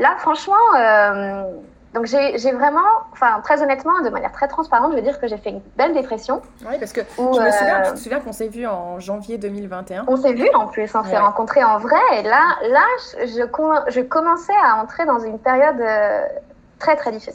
là, 0.00 0.16
franchement, 0.18 0.54
euh, 0.76 1.44
donc 1.94 2.06
j'ai 2.06 2.52
vraiment, 2.52 2.80
enfin 3.12 3.40
très 3.44 3.62
honnêtement, 3.62 4.00
de 4.02 4.10
manière 4.10 4.32
très 4.32 4.48
transparente, 4.48 4.92
je 4.92 4.96
veux 4.96 5.02
dire 5.02 5.20
que 5.20 5.28
j'ai 5.28 5.36
fait 5.36 5.50
une 5.50 5.62
belle 5.76 5.92
dépression. 5.92 6.42
Oui, 6.68 6.76
parce 6.78 6.92
que 6.92 7.02
je 7.16 7.22
me 7.22 7.50
souviens, 7.50 7.92
te 7.92 7.98
souviens 7.98 8.20
qu'on 8.20 8.32
s'est 8.32 8.48
vu 8.48 8.66
en 8.66 8.98
janvier 8.98 9.38
2021. 9.38 10.04
On 10.08 10.16
s'est 10.16 10.32
vu 10.32 10.48
en 10.54 10.66
plus, 10.66 10.90
on 10.94 11.04
s'est 11.04 11.18
rencontrés 11.18 11.62
en 11.62 11.78
vrai. 11.78 12.00
Et 12.18 12.22
là, 12.22 12.56
là, 12.68 12.84
je, 13.26 13.46
je, 13.88 14.00
commençais 14.00 14.52
à 14.64 14.76
entrer 14.82 15.04
dans 15.04 15.20
une 15.20 15.38
période 15.38 15.82
très 16.78 16.96
très 16.96 17.12
difficile. 17.12 17.34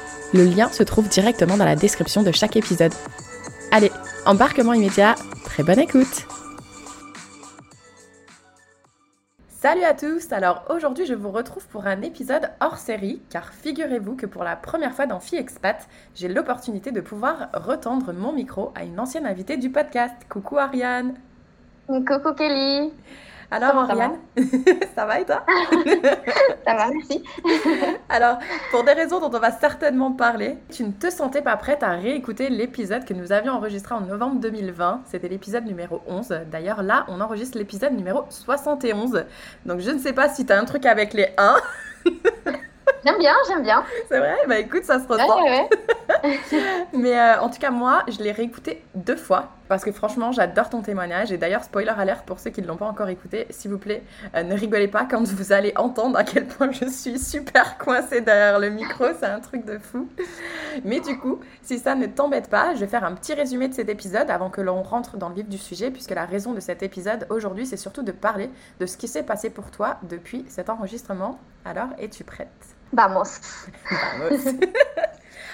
le 0.33 0.43
lien 0.43 0.69
se 0.69 0.83
trouve 0.83 1.09
directement 1.09 1.57
dans 1.57 1.65
la 1.65 1.75
description 1.75 2.23
de 2.23 2.31
chaque 2.31 2.55
épisode. 2.55 2.93
Allez, 3.71 3.91
embarquement 4.25 4.73
immédiat, 4.73 5.15
très 5.43 5.63
bonne 5.63 5.79
écoute. 5.79 6.27
Salut 9.61 9.83
à 9.83 9.93
tous. 9.93 10.31
Alors 10.31 10.65
aujourd'hui 10.69 11.05
je 11.05 11.13
vous 11.13 11.29
retrouve 11.29 11.67
pour 11.67 11.85
un 11.85 12.01
épisode 12.01 12.49
hors 12.61 12.77
série 12.77 13.21
car 13.29 13.53
figurez-vous 13.53 14.15
que 14.15 14.25
pour 14.25 14.43
la 14.43 14.55
première 14.55 14.93
fois 14.93 15.05
dans 15.05 15.19
Fille 15.19 15.37
Expat, 15.37 15.87
j'ai 16.15 16.27
l'opportunité 16.27 16.91
de 16.91 16.99
pouvoir 16.99 17.49
retendre 17.53 18.11
mon 18.11 18.33
micro 18.33 18.71
à 18.73 18.83
une 18.83 18.99
ancienne 18.99 19.27
invitée 19.27 19.57
du 19.57 19.69
podcast. 19.69 20.15
Coucou 20.29 20.57
Ariane. 20.57 21.13
Coucou 21.87 22.33
Kelly 22.33 22.91
alors, 23.53 23.75
Oriane, 23.75 24.17
ça 24.95 25.05
va 25.05 25.19
et 25.19 25.25
toi 25.25 25.43
Ça 26.65 26.73
va, 26.73 26.89
merci. 26.89 27.21
Alors, 28.09 28.39
pour 28.71 28.85
des 28.85 28.93
raisons 28.93 29.19
dont 29.19 29.35
on 29.35 29.39
va 29.39 29.51
certainement 29.51 30.13
parler, 30.13 30.57
tu 30.71 30.85
ne 30.85 30.91
te 30.91 31.09
sentais 31.09 31.41
pas 31.41 31.57
prête 31.57 31.83
à 31.83 31.89
réécouter 31.91 32.49
l'épisode 32.49 33.03
que 33.03 33.13
nous 33.13 33.33
avions 33.33 33.53
enregistré 33.53 33.93
en 33.93 34.01
novembre 34.01 34.39
2020. 34.39 35.01
C'était 35.05 35.27
l'épisode 35.27 35.65
numéro 35.65 36.01
11. 36.07 36.29
D'ailleurs, 36.49 36.81
là, 36.81 37.05
on 37.09 37.19
enregistre 37.19 37.57
l'épisode 37.57 37.91
numéro 37.91 38.23
71. 38.29 39.25
Donc, 39.65 39.81
je 39.81 39.91
ne 39.91 39.99
sais 39.99 40.13
pas 40.13 40.29
si 40.29 40.45
tu 40.45 40.53
as 40.53 40.57
un 40.57 40.65
truc 40.65 40.85
avec 40.85 41.13
les 41.13 41.27
1. 41.37 41.55
J'aime 43.03 43.17
bien, 43.17 43.33
j'aime 43.47 43.63
bien. 43.63 43.83
C'est 44.07 44.19
vrai? 44.19 44.35
Bah 44.47 44.59
écoute, 44.59 44.83
ça 44.83 44.99
se 44.99 45.07
ressent. 45.07 45.43
Ouais, 45.43 45.49
ouais. 45.49 45.69
Mais 46.93 47.19
euh, 47.19 47.39
en 47.41 47.49
tout 47.49 47.59
cas, 47.59 47.71
moi, 47.71 48.03
je 48.07 48.23
l'ai 48.23 48.31
réécouté 48.31 48.83
deux 48.95 49.15
fois 49.15 49.49
parce 49.71 49.85
que 49.85 49.91
franchement, 49.93 50.33
j'adore 50.33 50.69
ton 50.69 50.81
témoignage. 50.81 51.31
Et 51.31 51.37
d'ailleurs, 51.37 51.63
spoiler 51.63 51.93
alert 51.97 52.25
pour 52.25 52.39
ceux 52.39 52.49
qui 52.49 52.61
ne 52.61 52.67
l'ont 52.67 52.75
pas 52.75 52.87
encore 52.87 53.07
écouté, 53.07 53.47
s'il 53.49 53.71
vous 53.71 53.77
plaît, 53.77 54.03
euh, 54.35 54.43
ne 54.43 54.53
rigolez 54.53 54.89
pas 54.89 55.05
quand 55.09 55.23
vous 55.23 55.53
allez 55.53 55.71
entendre 55.77 56.17
à 56.17 56.25
quel 56.25 56.45
point 56.45 56.71
je 56.71 56.89
suis 56.89 57.17
super 57.17 57.77
coincée 57.77 58.19
derrière 58.19 58.59
le 58.59 58.69
micro. 58.69 59.05
C'est 59.17 59.27
un 59.27 59.39
truc 59.39 59.63
de 59.63 59.77
fou. 59.77 60.09
Mais 60.83 60.99
du 60.99 61.17
coup, 61.17 61.39
si 61.61 61.79
ça 61.79 61.95
ne 61.95 62.05
t'embête 62.05 62.49
pas, 62.49 62.75
je 62.75 62.81
vais 62.81 62.87
faire 62.87 63.05
un 63.05 63.13
petit 63.13 63.33
résumé 63.33 63.69
de 63.69 63.73
cet 63.73 63.87
épisode 63.87 64.29
avant 64.29 64.49
que 64.49 64.59
l'on 64.59 64.83
rentre 64.83 65.15
dans 65.15 65.29
le 65.29 65.35
vif 65.35 65.47
du 65.47 65.57
sujet, 65.57 65.89
puisque 65.89 66.11
la 66.11 66.25
raison 66.25 66.51
de 66.51 66.59
cet 66.59 66.83
épisode 66.83 67.25
aujourd'hui, 67.29 67.65
c'est 67.65 67.77
surtout 67.77 68.03
de 68.03 68.11
parler 68.11 68.49
de 68.79 68.85
ce 68.85 68.97
qui 68.97 69.07
s'est 69.07 69.23
passé 69.23 69.49
pour 69.49 69.71
toi 69.71 69.99
depuis 70.03 70.43
cet 70.49 70.69
enregistrement. 70.69 71.39
Alors, 71.63 71.89
es-tu 71.97 72.25
prête? 72.25 72.49
Vamos. 72.91 73.39
Vamos. 73.89 74.59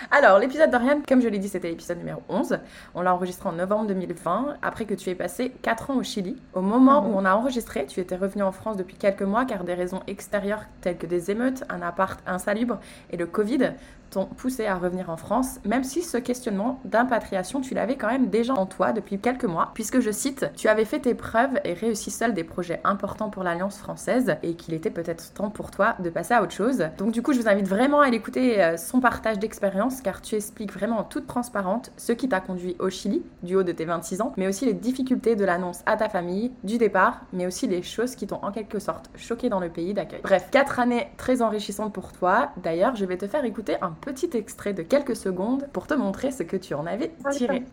Alors, 0.09 0.39
l'épisode 0.39 0.71
d'Oriane, 0.71 1.01
comme 1.05 1.21
je 1.21 1.27
l'ai 1.27 1.37
dit, 1.37 1.49
c'était 1.49 1.67
l'épisode 1.67 1.97
numéro 1.97 2.21
11. 2.29 2.59
On 2.95 3.01
l'a 3.01 3.13
enregistré 3.13 3.49
en 3.49 3.51
novembre 3.51 3.87
2020, 3.87 4.55
après 4.61 4.85
que 4.85 4.93
tu 4.93 5.09
aies 5.09 5.15
passé 5.15 5.51
4 5.63 5.91
ans 5.91 5.95
au 5.97 6.03
Chili. 6.03 6.37
Au 6.53 6.61
moment 6.61 7.05
où 7.05 7.09
mhm. 7.09 7.15
on 7.15 7.25
a 7.25 7.35
enregistré, 7.35 7.85
tu 7.87 7.99
étais 7.99 8.15
revenu 8.15 8.41
en 8.41 8.53
France 8.53 8.77
depuis 8.77 8.95
quelques 8.95 9.23
mois 9.23 9.43
car 9.43 9.65
des 9.65 9.73
raisons 9.73 10.01
extérieures 10.07 10.63
telles 10.79 10.97
que 10.97 11.07
des 11.07 11.29
émeutes, 11.29 11.65
un 11.67 11.81
appart 11.81 12.21
insalubre 12.25 12.79
et 13.11 13.17
le 13.17 13.25
Covid 13.25 13.73
t'ont 14.09 14.25
poussé 14.25 14.65
à 14.65 14.75
revenir 14.75 15.09
en 15.09 15.17
France, 15.17 15.59
même 15.65 15.83
si 15.83 16.01
ce 16.01 16.17
questionnement 16.17 16.79
d'impatriation, 16.85 17.61
tu 17.61 17.73
l'avais 17.73 17.95
quand 17.95 18.07
même 18.07 18.27
déjà 18.27 18.53
en 18.53 18.65
toi 18.65 18.91
depuis 18.91 19.19
quelques 19.19 19.45
mois, 19.45 19.71
puisque 19.73 19.99
je 19.99 20.11
cite, 20.11 20.49
tu 20.55 20.67
avais 20.67 20.85
fait 20.85 20.99
tes 20.99 21.13
preuves 21.13 21.59
et 21.63 21.73
réussi 21.73 22.11
seul 22.11 22.33
des 22.33 22.43
projets 22.43 22.81
importants 22.83 23.29
pour 23.29 23.43
l'Alliance 23.43 23.77
française 23.77 24.35
et 24.43 24.55
qu'il 24.55 24.73
était 24.73 24.89
peut-être 24.89 25.33
temps 25.33 25.49
pour 25.49 25.71
toi 25.71 25.95
de 25.99 26.09
passer 26.09 26.33
à 26.33 26.43
autre 26.43 26.53
chose. 26.53 26.89
Donc 26.97 27.11
du 27.11 27.21
coup, 27.21 27.33
je 27.33 27.39
vous 27.39 27.47
invite 27.47 27.67
vraiment 27.67 28.01
à 28.01 28.09
l'écouter 28.09 28.63
euh, 28.63 28.77
son 28.77 28.99
partage 28.99 29.39
d'expérience 29.39 30.01
car 30.01 30.21
tu 30.21 30.35
expliques 30.35 30.73
vraiment 30.73 30.99
en 30.99 31.03
toute 31.03 31.27
transparente 31.27 31.91
ce 31.97 32.11
qui 32.11 32.29
t'a 32.29 32.39
conduit 32.39 32.75
au 32.79 32.89
Chili 32.89 33.23
du 33.43 33.55
haut 33.55 33.63
de 33.63 33.71
tes 33.71 33.85
26 33.85 34.21
ans, 34.21 34.33
mais 34.37 34.47
aussi 34.47 34.65
les 34.65 34.73
difficultés 34.73 35.35
de 35.35 35.45
l'annonce 35.45 35.81
à 35.85 35.97
ta 35.97 36.09
famille, 36.09 36.51
du 36.63 36.77
départ, 36.77 37.21
mais 37.33 37.47
aussi 37.47 37.67
les 37.67 37.81
choses 37.81 38.15
qui 38.15 38.27
t'ont 38.27 38.39
en 38.41 38.51
quelque 38.51 38.79
sorte 38.79 39.09
choqué 39.15 39.49
dans 39.49 39.59
le 39.59 39.69
pays 39.69 39.93
d'accueil. 39.93 40.21
Bref, 40.23 40.49
quatre 40.51 40.79
années 40.79 41.07
très 41.17 41.41
enrichissantes 41.41 41.93
pour 41.93 42.11
toi. 42.11 42.49
D'ailleurs, 42.57 42.95
je 42.95 43.05
vais 43.05 43.17
te 43.17 43.27
faire 43.27 43.45
écouter 43.45 43.75
un 43.81 43.91
petit 44.01 44.29
extrait 44.33 44.73
de 44.73 44.83
quelques 44.83 45.15
secondes 45.15 45.67
pour 45.73 45.87
te 45.87 45.93
montrer 45.93 46.31
ce 46.31 46.43
que 46.43 46.57
tu 46.57 46.73
en 46.73 46.85
avais 46.85 47.11
tiré. 47.31 47.63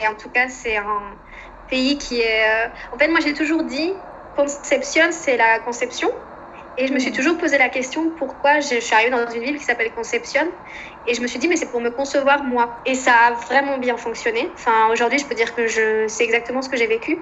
Et 0.00 0.06
en 0.06 0.14
tout 0.14 0.28
cas, 0.30 0.48
c'est 0.48 0.76
un 0.76 1.00
pays 1.68 1.98
qui 1.98 2.20
est... 2.20 2.66
Euh, 2.66 2.68
en 2.94 2.98
fait, 2.98 3.08
moi 3.08 3.20
j'ai 3.20 3.34
toujours 3.34 3.64
dit, 3.64 3.92
Conception, 4.36 5.06
c'est 5.10 5.36
la 5.36 5.58
conception. 5.60 6.10
Et 6.78 6.86
je 6.86 6.92
me 6.92 6.98
suis 6.98 7.12
toujours 7.12 7.38
posé 7.38 7.56
la 7.56 7.70
question 7.70 8.10
pourquoi 8.18 8.60
je 8.60 8.80
suis 8.80 8.94
arrivée 8.94 9.10
dans 9.10 9.26
une 9.30 9.42
ville 9.42 9.56
qui 9.56 9.64
s'appelle 9.64 9.90
Conception? 9.92 10.46
Et 11.06 11.14
je 11.14 11.22
me 11.22 11.26
suis 11.26 11.38
dit, 11.38 11.48
mais 11.48 11.56
c'est 11.56 11.70
pour 11.70 11.80
me 11.80 11.90
concevoir 11.90 12.44
moi. 12.44 12.76
Et 12.84 12.94
ça 12.94 13.12
a 13.12 13.32
vraiment 13.32 13.78
bien 13.78 13.96
fonctionné. 13.96 14.50
Enfin, 14.52 14.88
aujourd'hui, 14.92 15.18
je 15.18 15.24
peux 15.24 15.34
dire 15.34 15.54
que 15.54 15.66
je 15.66 16.06
sais 16.06 16.24
exactement 16.24 16.60
ce 16.60 16.68
que 16.68 16.76
j'ai 16.76 16.86
vécu. 16.86 17.18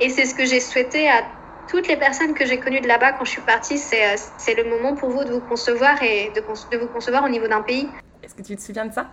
Et 0.00 0.08
c'est 0.08 0.24
ce 0.24 0.34
que 0.34 0.46
j'ai 0.46 0.60
souhaité 0.60 1.06
à 1.10 1.22
toutes 1.68 1.88
les 1.88 1.96
personnes 1.96 2.34
que 2.34 2.46
j'ai 2.46 2.58
connues 2.58 2.80
de 2.80 2.88
là-bas 2.88 3.12
quand 3.12 3.24
je 3.24 3.30
suis 3.30 3.42
partie, 3.42 3.78
c'est, 3.78 4.16
c'est 4.38 4.54
le 4.54 4.68
moment 4.68 4.94
pour 4.94 5.10
vous 5.10 5.24
de 5.24 5.32
vous 5.32 5.40
concevoir 5.40 6.02
et 6.02 6.30
de, 6.34 6.40
de 6.40 6.76
vous 6.78 6.88
concevoir 6.88 7.24
au 7.24 7.28
niveau 7.28 7.48
d'un 7.48 7.62
pays. 7.62 7.88
Est-ce 8.22 8.34
que 8.34 8.42
tu 8.42 8.56
te 8.56 8.62
souviens 8.62 8.86
de 8.86 8.92
ça? 8.92 9.06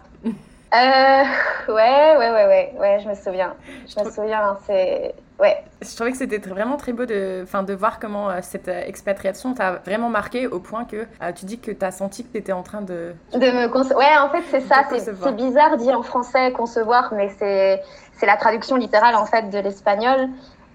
Euh, 0.74 1.24
ouais, 1.68 2.18
ouais, 2.18 2.32
ouais, 2.32 2.46
ouais, 2.46 2.74
ouais, 2.80 3.00
je 3.04 3.10
me 3.10 3.16
souviens. 3.16 3.56
Je, 3.88 4.04
me 4.04 4.10
souviens, 4.10 4.58
c'est. 4.66 5.14
Ouais. 5.38 5.58
Je 5.82 5.94
trouvais 5.96 6.12
que 6.12 6.18
c'était 6.18 6.38
vraiment 6.38 6.78
très 6.78 6.94
beau 6.94 7.06
de, 7.06 7.44
de 7.44 7.74
voir 7.74 8.00
comment 8.00 8.30
euh, 8.30 8.40
cette 8.42 8.70
euh, 8.70 8.84
expatriation 8.86 9.54
t'a 9.54 9.82
vraiment 9.86 10.08
marqué 10.08 10.48
au 10.48 10.60
point 10.60 10.86
que 10.86 11.08
euh, 11.22 11.32
tu 11.34 11.46
dis 11.46 11.60
que 11.60 11.72
tu 11.72 11.84
as 11.84 11.92
senti 11.92 12.24
que 12.24 12.32
tu 12.32 12.38
étais 12.38 12.54
en 12.54 12.64
train 12.64 12.82
de. 12.82 13.14
De 13.34 13.40
me 13.40 13.68
concevoir. 13.68 14.00
Ouais, 14.00 14.18
en 14.18 14.30
fait, 14.30 14.44
c'est 14.50 14.62
ça. 14.62 14.84
C'est 14.90 15.36
bizarre 15.36 15.76
dit 15.76 15.94
en 15.94 16.04
français 16.04 16.54
concevoir, 16.54 17.14
mais 17.14 17.30
c'est 17.38 18.26
la 18.26 18.38
traduction 18.38 18.78
littérale 18.78 19.16
en 19.16 19.26
fait 19.26 19.50
de 19.50 19.58
l'espagnol. 19.58 20.30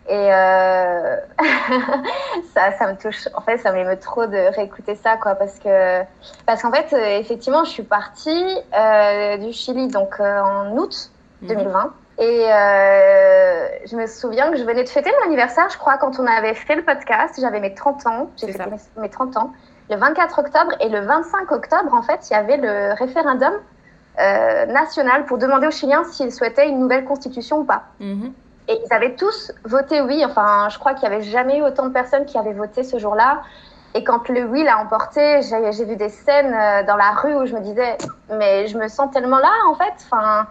Et 0.08 0.32
euh... 0.32 1.16
ça, 2.54 2.72
ça 2.78 2.92
me 2.92 2.96
touche. 2.96 3.28
En 3.34 3.40
fait, 3.40 3.58
ça 3.58 3.72
m'émeut 3.72 3.98
trop 3.98 4.26
de 4.26 4.54
réécouter 4.54 4.94
ça, 4.94 5.16
quoi, 5.16 5.34
parce 5.34 5.58
que 5.58 6.02
parce 6.46 6.62
qu'en 6.62 6.70
fait, 6.70 6.92
euh, 6.92 7.18
effectivement, 7.18 7.64
je 7.64 7.70
suis 7.70 7.82
partie 7.82 8.44
euh, 8.78 9.36
du 9.38 9.52
Chili 9.52 9.88
donc 9.88 10.20
en 10.20 10.76
août 10.76 11.10
2020. 11.42 11.84
Mhm. 11.84 11.92
Et 12.18 12.46
je 13.86 13.96
me 13.96 14.06
souviens 14.06 14.50
que 14.50 14.56
je 14.56 14.64
venais 14.64 14.84
de 14.84 14.88
fêter 14.88 15.10
mon 15.20 15.26
anniversaire, 15.26 15.68
je 15.70 15.76
crois, 15.76 15.98
quand 15.98 16.18
on 16.18 16.26
avait 16.26 16.54
fait 16.54 16.76
le 16.76 16.82
podcast. 16.82 17.38
J'avais 17.40 17.60
mes 17.60 17.74
30 17.74 18.06
ans. 18.06 18.30
J'ai 18.36 18.52
fêté 18.52 18.70
mes 18.96 19.10
30 19.10 19.36
ans. 19.36 19.52
Le 19.90 19.96
24 19.96 20.38
octobre 20.38 20.72
et 20.80 20.88
le 20.88 21.00
25 21.00 21.52
octobre, 21.52 21.92
en 21.92 22.02
fait, 22.02 22.28
il 22.30 22.32
y 22.32 22.36
avait 22.36 22.56
le 22.56 22.94
référendum 22.94 23.54
national 24.18 25.26
pour 25.26 25.36
demander 25.36 25.66
aux 25.66 25.72
Chiliens 25.72 26.04
s'ils 26.04 26.32
souhaitaient 26.32 26.68
une 26.68 26.78
nouvelle 26.78 27.04
constitution 27.04 27.58
ou 27.58 27.64
pas. 27.64 27.82
Mhm. 27.98 28.32
Et 28.68 28.80
ils 28.84 28.92
avaient 28.92 29.14
tous 29.14 29.52
voté 29.64 30.00
oui. 30.00 30.24
Enfin, 30.24 30.68
je 30.70 30.78
crois 30.78 30.94
qu'il 30.94 31.08
n'y 31.08 31.14
avait 31.14 31.24
jamais 31.24 31.58
eu 31.58 31.62
autant 31.62 31.86
de 31.86 31.92
personnes 31.92 32.24
qui 32.24 32.36
avaient 32.38 32.52
voté 32.52 32.82
ce 32.82 32.98
jour-là. 32.98 33.42
Et 33.94 34.04
quand 34.04 34.28
le 34.28 34.44
oui 34.44 34.62
l'a 34.62 34.78
emporté, 34.78 35.40
j'ai 35.42 35.84
vu 35.84 35.96
des 35.96 36.10
scènes 36.10 36.52
euh, 36.52 36.82
dans 36.84 36.96
la 36.96 37.12
rue 37.12 37.34
où 37.34 37.46
je 37.46 37.54
me 37.54 37.60
disais, 37.60 37.96
mais 38.28 38.66
je 38.66 38.76
me 38.76 38.88
sens 38.88 39.10
tellement 39.12 39.38
là, 39.38 39.52
en 39.68 39.74
fait. 39.74 39.94
Enfin, 40.04 40.46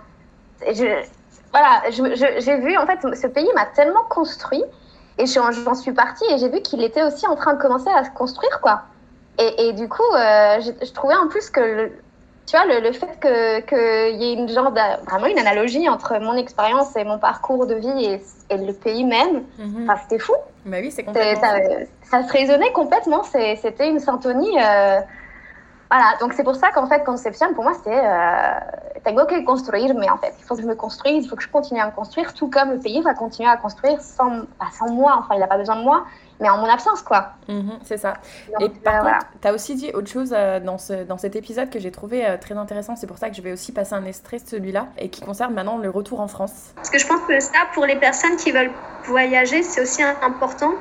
voilà, 1.52 1.84
j'ai 1.90 2.58
vu, 2.58 2.78
en 2.78 2.88
fait, 2.88 3.00
ce 3.16 3.28
pays 3.28 3.50
m'a 3.54 3.66
tellement 3.66 4.04
construit. 4.10 4.64
Et 5.18 5.26
j'en 5.28 5.76
suis 5.76 5.94
partie 5.94 6.26
et 6.30 6.38
j'ai 6.38 6.50
vu 6.50 6.62
qu'il 6.62 6.84
était 6.84 7.04
aussi 7.04 7.26
en 7.28 7.36
train 7.36 7.54
de 7.54 7.62
commencer 7.62 7.90
à 7.90 8.04
se 8.04 8.10
construire, 8.12 8.60
quoi. 8.62 8.82
Et, 9.38 9.74
du 9.74 9.90
coup, 9.90 10.02
euh, 10.14 10.62
je, 10.62 10.92
trouvais 10.94 11.16
en 11.16 11.28
plus 11.28 11.50
que, 11.50 11.92
tu 12.46 12.56
vois, 12.56 12.66
le, 12.66 12.80
le 12.80 12.92
fait 12.92 13.20
qu'il 13.20 14.22
y 14.22 14.32
ait 14.32 14.34
une 14.34 14.50
genre 14.50 14.72
vraiment 14.72 15.26
une 15.26 15.40
analogie 15.40 15.90
entre 15.90 16.20
mon 16.20 16.36
expérience 16.36 16.96
et 16.96 17.04
mon 17.04 17.18
parcours 17.18 17.66
de 17.66 17.76
vie 17.76 18.06
et, 18.06 18.22
et 18.50 18.58
le 18.58 18.74
pays 18.74 19.04
même, 19.04 19.44
mm 19.58 19.92
c'était 20.04 20.20
fou. 20.20 20.34
Bah 20.66 20.78
oui, 20.80 20.92
c'est 20.92 21.04
complètement. 21.04 21.42
Ça, 21.42 22.22
ça, 22.22 22.28
se 22.28 22.32
résonnait 22.32 22.72
complètement. 22.72 23.24
C'était 23.24 23.90
une 23.90 24.00
syntonie. 24.00 24.58
Euh, 24.60 25.00
voilà, 25.92 26.18
donc 26.20 26.34
c'est 26.34 26.44
pour 26.44 26.56
ça 26.56 26.72
qu'en 26.72 26.88
fait, 26.88 27.04
Conception, 27.04 27.54
pour 27.54 27.64
moi, 27.64 27.74
c'est 27.84 27.92
euh, 27.94 29.26
que 29.26 29.46
construire, 29.46 29.94
mais 29.96 30.10
en 30.10 30.18
fait, 30.18 30.34
il 30.40 30.44
faut 30.44 30.56
que 30.56 30.62
je 30.62 30.68
me 30.68 30.76
construise, 30.76 31.26
il 31.26 31.30
faut 31.30 31.36
que 31.36 31.44
je 31.44 31.50
continue 31.50 31.80
à 31.80 31.86
me 31.86 31.92
construire, 31.92 32.34
tout 32.34 32.50
comme 32.50 32.72
le 32.72 32.80
pays 32.80 33.02
va 33.02 33.14
continuer 33.14 33.50
à 33.50 33.58
construire 33.58 34.02
sans, 34.02 34.42
sans 34.72 34.90
moi, 34.90 35.16
enfin, 35.20 35.36
il 35.36 35.40
n'a 35.40 35.48
pas 35.48 35.58
besoin 35.58 35.76
de 35.76 35.84
moi, 35.84 36.06
mais 36.40 36.50
en 36.50 36.58
mon 36.58 36.66
absence, 36.66 37.02
quoi. 37.02 37.34
Mhm, 37.48 37.80
c'est 37.84 37.98
ça. 37.98 38.16
et 38.60 38.70
par 38.70 39.06
euh, 39.06 39.12
contre, 39.12 39.26
tu 39.42 39.48
as 39.48 39.54
aussi 39.54 39.76
dit 39.76 39.92
autre 39.94 40.10
chose 40.10 40.34
euh, 40.36 40.60
dans, 40.60 40.78
ce, 40.78 41.04
dans 41.04 41.18
cet 41.18 41.36
épisode 41.36 41.70
que 41.70 41.80
j'ai 41.80 41.92
trouvé 41.92 42.26
euh, 42.26 42.38
très 42.38 42.58
intéressant, 42.58 42.96
c'est 42.96 43.08
pour 43.08 43.18
ça 43.18 43.30
que 43.30 43.36
je 43.36 43.42
vais 43.42 43.54
aussi 43.54 43.72
passer 43.72 43.94
un 43.94 44.06
extrait 44.06 44.40
de 44.40 44.48
celui-là, 44.48 44.88
et 44.98 45.10
qui 45.10 45.22
concerne 45.22 45.54
maintenant 45.54 45.78
le 45.78 45.90
retour 45.90 46.20
en 46.20 46.28
France. 46.28 46.72
Parce 46.76 46.90
que 46.90 46.98
je 46.98 47.08
pense 47.08 47.22
que 47.28 47.40
ça, 47.40 47.60
pour 47.74 47.86
les 47.86 47.98
personnes 47.98 48.36
qui 48.38 48.52
veulent 48.52 48.72
voyager, 49.06 49.62
c'est 49.62 49.82
aussi 49.82 50.02
important 50.04 50.74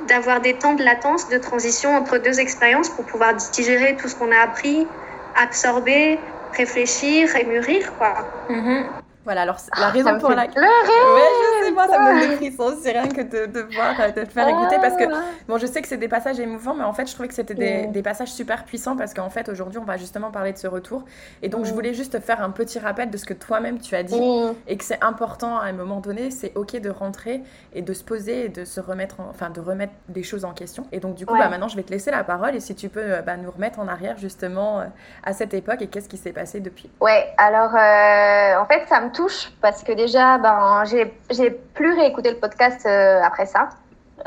d'avoir 0.00 0.40
des 0.40 0.58
temps 0.58 0.74
de 0.74 0.82
latence, 0.82 1.28
de 1.28 1.38
transition 1.38 1.94
entre 1.96 2.18
deux 2.18 2.40
expériences 2.40 2.90
pour 2.90 3.06
pouvoir 3.06 3.34
digérer 3.34 3.96
tout 3.96 4.08
ce 4.08 4.14
qu'on 4.14 4.30
a 4.32 4.38
appris, 4.38 4.92
absorber, 5.34 6.24
réfléchir 6.52 7.34
et 7.36 7.44
mûrir, 7.44 7.96
quoi. 7.96 8.14
Mhm. 8.48 8.94
Voilà, 9.24 9.42
alors 9.42 9.58
la 9.76 9.88
raison 9.88 10.18
pour 10.18 10.30
laquelle. 10.30 10.62
Ouais, 10.62 10.68
je 10.86 10.88
sais, 10.90 11.45
moi, 11.76 11.86
ça 11.88 11.98
me 12.00 12.20
donne 12.20 12.30
des 12.30 12.36
frissons, 12.36 12.76
c'est 12.82 12.92
rien 12.92 13.08
que 13.08 13.22
de, 13.22 13.46
de 13.46 13.60
voir, 13.74 13.94
de 14.12 14.24
te 14.24 14.32
faire 14.32 14.48
écouter. 14.48 14.76
Parce 14.80 14.96
que, 14.96 15.04
bon, 15.46 15.58
je 15.58 15.66
sais 15.66 15.82
que 15.82 15.88
c'est 15.88 15.96
des 15.96 16.08
passages 16.08 16.40
émouvants, 16.40 16.74
mais 16.74 16.84
en 16.84 16.92
fait, 16.92 17.06
je 17.06 17.12
trouvais 17.12 17.28
que 17.28 17.34
c'était 17.34 17.54
des, 17.54 17.86
des, 17.86 18.02
passages 18.02 18.32
super 18.32 18.64
puissants 18.64 18.96
parce 18.96 19.14
qu'en 19.14 19.30
fait, 19.30 19.48
aujourd'hui, 19.48 19.78
on 19.78 19.84
va 19.84 19.96
justement 19.96 20.30
parler 20.30 20.52
de 20.52 20.58
ce 20.58 20.66
retour. 20.66 21.04
Et 21.42 21.48
donc, 21.48 21.64
je 21.64 21.72
voulais 21.72 21.94
juste 21.94 22.18
faire 22.20 22.42
un 22.42 22.50
petit 22.50 22.78
rappel 22.78 23.10
de 23.10 23.16
ce 23.16 23.24
que 23.24 23.34
toi-même 23.34 23.78
tu 23.78 23.94
as 23.94 24.02
dit 24.02 24.20
et 24.66 24.76
que 24.76 24.84
c'est 24.84 25.02
important 25.02 25.58
à 25.58 25.66
un 25.66 25.72
moment 25.72 26.00
donné, 26.00 26.30
c'est 26.30 26.56
OK 26.56 26.76
de 26.76 26.90
rentrer 26.90 27.42
et 27.74 27.82
de 27.82 27.92
se 27.92 28.02
poser 28.02 28.46
et 28.46 28.48
de 28.48 28.64
se 28.64 28.80
remettre, 28.80 29.16
enfin, 29.30 29.50
de 29.50 29.60
remettre 29.60 29.92
des 30.08 30.22
choses 30.22 30.44
en 30.44 30.52
question. 30.52 30.86
Et 30.92 31.00
donc, 31.00 31.14
du 31.14 31.26
coup, 31.26 31.36
bah, 31.36 31.48
maintenant, 31.48 31.68
je 31.68 31.76
vais 31.76 31.82
te 31.82 31.90
laisser 31.90 32.10
la 32.10 32.24
parole 32.24 32.54
et 32.54 32.60
si 32.60 32.74
tu 32.74 32.88
peux 32.88 33.00
euh, 33.02 33.22
bah, 33.22 33.36
nous 33.36 33.50
remettre 33.50 33.78
en 33.78 33.88
arrière 33.88 34.16
justement 34.18 34.80
euh, 34.80 34.84
à 35.22 35.32
cette 35.32 35.54
époque 35.54 35.82
et 35.82 35.88
qu'est-ce 35.88 36.08
qui 36.08 36.16
s'est 36.16 36.32
passé 36.32 36.60
depuis. 36.60 36.90
Ouais, 37.00 37.26
alors, 37.38 37.74
euh, 37.74 38.60
en 38.60 38.66
fait, 38.66 38.86
ça 38.88 39.00
me 39.00 39.12
touche 39.12 39.52
parce 39.60 39.82
que 39.82 39.92
déjà, 39.92 40.38
ben, 40.38 40.84
j'ai 40.84 41.60
plus 41.76 41.92
réécouté 41.92 42.30
le 42.30 42.38
podcast 42.38 42.84
euh, 42.86 43.20
après 43.22 43.46
ça. 43.46 43.68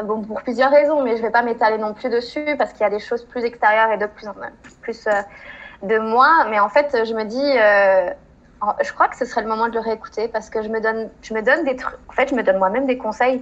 Bon, 0.04 0.22
pour 0.22 0.42
plusieurs 0.44 0.72
raisons, 0.72 1.04
mais 1.04 1.18
je 1.18 1.22
vais 1.22 1.32
pas 1.32 1.42
m'étaler 1.42 1.80
non 1.80 1.94
plus 1.94 2.10
dessus 2.10 2.56
parce 2.58 2.72
qu'il 2.72 2.82
y 2.82 2.86
a 2.86 2.92
des 2.92 3.00
choses 3.00 3.26
plus 3.26 3.44
extérieures 3.44 3.92
et 3.92 3.98
de 3.98 4.06
plus, 4.06 4.28
plus 4.82 5.08
euh, 5.08 5.22
de 5.82 5.98
moi. 5.98 6.46
Mais 6.50 6.60
en 6.60 6.70
fait, 6.70 7.06
je 7.06 7.14
me 7.14 7.24
dis, 7.24 7.42
euh, 7.58 8.12
je 8.82 8.94
crois 8.94 9.08
que 9.08 9.18
ce 9.18 9.26
serait 9.26 9.42
le 9.42 9.48
moment 9.48 9.68
de 9.68 9.74
le 9.74 9.80
réécouter 9.80 10.28
parce 10.28 10.50
que 10.50 10.62
je 10.62 10.70
me 10.70 10.80
donne, 10.80 11.10
je 11.24 11.34
me 11.34 11.42
donne 11.42 11.66
des 11.66 11.76
trucs. 11.76 11.98
En 12.08 12.14
fait, 12.14 12.30
je 12.30 12.36
me 12.36 12.44
donne 12.44 12.60
moi-même 12.60 12.86
des 12.86 13.00
conseils. 13.00 13.42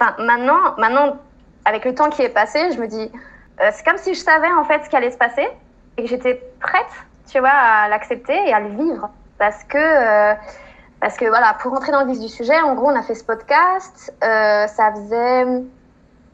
Enfin, 0.00 0.14
maintenant, 0.20 0.76
maintenant, 0.78 1.16
avec 1.64 1.84
le 1.84 1.94
temps 1.94 2.10
qui 2.10 2.22
est 2.22 2.28
passé, 2.28 2.70
je 2.72 2.80
me 2.80 2.86
dis, 2.86 3.10
c'est 3.72 3.84
comme 3.84 3.98
si 3.98 4.14
je 4.14 4.20
savais 4.20 4.52
en 4.52 4.62
fait 4.62 4.84
ce 4.84 4.88
qui 4.88 4.94
allait 4.94 5.10
se 5.10 5.18
passer 5.18 5.48
et 5.96 6.04
que 6.04 6.08
j'étais 6.08 6.40
prête, 6.60 6.86
tu 7.28 7.40
vois, 7.40 7.50
à 7.50 7.88
l'accepter 7.88 8.38
et 8.48 8.54
à 8.54 8.60
le 8.60 8.68
vivre 8.68 9.10
parce 9.36 9.64
que 9.64 10.36
parce 11.00 11.16
que 11.16 11.26
voilà, 11.26 11.56
pour 11.60 11.72
rentrer 11.72 11.92
dans 11.92 12.00
le 12.04 12.10
vif 12.10 12.20
du 12.20 12.28
sujet, 12.28 12.60
en 12.60 12.74
gros, 12.74 12.86
on 12.86 12.96
a 12.96 13.02
fait 13.02 13.14
ce 13.14 13.24
podcast. 13.24 14.12
Euh, 14.22 14.66
ça 14.66 14.92
faisait 14.92 15.62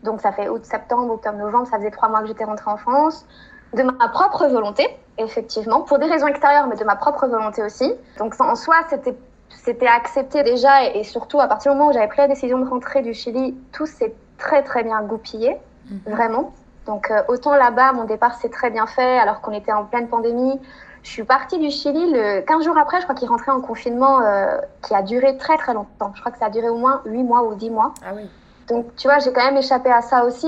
donc 0.04 0.20
ça 0.20 0.32
fait 0.32 0.48
août, 0.48 0.64
septembre, 0.64 1.14
octobre, 1.14 1.38
novembre. 1.38 1.66
Ça 1.66 1.78
faisait 1.78 1.90
trois 1.90 2.08
mois 2.08 2.20
que 2.20 2.26
j'étais 2.28 2.44
rentrée 2.44 2.70
en 2.70 2.76
France, 2.76 3.26
de 3.72 3.82
ma 3.82 4.08
propre 4.08 4.46
volonté, 4.46 4.86
effectivement, 5.18 5.80
pour 5.80 5.98
des 5.98 6.06
raisons 6.06 6.26
extérieures, 6.26 6.66
mais 6.68 6.76
de 6.76 6.84
ma 6.84 6.94
propre 6.94 7.26
volonté 7.26 7.62
aussi. 7.62 7.92
Donc 8.18 8.34
en 8.38 8.54
soi, 8.54 8.76
c'était 8.88 9.16
c'était 9.48 9.86
accepté 9.86 10.42
déjà, 10.42 10.84
et, 10.84 11.04
surtout 11.04 11.40
à 11.40 11.46
partir 11.46 11.72
du 11.72 11.78
moment 11.78 11.90
où 11.90 11.92
j'avais 11.92 12.08
pris 12.08 12.18
la 12.18 12.28
décision 12.28 12.58
de 12.58 12.68
rentrer 12.68 13.02
du 13.02 13.14
Chili, 13.14 13.56
tout 13.72 13.86
s'est 13.86 14.14
très 14.36 14.62
très 14.62 14.82
bien 14.82 15.00
goupillé, 15.02 15.56
mhm. 15.90 16.00
vraiment. 16.06 16.52
Donc 16.86 17.10
euh, 17.10 17.22
autant 17.28 17.54
là-bas, 17.54 17.92
mon 17.92 18.04
départ 18.04 18.34
s'est 18.34 18.50
très 18.50 18.70
bien 18.70 18.86
fait, 18.86 19.18
alors 19.18 19.40
qu'on 19.40 19.52
était 19.52 19.72
en 19.72 19.84
pleine 19.84 20.08
pandémie. 20.08 20.60
Je 21.04 21.10
suis 21.10 21.24
partie 21.24 21.58
du 21.58 21.70
Chili 21.70 22.10
le 22.10 22.40
15 22.40 22.64
jours 22.64 22.78
après, 22.78 22.98
je 22.98 23.02
crois 23.02 23.14
qu'il 23.14 23.28
rentrait 23.28 23.52
en 23.52 23.60
confinement 23.60 24.22
euh, 24.22 24.56
qui 24.80 24.94
a 24.94 25.02
duré 25.02 25.36
très 25.36 25.58
très 25.58 25.74
longtemps. 25.74 26.12
Je 26.14 26.20
crois 26.20 26.32
que 26.32 26.38
ça 26.38 26.46
a 26.46 26.50
duré 26.50 26.70
au 26.70 26.78
moins 26.78 27.02
8 27.04 27.22
mois 27.22 27.44
ou 27.44 27.54
10 27.54 27.70
mois. 27.70 27.92
Ah 28.02 28.12
oui. 28.14 28.22
Donc 28.68 28.96
tu 28.96 29.06
vois, 29.06 29.18
j'ai 29.18 29.30
quand 29.30 29.44
même 29.44 29.58
échappé 29.58 29.92
à 29.92 30.00
ça 30.00 30.24
aussi. 30.24 30.46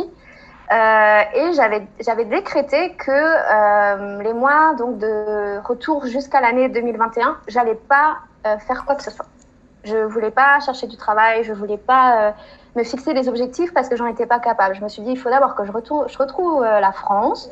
Euh, 0.72 1.20
et 1.34 1.52
j'avais 1.52 2.24
décrété 2.24 2.94
que 2.94 3.10
euh, 3.12 4.22
les 4.22 4.32
mois 4.32 4.74
donc 4.78 4.96
de 4.96 5.58
retour 5.62 6.06
jusqu'à 6.06 6.40
l'année 6.40 6.70
2021, 6.70 7.36
j'allais 7.46 7.74
pas 7.74 8.16
faire 8.66 8.84
quoi 8.86 8.94
que 8.94 9.02
ce 9.02 9.10
soit. 9.10 9.26
Je 9.84 9.96
voulais 9.96 10.30
pas 10.30 10.58
chercher 10.60 10.86
du 10.86 10.96
travail, 10.96 11.44
je 11.44 11.52
voulais 11.52 11.76
pas 11.76 12.34
me 12.76 12.82
fixer 12.82 13.12
des 13.12 13.28
objectifs 13.28 13.74
parce 13.74 13.88
que 13.88 13.96
j'en 13.96 14.06
étais 14.06 14.26
pas 14.26 14.38
capable. 14.38 14.74
Je 14.74 14.82
me 14.82 14.88
suis 14.88 15.02
dit, 15.02 15.10
il 15.10 15.18
faut 15.18 15.30
d'abord 15.30 15.54
que 15.54 15.64
je, 15.64 15.72
retourne, 15.72 16.08
je 16.08 16.16
retrouve 16.16 16.62
la 16.62 16.92
France, 16.92 17.50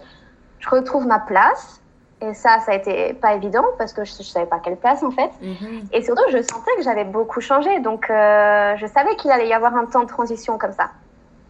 je 0.61 0.71
retrouve 0.71 1.07
ma 1.07 1.19
place, 1.19 1.81
et 2.21 2.35
ça, 2.35 2.61
ça 2.61 2.73
a 2.73 2.75
été 2.75 3.13
pas 3.15 3.35
évident 3.35 3.65
parce 3.77 3.93
que 3.93 4.05
je, 4.05 4.13
ne 4.19 4.23
savais 4.23 4.47
pas 4.47 4.59
quelle 4.59 4.77
place 4.77 5.03
en 5.03 5.11
fait. 5.11 5.31
Mhm. 5.43 5.89
Et 5.93 6.03
surtout, 6.03 6.23
je 6.31 6.39
sentais 6.39 6.71
que 6.77 6.83
j'avais 6.83 7.05
beaucoup 7.05 7.41
changé. 7.41 7.81
Donc, 7.81 8.09
euh, 8.09 8.77
je 8.77 8.87
savais 8.87 9.17
qu'il 9.17 9.31
allait 9.31 9.49
y 9.49 9.53
avoir 9.53 9.75
un 9.77 9.87
temps 9.87 10.03
de 10.03 10.09
transition 10.09 10.57
comme 10.57 10.73
ça. 10.73 10.91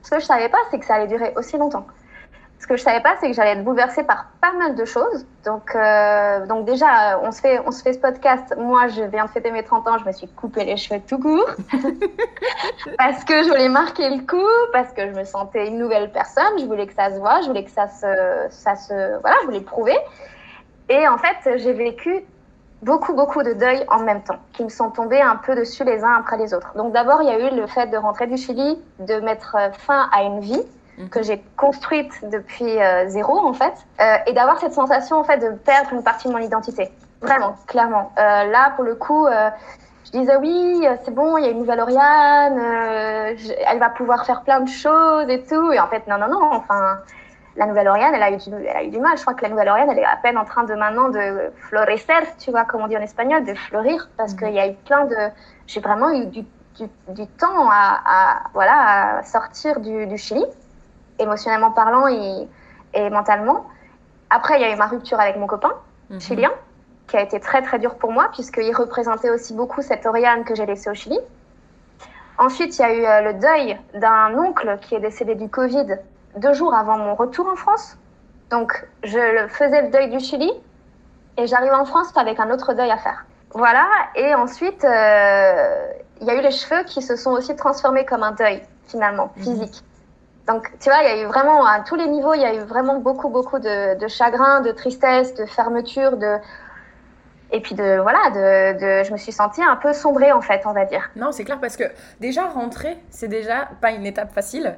Ce 0.03 0.11
que 0.11 0.21
je 0.21 0.25
savais 0.25 0.49
pas, 0.49 0.59
c'est 0.71 0.79
que 0.79 0.87
ça 0.87 0.95
allait 0.95 1.07
durer 1.07 1.33
aussi 1.37 1.57
longtemps. 1.57 1.87
Ce 2.61 2.67
que 2.67 2.77
je 2.77 2.83
savais 2.83 3.03
pas, 3.03 3.15
c'est 3.21 3.29
que 3.29 3.35
j'allais 3.35 3.53
être 3.53 3.65
bouleversée 3.65 4.05
par 4.05 4.27
pas 4.41 4.53
mal 4.53 4.75
de 4.75 4.85
choses. 4.87 5.27
Donc, 5.45 5.75
euh, 5.75 6.47
donc 6.47 6.65
déjà, 6.65 7.21
on 7.23 7.31
se, 7.31 7.41
fait, 7.41 7.61
on 7.67 7.71
se 7.71 7.83
fait 7.83 7.93
ce 7.93 7.99
podcast. 7.99 8.55
Moi, 8.57 8.89
je 8.89 9.03
viens 9.03 9.27
de 9.27 9.31
fêter 9.31 9.51
mes 9.51 9.63
30 9.63 9.87
ans, 9.87 9.99
je 9.99 10.07
me 10.07 10.13
suis 10.13 10.29
coupé 10.29 10.65
les 10.65 10.79
cheveux 10.79 11.01
tout 11.07 11.19
court. 11.19 11.51
parce 12.99 13.23
que 13.25 13.43
je 13.43 13.49
voulais 13.49 13.69
marquer 13.69 14.09
le 14.09 14.27
coup, 14.27 14.49
parce 14.73 14.93
que 14.93 15.07
je 15.07 15.13
me 15.13 15.25
sentais 15.25 15.69
une 15.69 15.79
nouvelle 15.79 16.11
personne. 16.11 16.59
Je 16.59 16.65
voulais 16.65 16.87
que 16.87 16.95
ça 16.95 17.11
se 17.11 17.19
voit, 17.19 17.43
je 17.43 17.49
voulais 17.49 17.65
que 17.65 17.71
ça 17.71 17.89
se. 17.89 18.07
Ça 18.49 18.77
se 18.77 19.21
voilà, 19.21 19.37
je 19.43 19.47
voulais 19.47 19.61
prouver. 19.61 19.97
Et 20.89 21.09
en 21.09 21.19
fait, 21.19 21.59
j'ai 21.59 21.73
vécu 21.73 22.25
beaucoup, 22.85 23.15
beaucoup 23.15 23.43
de 23.43 23.53
deuils 23.55 23.85
en 23.89 24.01
même 24.01 24.23
temps, 24.23 24.39
qui 24.53 24.63
me 24.63 24.69
sont 24.69 24.91
tombés 24.91 25.21
un 25.21 25.37
peu 25.37 25.57
dessus 25.57 25.85
les 25.85 26.05
uns 26.05 26.15
après 26.19 26.37
les 26.37 26.55
autres. 26.55 26.77
Donc 26.77 26.93
d'abord, 26.93 27.23
il 27.23 27.29
y 27.29 27.33
a 27.33 27.39
eu 27.39 27.57
le 27.57 27.67
fait 27.67 27.87
de 27.87 27.97
rentrer 27.97 28.27
du 28.27 28.37
Chili, 28.37 28.79
de 29.01 29.15
mettre 29.21 29.57
fin 29.79 30.09
à 30.13 30.23
une 30.23 30.41
vie 30.41 30.63
mhm. 30.99 31.09
que 31.09 31.23
j'ai 31.23 31.43
construite 31.57 32.13
depuis 32.31 32.81
euh, 32.81 33.09
zéro 33.09 33.39
en 33.39 33.55
fait, 33.55 33.75
euh, 34.01 34.17
et 34.27 34.33
d'avoir 34.35 34.61
cette 34.61 34.75
sensation 34.75 35.17
en 35.17 35.25
fait 35.25 35.39
de 35.39 35.51
perdre 35.57 35.93
une 35.93 36.03
partie 36.03 36.29
de 36.29 36.33
mon 36.33 36.39
identité. 36.39 36.93
Vraiment, 37.23 37.57
clairement. 37.67 38.13
Euh, 38.19 38.45
là, 38.45 38.73
pour 38.77 38.85
le 38.85 38.95
coup, 38.97 39.27
euh, 39.27 39.49
je 40.05 40.19
disais 40.19 40.37
oui, 40.37 40.87
c'est 41.05 41.15
bon, 41.15 41.39
il 41.39 41.45
y 41.45 41.49
a 41.49 41.51
une 41.51 41.61
nouvelle 41.61 41.81
Oriane, 41.81 42.59
elle 42.59 43.79
va 43.79 43.89
pouvoir 43.89 44.27
faire 44.27 44.43
plein 44.43 44.61
de 44.61 44.69
choses 44.69 45.27
et 45.31 45.43
tout. 45.43 45.73
Et 45.73 45.81
en 45.81 45.87
fait, 45.87 46.07
non, 46.07 46.19
non, 46.19 46.29
non. 46.29 46.51
Enfin, 46.53 46.99
la 47.57 47.67
Nouvelle-Orléans, 47.67 48.13
elle, 48.13 48.23
a 48.23 48.31
eu 48.31 48.37
du, 48.37 48.51
elle 48.53 48.77
a 48.77 48.83
eu 48.83 48.89
du 48.89 48.99
mal. 48.99 49.17
Je 49.17 49.23
crois 49.23 49.35
que 49.35 49.43
la 49.43 49.49
Nouvelle-Orléans, 49.49 49.89
elle 49.91 49.99
est 49.99 50.05
à 50.05 50.17
peine 50.17 50.37
en 50.37 50.45
train 50.45 50.65
de 50.65 50.75
maintenant 50.75 51.09
de 51.09 51.53
florecer, 51.69 52.13
tu 52.39 52.51
vois, 52.51 52.65
comme 52.65 52.83
on 52.83 52.89
dit 52.89 52.97
en 52.97 53.03
espagnol, 53.03 53.45
de 53.45 53.55
fleurir, 53.55 54.09
parce 54.17 54.35
qu'il 54.35 54.53
y 54.53 54.59
a 54.59 54.69
eu 54.69 54.75
plein 54.75 55.05
de. 55.05 55.17
J'ai 55.67 55.81
vraiment 55.81 56.11
eu 56.11 56.27
du, 56.27 56.43
du, 56.43 56.89
du 57.09 57.27
temps 57.27 57.71
à, 57.71 58.01
à, 58.05 58.43
voilà, 58.53 59.19
à 59.19 59.23
sortir 59.23 59.81
du, 59.81 60.07
du, 60.07 60.19
Chili, 60.19 60.45
émotionnellement 61.19 61.71
parlant 61.71 62.09
et, 62.09 62.49
et, 62.95 63.11
mentalement. 63.11 63.67
Après, 64.31 64.57
il 64.57 64.63
y 64.63 64.65
a 64.65 64.73
eu 64.73 64.77
ma 64.77 64.87
rupture 64.87 65.21
avec 65.21 65.37
mon 65.37 65.47
copain 65.47 65.73
mhm. 66.11 66.21
chilien, 66.21 66.51
qui 67.07 67.17
a 67.17 67.23
été 67.23 67.39
très 67.39 67.63
très 67.63 67.79
dur 67.79 67.95
pour 67.97 68.11
moi, 68.11 68.31
puisqu'il 68.33 68.75
représentait 68.75 69.31
aussi 69.31 69.55
beaucoup 69.55 69.81
cette 69.81 70.07
Oriane 70.07 70.45
que 70.45 70.55
j'ai 70.55 70.67
laissée 70.67 70.91
au 70.91 70.95
Chili. 70.95 71.19
Ensuite, 72.37 72.77
il 72.79 72.83
y 72.83 72.85
a 72.85 72.95
eu 72.95 73.05
euh, 73.05 73.33
le 73.33 73.39
deuil 73.39 73.79
d'un 73.95 74.37
oncle 74.37 74.79
qui 74.83 74.97
est 74.97 75.01
décédé 75.01 75.37
du 75.37 75.49
Covid 75.49 75.99
deux 76.37 76.53
jours 76.53 76.75
avant 76.75 76.99
mon 76.99 77.15
retour 77.15 77.47
en 77.47 77.57
France. 77.57 77.97
Donc, 78.51 78.87
je 79.03 79.47
faisais 79.49 79.83
le 79.83 79.91
deuil 79.91 80.11
du 80.11 80.21
Chili 80.21 80.51
et 81.37 81.47
j'arrive 81.47 81.73
en 81.73 81.85
France 81.85 82.17
avec 82.17 82.39
un 82.41 82.51
autre 82.51 82.75
deuil 82.75 82.91
à 82.91 82.99
faire. 82.99 83.25
Voilà, 83.53 83.87
et 84.17 84.35
ensuite, 84.35 84.85
euh, 84.85 85.93
il 86.21 86.27
y 86.27 86.31
a 86.31 86.35
eu 86.35 86.41
les 86.41 86.51
cheveux 86.51 86.83
qui 86.85 87.03
se 87.03 87.17
sont 87.17 87.31
aussi 87.31 87.55
transformés 87.55 88.05
comme 88.05 88.23
un 88.23 88.33
deuil, 88.33 88.63
finalement, 88.87 89.31
mhm. 89.37 89.43
physique. 89.43 89.85
Donc, 90.49 90.71
tu 90.79 90.91
vois, 90.91 90.99
il 91.03 91.09
y 91.09 91.21
a 91.21 91.23
eu 91.23 91.27
vraiment, 91.27 91.65
à 91.65 91.81
tous 91.81 91.95
les 91.95 92.07
niveaux, 92.07 92.35
il 92.35 92.43
y 92.43 92.45
a 92.45 92.55
eu 92.55 92.61
vraiment 92.61 92.99
beaucoup, 92.99 93.29
beaucoup 93.29 93.59
de, 93.59 93.99
de 93.99 94.09
chagrin, 94.09 94.61
de 94.61 94.73
tristesse, 94.73 95.35
de 95.35 95.47
fermeture, 95.47 96.17
de, 96.17 96.37
et 97.53 97.61
puis 97.61 97.75
de 97.75 98.01
voilà 98.01 98.31
de, 98.31 98.79
de, 98.79 99.05
je 99.05 99.13
me 99.13 99.17
suis 99.17 99.33
sentie 99.33 99.63
un 99.63 99.77
peu 99.77 99.93
sombrée 99.93 100.33
en 100.33 100.41
fait 100.41 100.63
on 100.65 100.73
va 100.73 100.85
dire 100.87 101.11
non 101.15 101.31
c'est 101.31 101.45
clair 101.45 101.61
parce 101.61 101.77
que 101.77 101.85
déjà 102.21 102.47
rentrer 102.49 102.97
c'est 103.11 103.29
déjà 103.29 103.69
pas 103.81 103.93
une 103.93 104.07
étape 104.07 104.33
facile 104.33 104.77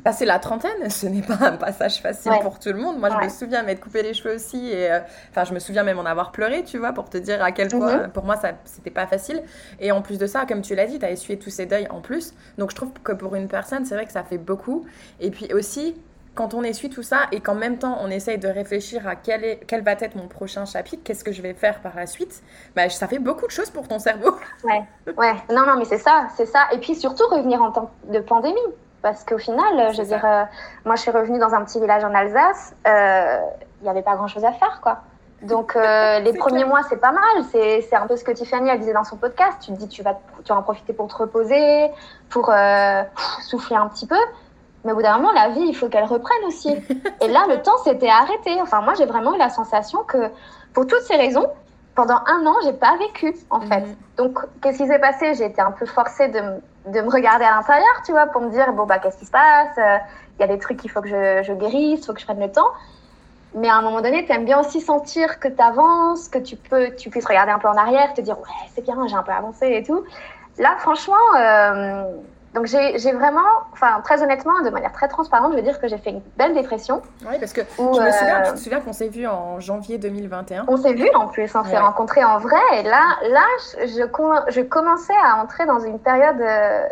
passer 0.00 0.24
la 0.24 0.38
trentaine, 0.38 0.88
ce 0.88 1.06
n'est 1.06 1.22
pas 1.22 1.38
un 1.40 1.56
passage 1.56 2.00
facile 2.00 2.32
pour 2.40 2.58
tout 2.58 2.70
le 2.70 2.78
monde. 2.78 2.98
Moi, 2.98 3.10
je 3.10 3.24
me 3.24 3.28
souviens 3.28 3.62
m'être 3.62 3.80
coupé 3.80 4.02
les 4.02 4.14
cheveux 4.14 4.34
aussi. 4.34 4.68
Et 4.68 4.90
euh, 4.90 5.00
enfin, 5.30 5.44
je 5.44 5.52
me 5.52 5.58
souviens 5.58 5.82
même 5.82 5.98
en 5.98 6.06
avoir 6.06 6.32
pleuré, 6.32 6.64
tu 6.64 6.78
vois, 6.78 6.92
pour 6.92 7.10
te 7.10 7.18
dire 7.18 7.42
à 7.42 7.52
quel 7.52 7.68
point, 7.68 8.04
mhm. 8.04 8.10
pour 8.10 8.24
moi, 8.24 8.36
ça 8.36 8.52
c'était 8.64 8.90
pas 8.90 9.06
facile. 9.06 9.42
Et 9.80 9.92
en 9.92 10.02
plus 10.02 10.18
de 10.18 10.26
ça, 10.26 10.46
comme 10.46 10.62
tu 10.62 10.74
l'as 10.74 10.86
dit, 10.86 10.98
tu 10.98 11.04
as 11.04 11.10
essuyé 11.10 11.38
tous 11.38 11.50
ces 11.50 11.66
deuils 11.66 11.88
en 11.90 12.00
plus. 12.00 12.34
Donc, 12.58 12.70
je 12.70 12.76
trouve 12.76 12.92
que 13.04 13.12
pour 13.12 13.34
une 13.34 13.48
personne, 13.48 13.84
c'est 13.84 13.94
vrai 13.94 14.06
que 14.06 14.12
ça 14.12 14.24
fait 14.24 14.38
beaucoup. 14.38 14.86
Et 15.20 15.30
puis 15.30 15.52
aussi, 15.52 15.94
quand 16.34 16.54
on 16.54 16.62
essuie 16.62 16.88
tout 16.88 17.02
ça 17.02 17.26
et 17.30 17.40
qu'en 17.40 17.54
même 17.54 17.78
temps 17.78 17.98
on 18.00 18.08
essaye 18.08 18.38
de 18.38 18.48
réfléchir 18.48 19.06
à 19.06 19.16
quel, 19.16 19.44
est, 19.44 19.60
quel 19.66 19.82
va 19.82 19.92
être 19.92 20.16
mon 20.16 20.28
prochain 20.28 20.64
chapitre, 20.64 21.02
qu'est-ce 21.04 21.24
que 21.24 21.32
je 21.32 21.42
vais 21.42 21.52
faire 21.52 21.80
par 21.80 21.94
la 21.94 22.06
suite, 22.06 22.42
bah, 22.74 22.88
ça 22.88 23.06
fait 23.06 23.18
beaucoup 23.18 23.46
de 23.46 23.50
choses 23.50 23.68
pour 23.68 23.86
ton 23.86 23.98
cerveau. 23.98 24.34
Ouais, 24.64 24.82
ouais. 25.18 25.34
Non, 25.50 25.66
non, 25.66 25.76
mais 25.76 25.84
c'est 25.84 25.98
ça, 25.98 26.28
c'est 26.36 26.46
ça. 26.46 26.68
Et 26.72 26.78
puis 26.78 26.94
surtout 26.94 27.24
revenir 27.30 27.60
en 27.60 27.70
temps 27.70 27.90
de 28.10 28.20
pandémie. 28.20 28.58
Parce 29.02 29.24
qu'au 29.24 29.38
final, 29.38 29.92
je 29.92 30.00
veux 30.00 30.06
dire, 30.06 30.24
euh, 30.24 30.44
moi 30.84 30.94
je 30.94 31.02
suis 31.02 31.10
revenue 31.10 31.38
dans 31.38 31.52
un 31.54 31.64
petit 31.64 31.80
village 31.80 32.04
en 32.04 32.14
Alsace, 32.14 32.74
euh, 32.86 33.40
il 33.80 33.84
n'y 33.84 33.90
avait 33.90 34.02
pas 34.02 34.14
grand-chose 34.14 34.44
à 34.44 34.52
faire, 34.52 34.80
quoi. 34.80 34.98
Donc 35.42 35.74
euh, 35.74 36.20
les 36.20 36.32
premiers 36.32 36.64
mois, 36.64 36.82
c'est 36.88 37.00
pas 37.00 37.10
mal. 37.10 37.44
C'est 37.52 37.94
un 37.94 38.06
peu 38.06 38.16
ce 38.16 38.22
que 38.22 38.30
Tiffany 38.30 38.70
a 38.70 38.78
disait 38.78 38.92
dans 38.92 39.04
son 39.04 39.16
podcast. 39.16 39.58
Tu 39.60 39.72
te 39.72 39.76
dis, 39.76 39.88
tu 39.88 40.02
vas, 40.02 40.18
tu 40.44 40.52
vas 40.52 40.58
en 40.58 40.62
profiter 40.62 40.92
pour 40.92 41.08
te 41.08 41.16
reposer, 41.16 41.90
pour 42.30 42.52
souffler 43.40 43.76
un 43.76 43.88
petit 43.88 44.06
peu. 44.06 44.18
Mais 44.84 44.92
au 44.92 44.96
bout 44.96 45.02
d'un 45.02 45.16
moment, 45.16 45.32
la 45.32 45.50
vie, 45.50 45.62
il 45.62 45.74
faut 45.74 45.88
qu'elle 45.88 46.04
reprenne 46.04 46.44
aussi. 46.46 46.70
Et 47.20 47.28
là, 47.28 47.46
le 47.48 47.60
temps 47.62 47.76
s'était 47.84 48.08
arrêté. 48.08 48.60
Enfin, 48.60 48.80
moi, 48.80 48.94
j'ai 48.94 49.06
vraiment 49.06 49.34
eu 49.34 49.38
la 49.38 49.50
sensation 49.50 50.02
que, 50.04 50.30
pour 50.72 50.86
toutes 50.86 51.02
ces 51.02 51.16
raisons, 51.16 51.48
pendant 51.94 52.18
un 52.26 52.44
an, 52.46 52.54
j'ai 52.64 52.72
pas 52.72 52.96
vécu, 52.96 53.34
en 53.50 53.60
fait. 53.60 53.84
Donc, 54.16 54.38
qu'est-ce 54.60 54.78
qui 54.78 54.86
s'est 54.86 54.98
passé? 54.98 55.34
J'ai 55.34 55.44
été 55.44 55.60
un 55.60 55.70
peu 55.70 55.86
forcée 55.86 56.28
de, 56.28 56.40
de, 56.86 57.00
me 57.00 57.10
regarder 57.10 57.44
à 57.44 57.56
l'intérieur, 57.56 58.02
tu 58.04 58.12
vois, 58.12 58.26
pour 58.26 58.40
me 58.40 58.50
dire, 58.50 58.72
bon, 58.72 58.86
bah, 58.86 58.98
qu'est-ce 58.98 59.18
qui 59.18 59.26
se 59.26 59.30
passe 59.30 59.76
Il 59.76 60.40
y 60.40 60.44
a 60.44 60.46
des 60.46 60.58
trucs 60.58 60.78
qu'il 60.78 60.90
faut 60.90 61.00
que 61.00 61.08
je, 61.08 61.42
je 61.42 61.52
guérisse, 61.52 62.00
il 62.00 62.04
faut 62.04 62.12
que 62.12 62.20
je 62.20 62.24
prenne 62.24 62.40
le 62.40 62.50
temps. 62.50 62.70
Mais 63.54 63.68
à 63.68 63.76
un 63.76 63.82
moment 63.82 64.00
donné, 64.00 64.24
tu 64.24 64.32
aimes 64.32 64.44
bien 64.44 64.58
aussi 64.60 64.80
sentir 64.80 65.38
que 65.38 65.48
tu 65.48 65.62
avances, 65.62 66.28
que 66.28 66.38
tu 66.38 66.56
peux, 66.56 66.94
tu 66.96 67.10
puisses 67.10 67.26
regarder 67.26 67.52
un 67.52 67.58
peu 67.58 67.68
en 67.68 67.76
arrière, 67.76 68.14
te 68.14 68.20
dire, 68.20 68.38
ouais, 68.38 68.68
c'est 68.74 68.82
bien, 68.82 68.96
j'ai 69.06 69.14
un 69.14 69.22
peu 69.22 69.32
avancé 69.32 69.68
et 69.70 69.82
tout. 69.82 70.04
Là, 70.58 70.76
franchement, 70.78 71.14
euh, 71.36 72.04
donc 72.54 72.66
j'ai 72.66 73.12
vraiment, 73.12 73.40
enfin 73.72 74.00
très 74.04 74.22
honnêtement, 74.22 74.60
de 74.62 74.68
manière 74.68 74.92
très 74.92 75.08
transparente, 75.08 75.52
je 75.52 75.56
veux 75.56 75.62
dire 75.62 75.80
que 75.80 75.88
j'ai 75.88 75.96
fait 75.96 76.10
une 76.10 76.22
belle 76.36 76.52
dépression. 76.54 77.00
Oui, 77.26 77.36
parce 77.40 77.52
que 77.54 77.62
je 77.78 77.82
me 77.82 77.92
souviens, 77.94 78.42
tu 78.42 78.52
te 78.52 78.58
souviens 78.58 78.80
qu'on 78.80 78.92
s'est 78.92 79.08
vu 79.08 79.26
en 79.26 79.58
janvier 79.58 79.96
2021. 79.96 80.66
On 80.68 80.76
s'est 80.76 80.92
vu 80.92 81.08
en 81.14 81.28
plus, 81.28 81.54
on 81.54 81.64
s'est 81.64 81.78
rencontrés 81.78 82.24
en 82.24 82.38
vrai. 82.38 82.60
Et 82.74 82.82
là, 82.82 83.16
là, 83.30 83.46
je, 83.80 84.06
je, 84.48 84.60
commençais 84.60 85.16
à 85.24 85.42
entrer 85.42 85.64
dans 85.64 85.80
une 85.80 85.98
période 85.98 86.40
euh, 86.40 86.86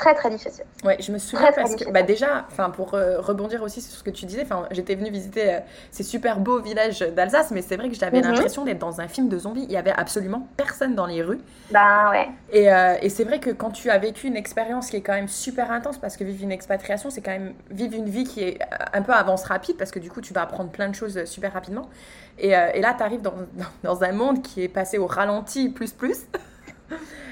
très 0.00 0.14
très 0.14 0.30
difficile. 0.30 0.64
Ouais, 0.82 0.96
je 0.98 1.12
me 1.12 1.18
souviens 1.18 1.52
parce 1.52 1.76
que 1.76 1.90
bah 1.90 2.02
déjà, 2.02 2.46
enfin 2.50 2.70
pour 2.70 2.94
euh, 2.94 3.20
rebondir 3.20 3.62
aussi 3.62 3.82
sur 3.82 3.98
ce 3.98 4.02
que 4.02 4.10
tu 4.10 4.24
disais, 4.24 4.42
enfin 4.42 4.66
j'étais 4.70 4.94
venue 4.94 5.10
visiter 5.10 5.54
euh, 5.54 5.60
ces 5.90 6.02
super 6.02 6.40
beaux 6.40 6.60
villages 6.60 7.00
d'Alsace, 7.00 7.50
mais 7.50 7.60
c'est 7.60 7.76
vrai 7.76 7.90
que 7.90 7.94
j'avais 7.94 8.20
mhm. 8.20 8.32
l'impression 8.32 8.64
d'être 8.64 8.78
dans 8.78 9.00
un 9.00 9.08
film 9.08 9.28
de 9.28 9.38
zombies. 9.38 9.64
Il 9.64 9.72
y 9.72 9.76
avait 9.76 9.92
absolument 9.92 10.48
personne 10.56 10.94
dans 10.94 11.06
les 11.06 11.22
rues. 11.22 11.40
Ben 11.70 12.10
ouais. 12.10 12.28
Et, 12.50 12.72
euh, 12.72 12.94
et 13.02 13.10
c'est 13.10 13.24
vrai 13.24 13.40
que 13.40 13.50
quand 13.50 13.70
tu 13.70 13.90
as 13.90 13.98
vécu 13.98 14.26
une 14.26 14.36
expérience 14.36 14.88
qui 14.88 14.96
est 14.96 15.02
quand 15.02 15.12
même 15.12 15.28
super 15.28 15.70
intense, 15.70 15.98
parce 15.98 16.16
que 16.16 16.24
vivre 16.24 16.42
une 16.42 16.52
expatriation, 16.52 17.10
c'est 17.10 17.20
quand 17.20 17.32
même 17.32 17.52
vivre 17.70 17.94
une 17.94 18.08
vie 18.08 18.24
qui 18.24 18.42
est 18.42 18.58
un 18.92 19.02
peu 19.02 19.12
avance 19.12 19.44
rapide, 19.44 19.76
parce 19.76 19.90
que 19.90 19.98
du 19.98 20.10
coup 20.10 20.22
tu 20.22 20.32
vas 20.32 20.42
apprendre 20.42 20.70
plein 20.70 20.88
de 20.88 20.94
choses 20.94 21.24
super 21.26 21.52
rapidement. 21.52 21.90
Et, 22.38 22.48
et 22.48 22.80
là, 22.80 22.94
tu 22.96 23.02
arrives 23.02 23.20
dans, 23.20 23.34
dans, 23.54 23.94
dans 23.94 24.02
un 24.02 24.12
monde 24.12 24.42
qui 24.42 24.62
est 24.62 24.68
passé 24.68 24.96
au 24.96 25.06
ralenti 25.06 25.68
plus 25.68 25.92
plus. 25.92 26.20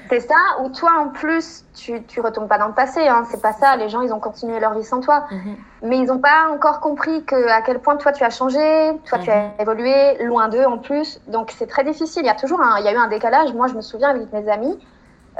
C'est 0.09 0.21
ça, 0.21 0.35
ou 0.61 0.69
toi 0.69 0.89
en 0.99 1.09
plus, 1.09 1.63
tu, 1.75 2.03
tu 2.03 2.19
retombes 2.19 2.47
pas 2.47 2.57
dans 2.57 2.67
le 2.67 2.73
passé, 2.73 3.07
hein, 3.07 3.25
c'est 3.29 3.41
pas 3.41 3.53
ça, 3.53 3.75
les 3.75 3.89
gens 3.89 4.01
ils 4.01 4.11
ont 4.11 4.19
continué 4.19 4.59
leur 4.59 4.73
vie 4.73 4.83
sans 4.83 5.01
toi. 5.01 5.25
Mhm. 5.29 5.55
Mais 5.83 5.99
ils 5.99 6.05
n'ont 6.05 6.17
pas 6.17 6.49
encore 6.51 6.79
compris 6.79 7.23
que, 7.25 7.47
à 7.47 7.61
quel 7.61 7.79
point 7.79 7.95
toi 7.95 8.11
tu 8.11 8.23
as 8.23 8.31
changé, 8.31 8.91
toi 9.05 9.19
tu 9.19 9.29
as 9.29 9.43
mhm. 9.43 9.51
évolué, 9.59 10.23
loin 10.23 10.49
d'eux 10.49 10.65
en 10.65 10.79
plus. 10.79 11.21
Donc 11.27 11.53
c'est 11.55 11.67
très 11.67 11.83
difficile, 11.83 12.23
il 12.23 12.27
y 12.27 12.31
a 12.31 12.35
toujours 12.35 12.59
un, 12.59 12.79
il 12.79 12.85
y 12.85 12.87
a 12.87 12.93
eu 12.93 12.97
un 12.97 13.07
décalage. 13.07 13.53
Moi 13.53 13.67
je 13.67 13.75
me 13.75 13.81
souviens 13.81 14.09
avec 14.09 14.33
mes 14.33 14.49
amis, 14.49 14.79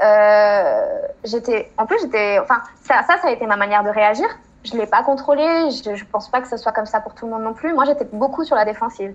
euh, 0.04 0.86
j'étais, 1.24 1.72
en 1.76 1.86
plus 1.86 1.98
j'étais, 2.00 2.38
enfin 2.38 2.62
ça, 2.82 3.02
ça, 3.02 3.18
ça 3.20 3.26
a 3.28 3.30
été 3.32 3.46
ma 3.46 3.56
manière 3.56 3.82
de 3.82 3.90
réagir. 3.90 4.28
Je 4.62 4.76
l'ai 4.76 4.86
pas 4.86 5.02
contrôlé, 5.02 5.70
je, 5.70 5.96
je 5.96 6.04
pense 6.04 6.28
pas 6.30 6.40
que 6.40 6.46
ce 6.46 6.56
soit 6.56 6.70
comme 6.70 6.86
ça 6.86 7.00
pour 7.00 7.14
tout 7.14 7.26
le 7.26 7.32
monde 7.32 7.42
non 7.42 7.54
plus. 7.54 7.74
Moi 7.74 7.86
j'étais 7.86 8.04
beaucoup 8.12 8.44
sur 8.44 8.54
la 8.54 8.64
défensive. 8.64 9.14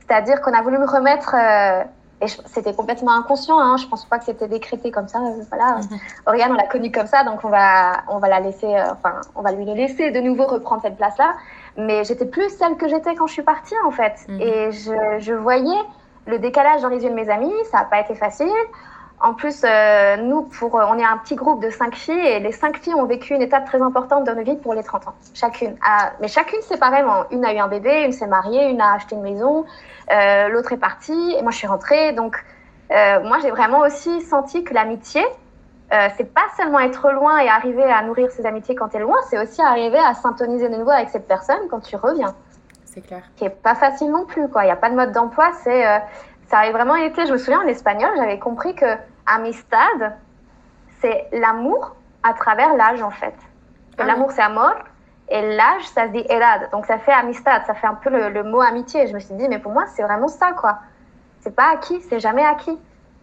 C'est-à-dire 0.00 0.40
qu'on 0.40 0.52
a 0.52 0.62
voulu 0.62 0.78
me 0.78 0.88
remettre. 0.88 1.36
Euh, 1.38 1.84
et 2.22 2.28
c'était 2.46 2.74
complètement 2.74 3.12
inconscient. 3.12 3.58
Hein. 3.58 3.76
Je 3.76 3.86
pense 3.86 4.04
pas 4.04 4.18
que 4.18 4.24
c'était 4.24 4.48
décrété 4.48 4.90
comme 4.90 5.08
ça. 5.08 5.20
Voilà. 5.48 5.76
Mhm. 5.76 5.98
Oriane, 6.26 6.52
on 6.52 6.54
l'a 6.54 6.66
connue 6.66 6.92
comme 6.92 7.06
ça, 7.06 7.24
donc 7.24 7.40
on 7.44 7.48
va, 7.48 8.04
on 8.08 8.18
va 8.18 8.28
la 8.28 8.40
laisser, 8.40 8.66
euh, 8.66 8.92
enfin, 8.92 9.20
on 9.34 9.42
va 9.42 9.52
lui 9.52 9.64
laisser 9.64 10.10
de 10.10 10.20
nouveau 10.20 10.46
reprendre 10.46 10.82
cette 10.82 10.96
place-là. 10.96 11.34
Mais 11.76 12.04
j'étais 12.04 12.26
plus 12.26 12.48
celle 12.50 12.76
que 12.76 12.88
j'étais 12.88 13.14
quand 13.14 13.26
je 13.26 13.32
suis 13.32 13.42
partie, 13.42 13.74
en 13.84 13.90
fait. 13.90 14.14
Mhm. 14.28 14.40
Et 14.40 14.72
je, 14.72 15.18
je, 15.18 15.34
voyais 15.34 15.80
le 16.26 16.38
décalage 16.38 16.82
dans 16.82 16.88
les 16.88 17.02
yeux 17.02 17.10
de 17.10 17.14
mes 17.14 17.28
amis. 17.28 17.52
Ça 17.70 17.78
n'a 17.78 17.84
pas 17.84 18.00
été 18.00 18.14
facile. 18.14 18.48
En 19.22 19.34
plus, 19.34 19.62
euh, 19.64 20.16
nous, 20.16 20.42
pour, 20.42 20.74
on 20.74 20.98
est 20.98 21.04
un 21.04 21.16
petit 21.18 21.36
groupe 21.36 21.62
de 21.62 21.70
cinq 21.70 21.94
filles 21.94 22.26
et 22.26 22.40
les 22.40 22.50
cinq 22.50 22.78
filles 22.78 22.94
ont 22.94 23.04
vécu 23.04 23.34
une 23.34 23.40
étape 23.40 23.66
très 23.66 23.80
importante 23.80 24.24
dans 24.24 24.34
nos 24.34 24.42
vies 24.42 24.56
pour 24.56 24.74
les 24.74 24.82
30 24.82 25.06
ans, 25.06 25.14
chacune. 25.32 25.76
Ah, 25.86 26.10
mais 26.20 26.26
chacune 26.26 26.60
séparément. 26.62 27.24
Une 27.30 27.44
a 27.44 27.54
eu 27.54 27.58
un 27.58 27.68
bébé, 27.68 28.02
une 28.04 28.10
s'est 28.10 28.26
mariée, 28.26 28.68
une 28.68 28.80
a 28.80 28.94
acheté 28.94 29.14
une 29.14 29.22
maison, 29.22 29.64
euh, 30.10 30.48
l'autre 30.48 30.72
est 30.72 30.78
partie 30.78 31.36
et 31.38 31.42
moi 31.42 31.52
je 31.52 31.56
suis 31.58 31.68
rentrée. 31.68 32.12
Donc, 32.14 32.36
euh, 32.90 33.20
moi 33.22 33.38
j'ai 33.40 33.52
vraiment 33.52 33.78
aussi 33.80 34.22
senti 34.22 34.64
que 34.64 34.74
l'amitié, 34.74 35.24
euh, 35.92 36.08
c'est 36.16 36.34
pas 36.34 36.46
seulement 36.56 36.80
être 36.80 37.12
loin 37.12 37.38
et 37.38 37.48
arriver 37.48 37.84
à 37.84 38.02
nourrir 38.02 38.28
ses 38.32 38.44
amitiés 38.44 38.74
quand 38.74 38.88
tu 38.88 38.96
es 38.96 39.00
loin, 39.00 39.18
c'est 39.30 39.38
aussi 39.38 39.62
arriver 39.62 39.98
à 39.98 40.14
syntoniser 40.14 40.68
de 40.68 40.76
nouveau 40.76 40.90
avec 40.90 41.10
cette 41.10 41.28
personne 41.28 41.68
quand 41.70 41.80
tu 41.80 41.94
reviens. 41.94 42.34
C'est 42.86 43.02
clair. 43.02 43.22
Qui 43.36 43.44
est 43.44 43.50
pas 43.50 43.76
facile 43.76 44.10
non 44.10 44.24
plus, 44.24 44.48
quoi. 44.48 44.64
Il 44.64 44.66
n'y 44.66 44.72
a 44.72 44.76
pas 44.76 44.90
de 44.90 44.96
mode 44.96 45.12
d'emploi, 45.12 45.52
c'est. 45.62 45.84
ça 46.48 46.58
a 46.58 46.70
vraiment 46.72 46.96
été, 46.96 47.24
je 47.24 47.32
me 47.32 47.38
souviens 47.38 47.60
en 47.60 47.68
espagnol, 47.68 48.10
j'avais 48.16 48.40
compris 48.40 48.74
que 48.74 48.84
amistad, 49.26 50.16
c'est 51.00 51.28
l'amour 51.32 51.96
à 52.22 52.32
travers 52.34 52.74
l'âge 52.74 53.02
en 53.02 53.10
fait. 53.10 53.34
Ah 53.98 54.04
l'amour 54.04 54.30
c'est 54.32 54.42
amor 54.42 54.74
et 55.28 55.56
l'âge 55.56 55.84
ça 55.84 56.06
se 56.06 56.12
dit 56.12 56.24
edad. 56.28 56.70
Donc 56.70 56.86
ça 56.86 56.98
fait 56.98 57.12
amistad, 57.12 57.62
ça 57.66 57.74
fait 57.74 57.86
un 57.86 57.94
peu 57.94 58.10
le, 58.10 58.42
mot 58.44 58.60
amitié. 58.60 59.06
je 59.06 59.14
me 59.14 59.18
suis 59.18 59.34
dit, 59.34 59.48
mais 59.48 59.58
pour 59.58 59.72
moi 59.72 59.84
c'est 59.94 60.02
vraiment 60.02 60.28
ça 60.28 60.52
quoi. 60.52 60.78
C'est 61.40 61.54
pas 61.54 61.70
acquis, 61.72 62.00
c'est 62.08 62.20
jamais 62.20 62.44
acquis 62.44 62.78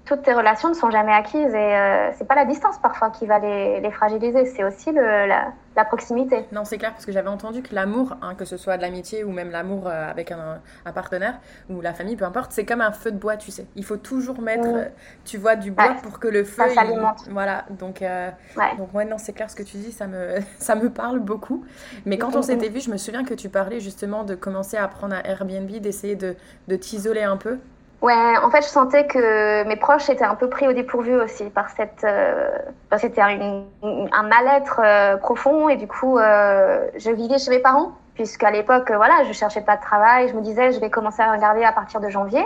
toutes 0.09 0.23
tes 0.23 0.33
relations 0.33 0.69
ne 0.69 0.73
sont 0.73 0.89
jamais 0.89 1.13
acquises 1.13 1.53
et 1.53 1.75
euh, 1.75 2.11
c'est 2.13 2.27
pas 2.27 2.33
la 2.33 2.45
distance 2.45 2.79
parfois 2.79 3.11
qui 3.11 3.27
va 3.27 3.37
les, 3.37 3.79
les 3.79 3.91
fragiliser, 3.91 4.45
c'est 4.45 4.63
aussi 4.63 4.91
le, 4.91 5.27
la, 5.27 5.49
la, 5.79 5.85
proximité. 5.85 6.45
Non, 6.51 6.65
c'est 6.65 6.77
clair 6.77 6.91
parce 6.91 7.05
que 7.05 7.11
j'avais 7.11 7.29
entendu 7.29 7.61
que 7.61 7.73
l'amour, 7.73 8.15
hein, 8.21 8.35
que 8.35 8.45
ce 8.45 8.57
soit 8.57 8.77
de 8.77 8.81
l'amitié 8.81 9.23
ou 9.23 9.31
même 9.31 9.51
l'amour 9.51 9.87
euh, 9.87 10.09
avec 10.09 10.31
un, 10.31 10.61
un, 10.85 10.91
partenaire 10.91 11.39
ou 11.69 11.81
la 11.81 11.93
famille, 11.93 12.15
peu 12.15 12.25
importe, 12.25 12.51
c'est 12.51 12.65
comme 12.65 12.81
un 12.81 12.91
feu 12.91 13.11
de 13.11 13.17
bois, 13.17 13.37
tu 13.37 13.51
sais. 13.51 13.65
Il 13.75 13.85
faut 13.85 13.97
toujours 13.97 14.41
mettre, 14.41 14.67
euh, 14.67 14.85
tu 15.25 15.37
vois, 15.37 15.55
du 15.55 15.71
bois 15.71 15.95
pour 16.03 16.19
que 16.19 16.27
le 16.27 16.43
feu. 16.43 16.63
Ça 16.67 16.73
s'alimente. 16.73 17.27
Voilà, 17.29 17.65
donc, 17.69 17.99
ouais. 18.01 18.33
donc 18.77 18.93
ouais, 18.93 19.05
non, 19.05 19.17
c'est 19.17 19.33
clair 19.33 19.49
ce 19.49 19.55
que 19.55 19.63
tu 19.63 19.77
dis, 19.77 19.91
ça 19.91 20.07
me, 20.07 20.37
ça 20.59 20.75
me 20.75 20.89
parle 20.89 21.19
beaucoup. 21.19 21.65
Mais 22.05 22.17
quand 22.17 22.35
on 22.35 22.41
s'était 22.41 22.69
vu, 22.69 22.79
je 22.79 22.91
me 22.91 22.97
souviens 22.97 23.23
que 23.23 23.33
tu 23.33 23.49
parlais 23.49 23.79
justement 23.79 24.23
de 24.23 24.35
commencer 24.35 24.77
à 24.77 24.87
prendre 24.87 25.15
un 25.15 25.21
Airbnb, 25.23 25.69
d'essayer 25.69 26.15
de, 26.15 26.35
de 26.67 26.75
t'isoler 26.75 27.23
un 27.23 27.37
peu. 27.37 27.59
Ouais, 28.01 28.37
en 28.41 28.49
fait, 28.49 28.61
je 28.61 28.67
sentais 28.67 29.07
que 29.07 29.63
mes 29.65 29.75
proches 29.75 30.09
étaient 30.09 30.23
un 30.23 30.35
peu 30.35 30.47
pris 30.47 30.67
au 30.67 30.73
dépourvu 30.73 31.19
aussi 31.19 31.49
par 31.49 31.69
cette. 31.69 32.05
Euh, 32.05 32.49
c'était 32.97 33.21
un, 33.21 34.23
mal-être 34.23 34.79
euh, 34.81 35.17
profond 35.17 35.67
et 35.67 35.75
du 35.75 35.87
coup, 35.87 36.17
euh, 36.17 36.87
je 36.95 37.11
vivais 37.11 37.37
chez 37.37 37.49
mes 37.49 37.59
parents 37.59 37.91
puisqu'à 38.15 38.51
l'époque, 38.51 38.89
voilà, 38.95 39.23
je 39.27 39.33
cherchais 39.33 39.61
pas 39.61 39.75
de 39.75 39.81
travail. 39.81 40.29
Je 40.29 40.33
me 40.33 40.41
disais, 40.41 40.71
je 40.71 40.79
vais 40.79 40.89
commencer 40.89 41.21
à 41.21 41.31
regarder 41.31 41.63
à 41.63 41.73
partir 41.73 41.99
de 41.99 42.07
janvier. 42.09 42.45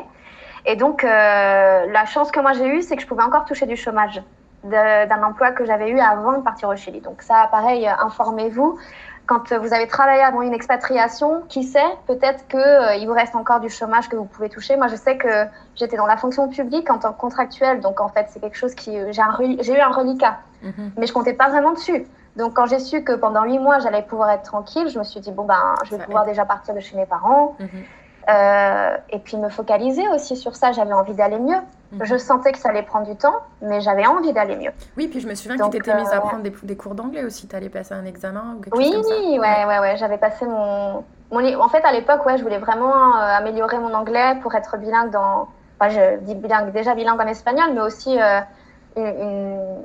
Et 0.65 0.75
donc, 0.75 1.03
la 1.03 2.05
chance 2.05 2.31
que 2.31 2.39
moi 2.39 2.53
j'ai 2.53 2.67
eue, 2.67 2.81
c'est 2.83 2.95
que 2.95 3.01
je 3.01 3.07
pouvais 3.07 3.23
encore 3.23 3.45
toucher 3.45 3.65
du 3.65 3.75
chômage 3.75 4.21
d'un 4.63 5.23
emploi 5.23 5.51
que 5.51 5.65
j'avais 5.65 5.89
eu 5.89 5.99
avant 5.99 6.33
de 6.33 6.43
partir 6.43 6.69
au 6.69 6.75
Chili. 6.75 7.01
Donc 7.01 7.21
ça, 7.21 7.47
pareil, 7.51 7.87
informez-vous 7.87 8.77
quand 9.25 9.53
vous 9.53 9.73
avez 9.73 9.87
travaillé 9.87 10.21
avant 10.21 10.41
une 10.41 10.53
expatriation, 10.53 11.43
qui 11.47 11.63
sait, 11.63 11.79
peut-être 12.07 12.47
qu'il 12.47 12.59
euh, 12.59 13.05
vous 13.05 13.13
reste 13.13 13.35
encore 13.35 13.59
du 13.59 13.69
chômage 13.69 14.09
que 14.09 14.15
vous 14.15 14.25
pouvez 14.25 14.49
toucher. 14.49 14.75
Moi, 14.75 14.87
je 14.87 14.95
sais 14.95 15.17
que 15.17 15.45
j'étais 15.75 15.95
dans 15.95 16.05
la 16.05 16.17
fonction 16.17 16.49
publique 16.49 16.89
en 16.89 16.99
tant 16.99 17.13
que 17.13 17.19
contractuelle, 17.19 17.79
donc 17.79 18.01
en 18.01 18.09
fait, 18.09 18.27
c'est 18.29 18.39
quelque 18.39 18.57
chose 18.57 18.75
qui. 18.75 18.97
Euh, 18.97 19.11
j'ai 19.11 19.73
eu 19.73 19.79
un 19.79 19.91
reliquat, 19.91 20.39
mhm. 20.61 20.91
mais 20.97 21.07
je 21.07 21.13
comptais 21.13 21.33
pas 21.33 21.49
vraiment 21.49 21.71
dessus. 21.71 22.05
Donc, 22.35 22.53
quand 22.53 22.65
j'ai 22.65 22.79
su 22.79 23.03
que 23.03 23.13
pendant 23.13 23.43
huit 23.43 23.59
mois, 23.59 23.79
j'allais 23.79 24.01
pouvoir 24.01 24.31
être 24.31 24.43
tranquille, 24.43 24.89
je 24.89 24.97
me 24.97 25.03
suis 25.03 25.19
dit, 25.19 25.31
bon, 25.31 25.45
ben, 25.45 25.75
je 25.85 25.95
vais 25.95 26.03
pouvoir 26.03 26.25
déjà 26.25 26.45
partir 26.45 26.73
de 26.73 26.79
chez 26.79 26.97
mes 26.97 27.05
parents. 27.05 27.55
Mhm. 27.59 27.69
Euh, 28.29 28.97
et 29.09 29.19
puis 29.19 29.35
me 29.35 29.49
focaliser 29.49 30.07
aussi 30.09 30.37
sur 30.37 30.55
ça. 30.55 30.71
J'avais 30.71 30.93
envie 30.93 31.13
d'aller 31.13 31.39
mieux. 31.39 31.57
Mhm. 31.91 32.05
Je 32.05 32.17
sentais 32.17 32.53
que 32.53 32.57
ça 32.57 32.69
allait 32.69 32.83
prendre 32.83 33.05
du 33.05 33.15
temps, 33.15 33.35
mais 33.61 33.81
j'avais 33.81 34.05
envie 34.05 34.31
d'aller 34.31 34.55
mieux. 34.55 34.71
Oui, 34.97 35.07
puis 35.07 35.19
je 35.19 35.27
me 35.27 35.35
souviens 35.35 35.57
que 35.57 35.63
tu 35.63 35.69
t'étais 35.71 35.95
mise 35.95 36.09
à 36.09 36.17
euh, 36.17 36.21
prendre 36.21 36.43
des, 36.43 36.75
cours 36.75 36.95
d'anglais 36.95 37.23
aussi. 37.23 37.47
Tu 37.47 37.55
allais 37.55 37.69
passer 37.69 37.93
un 37.93 38.05
examen 38.05 38.55
ou 38.57 38.61
quelque 38.61 38.77
oui, 38.77 38.85
chose 38.85 38.95
comme 38.95 39.03
ça. 39.03 39.15
Oui, 39.19 39.39
ouais, 39.39 39.65
ouais, 39.65 39.79
ouais. 39.79 39.97
J'avais 39.97 40.17
passé 40.17 40.45
mon, 40.45 41.03
mon, 41.31 41.61
En 41.61 41.69
fait, 41.69 41.83
à 41.83 41.91
l'époque, 41.91 42.25
ouais, 42.25 42.37
je 42.37 42.43
voulais 42.43 42.59
vraiment 42.59 43.17
euh, 43.17 43.37
améliorer 43.37 43.77
mon 43.79 43.93
anglais 43.93 44.35
pour 44.41 44.55
être 44.55 44.77
bilingue 44.77 45.11
dans. 45.11 45.49
Enfin, 45.79 45.89
je 45.89 46.19
dis 46.19 46.35
bilingue, 46.35 46.71
déjà 46.71 46.95
bilingue 46.95 47.19
en 47.19 47.27
espagnol, 47.27 47.71
mais 47.73 47.81
aussi 47.81 48.17
une, 48.95 49.05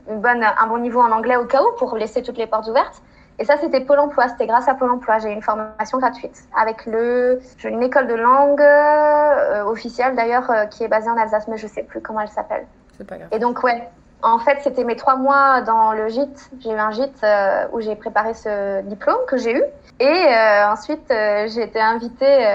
une, 0.09 0.21
bonne, 0.21 0.45
un 0.45 0.67
bon 0.69 0.79
niveau 0.79 1.01
en 1.01 1.11
anglais 1.11 1.37
au 1.37 1.47
cas 1.47 1.63
où 1.63 1.77
pour 1.77 1.97
laisser 1.97 2.23
toutes 2.23 2.39
les 2.39 2.47
portes 2.47 2.69
ouvertes. 2.69 3.03
Et 3.39 3.45
ça, 3.45 3.57
c'était 3.57 3.81
Pôle 3.81 4.01
emploi. 4.01 4.29
C'était 4.29 4.47
grâce 4.47 4.69
à 4.69 4.75
Pôle 4.75 4.91
emploi. 4.91 5.19
J'ai 5.19 5.31
eu 5.31 5.33
une 5.33 5.43
formation 5.43 5.99
gratuite 5.99 6.45
avec 6.57 6.87
le, 6.87 7.41
une 7.65 7.83
école 7.83 8.09
de 8.09 8.15
langue 8.15 8.61
euh, 8.61 9.65
officielle 9.65 10.17
d'ailleurs 10.17 10.51
euh, 10.51 10.67
qui 10.67 10.83
est 10.83 10.89
basée 10.89 11.09
en 11.09 11.17
Alsace, 11.17 11.47
mais 11.49 11.57
je 11.57 11.67
sais 11.67 11.85
plus 11.85 12.01
comment 12.01 12.21
elle 12.21 12.29
s'appelle. 12.29 12.67
C'est 12.97 13.07
pas 13.07 13.17
grave. 13.17 13.29
Et 13.31 13.39
donc, 13.39 13.63
ouais, 13.63 13.89
En 14.23 14.41
fait, 14.41 14.59
c'était 14.63 14.83
mes 14.83 14.97
trois 14.97 15.17
mois 15.17 15.61
dans 15.61 15.93
le 15.93 16.09
gîte. 16.09 16.51
J'ai 16.61 16.71
eu 16.71 16.79
un 16.79 16.91
gîte 16.91 17.23
euh, 17.23 17.67
où 17.73 17.81
j'ai 17.81 17.95
préparé 17.95 18.35
ce 18.35 18.83
diplôme 18.83 19.25
que 19.29 19.37
j'ai 19.37 19.55
eu. 19.57 19.63
Et 20.01 20.27
ensuite, 20.69 21.09
j'ai 21.09 21.63
été 21.63 21.81
invitée. 21.81 22.47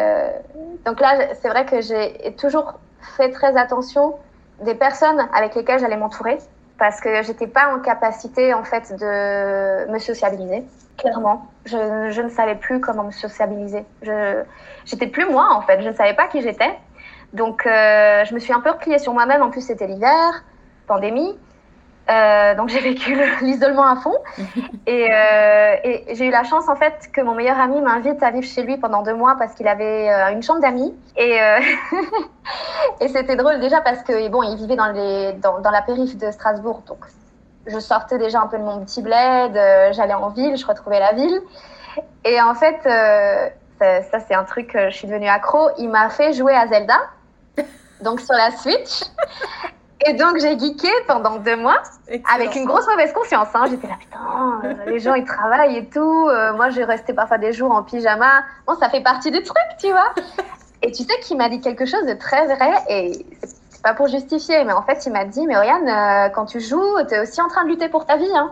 Donc 0.85 1.01
là, 1.01 1.35
c'est 1.41 1.49
vrai 1.49 1.65
que 1.65 1.81
j'ai 1.81 2.33
toujours 2.37 2.75
fait 3.17 3.31
très 3.31 3.57
attention 3.57 4.15
des 4.61 4.75
personnes 4.75 5.27
avec 5.33 5.53
lesquelles 5.53 5.79
j'allais 5.79 5.97
m'entourer 5.97 6.37
parce 6.83 6.99
que 6.99 7.23
j'étais 7.23 7.47
pas 7.47 7.73
en 7.73 7.79
capacité 7.79 8.53
en 8.53 8.65
fait 8.65 8.93
de 8.99 9.89
me 9.89 9.99
sociabiliser. 9.99 10.65
Clairement, 10.97 11.49
je, 11.63 12.21
ne 12.21 12.27
savais 12.27 12.55
plus 12.55 12.81
comment 12.81 13.05
me 13.05 13.11
sociabiliser. 13.11 13.85
Je 14.01 14.43
j'étais 14.83 15.07
plus 15.07 15.25
moi 15.25 15.47
en 15.53 15.61
fait. 15.61 15.81
Je 15.81 15.87
ne 15.87 15.93
savais 15.93 16.13
pas 16.13 16.27
qui 16.27 16.41
j'étais. 16.41 16.77
Donc, 17.31 17.65
euh, 17.65 18.25
je 18.25 18.33
me 18.33 18.39
suis 18.39 18.51
un 18.51 18.59
peu 18.59 18.71
repliée 18.71 18.99
sur 18.99 19.13
moi-même. 19.13 19.41
En 19.41 19.49
plus, 19.49 19.61
c'était 19.61 19.87
l'hiver, 19.87 20.43
pandémie. 20.85 21.39
Euh, 22.09 22.55
donc, 22.55 22.69
j'ai 22.69 22.81
vécu 22.81 23.17
l'isolement 23.41 23.85
à 23.85 23.95
fond. 23.95 24.15
Et, 24.85 25.07
euh, 25.09 25.75
et 25.83 26.15
j'ai 26.15 26.25
eu 26.25 26.29
la 26.31 26.43
chance, 26.43 26.67
en 26.67 26.75
fait, 26.75 27.09
que 27.13 27.21
mon 27.21 27.35
meilleur 27.35 27.57
ami 27.57 27.79
m'invite 27.79 28.21
à 28.21 28.31
vivre 28.31 28.45
chez 28.45 28.63
lui 28.63 28.75
pendant 28.77 29.01
deux 29.01 29.13
mois 29.13 29.35
parce 29.39 29.53
qu'il 29.53 29.67
avait 29.67 30.09
euh, 30.09 30.31
une 30.33 30.43
chambre 30.43 30.59
d'amis. 30.59 30.93
Et, 31.15 31.39
et 32.99 33.07
c'était 33.07 33.37
drôle 33.37 33.61
déjà 33.61 33.79
parce 33.79 34.03
que, 34.03 34.27
bon, 34.27 34.43
il 34.43 34.57
vivait 34.57 34.75
dans, 34.75 34.91
les, 34.91 35.33
dans, 35.33 35.59
dans 35.59 35.71
la 35.71 35.81
périphérie 35.81 36.17
de 36.17 36.31
Strasbourg. 36.31 36.81
Donc, 36.85 36.99
je 37.65 37.79
sortais 37.79 38.17
déjà 38.17 38.41
un 38.41 38.47
peu 38.47 38.57
de 38.57 38.63
mon 38.63 38.83
petit 38.83 39.01
bled. 39.01 39.53
J'allais 39.93 40.13
en 40.13 40.29
ville, 40.29 40.57
je 40.57 40.65
retrouvais 40.65 40.99
la 40.99 41.13
ville. 41.13 41.39
Et 42.25 42.41
en 42.41 42.55
fait, 42.55 42.79
ça, 42.83 44.01
ça, 44.01 44.19
c'est 44.19 44.33
un 44.33 44.43
truc, 44.43 44.71
je 44.73 44.93
suis 44.93 45.07
devenue 45.07 45.29
accro. 45.29 45.69
Il 45.77 45.89
m'a 45.89 46.09
fait 46.09 46.33
jouer 46.33 46.53
à 46.53 46.67
Zelda 46.67 46.99
donc 48.03 48.19
sur 48.19 48.33
la 48.33 48.51
Switch. 48.51 49.03
Et 50.05 50.13
donc 50.13 50.37
j'ai 50.39 50.57
geeké 50.57 50.89
pendant 51.07 51.37
deux 51.37 51.55
mois 51.55 51.81
Excellent. 52.07 52.35
avec 52.35 52.55
une 52.55 52.65
grosse 52.65 52.87
mauvaise 52.87 53.13
conscience. 53.13 53.47
Hein. 53.53 53.65
J'étais 53.69 53.87
là, 53.87 53.95
putain, 53.99 54.61
euh, 54.63 54.91
les 54.91 54.99
gens 54.99 55.13
ils 55.13 55.25
travaillent 55.25 55.77
et 55.77 55.85
tout. 55.85 56.27
Euh, 56.29 56.53
moi 56.53 56.69
j'ai 56.69 56.83
resté 56.83 57.13
parfois 57.13 57.37
des 57.37 57.53
jours 57.53 57.71
en 57.71 57.83
pyjama. 57.83 58.43
Bon, 58.67 58.75
ça 58.75 58.89
fait 58.89 59.01
partie 59.01 59.31
du 59.31 59.41
truc, 59.43 59.63
tu 59.79 59.89
vois. 59.89 60.13
Et 60.81 60.91
tu 60.91 61.03
sais 61.03 61.17
qu'il 61.21 61.37
m'a 61.37 61.47
dit 61.49 61.61
quelque 61.61 61.85
chose 61.85 62.05
de 62.05 62.13
très 62.13 62.45
vrai 62.45 62.71
et 62.89 63.25
c'est 63.43 63.81
pas 63.81 63.93
pour 63.93 64.07
justifier, 64.07 64.63
mais 64.65 64.73
en 64.73 64.83
fait 64.83 65.05
il 65.05 65.13
m'a 65.13 65.23
dit, 65.25 65.47
mais 65.47 65.55
Oriane, 65.55 65.87
euh, 65.87 66.29
quand 66.29 66.45
tu 66.45 66.59
joues, 66.59 67.03
t'es 67.07 67.19
aussi 67.19 67.41
en 67.41 67.47
train 67.47 67.63
de 67.63 67.69
lutter 67.69 67.87
pour 67.87 68.05
ta 68.05 68.17
vie. 68.17 68.35
Hein. 68.35 68.51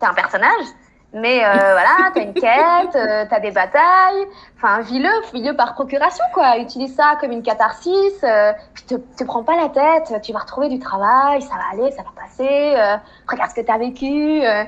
T'es 0.00 0.06
un 0.06 0.14
personnage. 0.14 0.66
Mais 1.12 1.44
euh, 1.44 1.48
voilà, 1.52 2.10
t'as 2.14 2.22
une 2.22 2.34
quête, 2.34 2.94
euh, 2.94 3.24
t'as 3.28 3.40
des 3.40 3.50
batailles, 3.50 4.26
enfin 4.56 4.80
vis-le, 4.80 5.08
vis-le 5.32 5.56
par 5.56 5.74
procuration 5.74 6.24
quoi. 6.32 6.58
Utilise 6.58 6.94
ça 6.94 7.16
comme 7.20 7.32
une 7.32 7.42
catharsis, 7.42 8.22
euh, 8.22 8.52
puis 8.74 8.84
te, 8.84 8.94
te 8.94 9.24
prends 9.24 9.42
pas 9.42 9.56
la 9.56 9.68
tête, 9.70 10.20
tu 10.22 10.32
vas 10.32 10.38
retrouver 10.40 10.68
du 10.68 10.78
travail, 10.78 11.42
ça 11.42 11.54
va 11.54 11.62
aller, 11.82 11.90
ça 11.92 12.02
va 12.02 12.10
passer. 12.14 12.74
euh, 12.76 12.96
regarde 13.28 13.50
ce 13.50 13.56
que 13.56 13.66
t'as 13.66 13.78
vécu. 13.78 14.42
euh. 14.44 14.64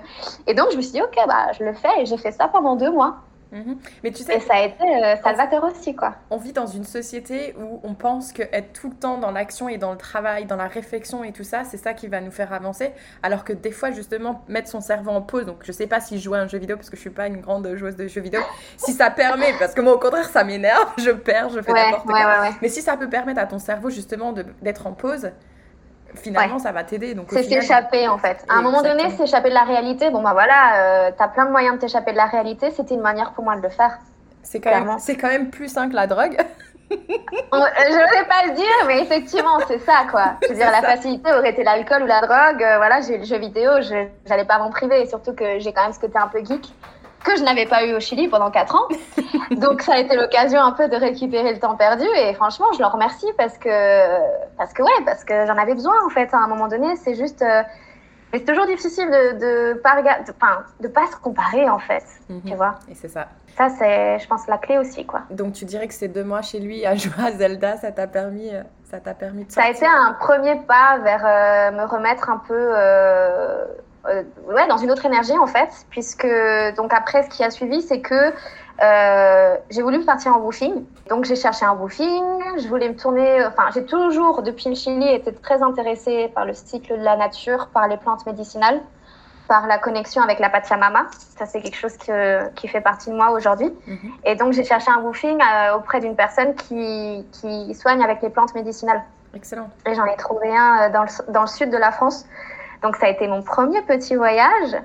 Et 0.47 0.55
donc 0.55 0.69
je 0.73 0.77
me 0.77 0.83
suis 0.83 0.93
dit 0.93 1.03
ok 1.03 1.17
bah 1.29 1.53
je 1.59 1.65
le 1.65 1.73
fais 1.75 2.01
et 2.01 2.07
j'ai 2.07 2.17
fait 2.19 2.33
ça 2.33 2.49
pendant 2.49 2.77
deux 2.77 2.91
mois. 2.91 3.17
Mhm. 3.53 3.79
Mais 4.03 4.13
tu 4.13 4.25
Et 4.29 4.41
sais, 4.41 4.41
ça 4.41 4.55
a 4.57 4.63
été 4.65 4.83
euh, 4.83 5.17
salvateur 5.23 5.63
aussi 5.65 5.95
quoi. 5.95 6.17
on 6.31 6.39
vit 6.39 6.55
dans 6.55 6.67
une 6.67 6.85
société 6.85 7.55
où 7.59 7.79
on 7.85 7.95
pense 7.95 8.33
que 8.33 8.43
être 8.53 8.73
tout 8.73 8.89
le 8.89 8.97
temps 8.97 9.19
dans 9.19 9.31
l'action 9.31 9.69
et 9.69 9.77
dans 9.77 9.93
le 9.93 9.99
travail, 9.99 10.47
dans 10.47 10.57
la 10.57 10.67
réflexion 10.67 11.25
et 11.25 11.33
tout 11.33 11.45
ça, 11.45 11.63
c'est 11.65 11.77
ça 11.77 11.93
qui 11.93 12.09
va 12.09 12.23
nous 12.23 12.31
faire 12.31 12.55
avancer. 12.55 12.93
Alors 13.23 13.45
que 13.45 13.53
des 13.53 13.71
fois, 13.71 13.91
justement, 13.91 14.43
mettre 14.49 14.69
son 14.71 14.81
cerveau 14.81 15.11
en 15.11 15.21
pause, 15.21 15.45
donc 15.45 15.59
je 15.63 15.73
sais 15.73 15.87
pas 15.87 16.01
si 16.01 16.19
jouer 16.19 16.39
à 16.39 16.43
un 16.43 16.49
jeu 16.49 16.57
vidéo, 16.59 16.77
parce 16.77 16.89
que 16.89 16.97
je 16.97 17.03
suis 17.03 17.11
pas 17.11 17.27
une 17.27 17.43
grande 17.43 17.69
joueuse 17.77 17.97
de 17.97 18.09
jeux 18.09 18.23
vidéo, 18.23 18.41
si 18.79 18.95
ça 18.95 19.11
permet, 19.11 19.53
parce 19.59 19.75
que 19.75 19.83
moi 19.83 19.95
au 19.95 19.99
contraire, 19.99 20.31
ça 20.31 20.43
m'énerve, 20.43 20.95
je 20.99 21.11
perds, 21.11 21.51
je 21.51 21.61
fais 21.61 21.73
Ouais, 21.73 21.75
n'importe 21.75 22.09
ouais, 22.09 22.15
quoi. 22.15 22.41
ouais. 22.41 22.51
Mais 22.63 22.71
si 22.71 22.81
ça 22.81 22.97
peut 22.97 23.11
permettre 23.11 23.41
à 23.41 23.47
ton 23.47 23.59
cerveau 23.59 23.91
justement 23.91 24.33
d'être 24.63 24.87
en 24.87 24.93
pause, 24.95 25.31
finalement 26.15 26.59
ça 26.59 26.73
va 26.73 26.85
t'aider. 26.85 27.15
Donc 27.15 27.27
C'est 27.31 27.43
final- 27.43 27.63
s'échapper 27.63 28.09
en 28.09 28.19
fait. 28.19 28.45
À 28.49 28.55
un 28.55 28.63
moment 28.63 28.83
donné, 28.83 29.11
s'échapper 29.11 29.49
de 29.51 29.55
la 29.55 29.65
réalité, 29.65 30.11
bon 30.11 30.23
bah 30.23 30.33
voilà, 30.33 30.77
euh, 31.07 31.11
t'as 31.17 31.29
plein 31.29 31.47
de 31.47 31.51
moyens 31.51 31.77
de 31.77 31.81
t'échapper 31.81 32.13
de 32.13 32.17
la 32.17 32.27
réalité, 32.27 32.71
c'était 32.71 32.95
une 32.95 33.01
manière 33.01 33.33
pour 33.33 33.45
moi 33.45 33.57
de 33.57 33.63
le 33.63 33.69
faire. 33.71 33.99
c'est 34.43 34.61
quand, 34.61 34.71
même- 34.71 34.97
c'est 34.99 35.17
quand 35.17 35.29
même 35.29 35.51
plus 35.51 35.69
sain 35.69 35.89
que 35.89 35.95
la 35.95 36.07
drogue. 36.07 36.37
On- 36.91 37.57
euh, 37.57 37.67
Je 37.79 37.93
ne 37.95 38.21
vais 38.21 38.29
pas 38.29 38.45
le 38.49 38.53
dire, 38.55 38.67
mais 38.87 39.01
effectivement, 39.01 39.59
c'est 39.67 39.79
ça, 39.79 40.05
quoi. 40.11 40.35
Je 40.43 40.49
veux 40.49 40.55
dire, 40.55 40.67
C'est 40.67 40.73
la 40.73 40.81
ça. 40.83 40.97
facilité 40.97 41.33
aurait 41.33 41.51
été 41.51 41.65
l'alcool 41.65 42.03
ou 42.03 42.07
la 42.07 42.21
drogue. 42.21 42.63
Euh, 42.63 42.77
voilà, 42.77 43.01
j'ai 43.01 43.15
eu 43.15 43.19
le 43.19 43.25
jeu 43.25 43.39
vidéo, 43.39 43.71
je 43.81 44.09
n'allais 44.29 44.45
pas 44.45 44.59
m'en 44.59 44.69
priver. 44.69 45.01
Et 45.01 45.07
surtout 45.07 45.33
que 45.35 45.59
j'ai 45.59 45.73
quand 45.73 45.85
même 45.85 45.95
ce 45.95 46.01
côté 46.01 46.19
un 46.19 46.29
peu 46.29 46.41
geek 46.45 46.71
que 47.23 47.37
je 47.37 47.43
n'avais 47.43 47.67
pas 47.67 47.85
eu 47.85 47.95
au 47.95 48.01
Chili 48.01 48.29
pendant 48.29 48.51
4 48.51 48.75
ans. 48.75 48.89
Donc, 49.53 49.83
ça 49.83 49.95
a 49.95 49.99
été 49.99 50.17
l'occasion 50.17 50.61
un 50.61 50.73
peu 50.73 50.89
de 50.89 50.97
récupérer 50.97 51.53
le 51.53 51.59
temps 51.59 51.77
perdu. 51.77 52.05
Et 52.17 52.35
franchement, 52.35 52.67
je 52.75 52.79
leur 52.81 52.93
remercie 52.93 53.31
parce 53.39 53.59
que, 53.59 53.69
parce 54.57 54.73
que 54.73 54.83
ouais, 54.83 55.05
parce 55.05 55.25
que 55.25 55.47
j'en 55.47 55.57
avais 55.57 55.75
besoin, 55.75 55.95
en 56.07 56.11
fait, 56.11 56.33
à 56.33 56.39
un 56.39 56.47
moment 56.49 56.69
donné. 56.69 56.97
C'est 56.97 57.15
juste. 57.15 57.43
euh, 57.43 57.63
mais 58.33 58.39
c'est 58.39 58.47
toujours 58.47 58.65
difficile 58.67 59.11
de 59.11 59.73
de 59.73 59.75
pas 59.81 59.93
regarder, 59.93 60.25
enfin, 60.41 60.63
de 60.81 60.89
pas 60.89 61.05
se 61.07 61.17
comparer 61.17 61.69
en 61.69 61.79
fait, 61.79 62.03
tu 62.47 62.53
Mhm. 62.53 62.57
vois. 62.57 62.77
Et 62.91 62.95
c'est 62.95 63.09
ça. 63.09 63.27
Ça 63.59 63.69
c'est, 63.69 64.19
je 64.21 64.27
pense, 64.27 64.47
la 64.47 64.57
clé 64.57 64.79
aussi 64.79 65.05
quoi. 65.05 65.21
Donc 65.29 65.53
tu 65.53 65.67
dirais 65.67 65.87
que 65.87 65.93
ces 65.93 66.09
deux 66.09 66.25
mois 66.25 66.41
chez 66.41 66.59
lui 66.59 66.87
à 66.87 66.95
jouer 66.95 67.13
à 67.23 67.31
Zelda, 67.33 67.77
ça 67.77 67.93
t'a 67.93 68.07
permis, 68.07 68.49
euh, 68.55 68.63
ça 68.91 69.01
t'a 69.01 69.13
permis 69.13 69.45
de 69.45 69.53
Ça 69.53 69.65
a 69.65 69.69
été 69.69 69.85
un 69.85 70.15
premier 70.19 70.57
pas 70.67 70.97
vers 71.05 71.23
euh, 71.27 71.73
me 71.77 71.85
remettre 71.87 72.31
un 72.31 72.39
peu 72.39 72.55
euh, 72.57 73.67
euh, 74.09 74.23
ouais, 74.49 74.67
dans 74.69 74.79
une 74.79 74.91
autre 74.91 75.07
énergie 75.07 75.37
en 75.39 75.47
fait, 75.47 75.71
puisque 75.91 76.27
donc 76.77 76.93
après 76.93 77.23
ce 77.25 77.29
qui 77.29 77.45
a 77.45 77.51
suivi, 77.51 77.83
c'est 77.83 78.01
que 78.01 78.33
euh, 78.83 79.57
j'ai 79.71 79.83
voulu 79.83 80.05
partir 80.05 80.35
en 80.35 80.41
woofing. 80.41 80.85
Donc 81.09 81.25
j'ai 81.25 81.37
cherché 81.37 81.65
un 81.65 81.75
woofing, 81.75 82.25
je 82.59 82.67
voulais 82.69 82.89
me 82.89 82.97
tourner, 82.97 83.45
enfin 83.47 83.65
j'ai 83.75 83.85
toujours 83.85 84.43
depuis 84.43 84.69
le 84.71 84.75
Chili 84.75 85.09
été 85.09 85.33
très 85.35 85.63
intéressée 85.63 86.31
par 86.35 86.45
le 86.47 86.55
cycle 86.55 86.99
de 86.99 87.05
la 87.05 87.17
nature, 87.17 87.69
par 87.73 87.87
les 87.87 87.97
plantes 87.97 88.27
médicinales, 88.27 88.81
par 89.47 89.67
la 89.67 89.79
connexion 89.79 90.23
avec 90.23 90.39
la 90.41 90.49
Pachamama. 90.49 91.07
Ça 91.37 91.47
c'est 91.47 91.61
quelque 91.61 91.77
chose 91.77 91.97
que- 91.97 92.49
qui 92.55 92.67
fait 92.67 92.81
partie 92.81 93.11
de 93.11 93.15
moi 93.15 93.31
aujourd'hui. 93.31 93.73
Mhm. 93.87 93.99
Et 94.25 94.35
donc 94.35 94.53
j'ai 94.53 94.65
cherché 94.65 94.91
un 94.91 95.01
woofing 95.01 95.39
euh, 95.41 95.77
auprès 95.77 96.01
d'une 96.01 96.17
personne 96.17 96.55
qui, 96.55 97.25
qui 97.33 97.75
soigne 97.75 98.03
avec 98.03 98.21
les 98.23 98.31
plantes 98.31 98.55
médicinales. 98.55 99.03
Excellent. 99.35 99.69
Et 99.87 99.95
j'en 99.95 100.05
ai 100.07 100.17
trouvé 100.17 100.55
un 100.57 100.83
euh, 100.83 100.91
dans 100.91 101.03
le, 101.03 101.33
dans 101.33 101.43
le 101.43 101.47
sud 101.47 101.71
de 101.71 101.77
la 101.79 101.91
France. 101.93 102.27
Donc 102.83 102.97
ça 102.97 103.07
a 103.07 103.09
été 103.11 103.29
mon 103.29 103.43
premier 103.43 103.83
petit 103.83 104.17
voyage 104.17 104.77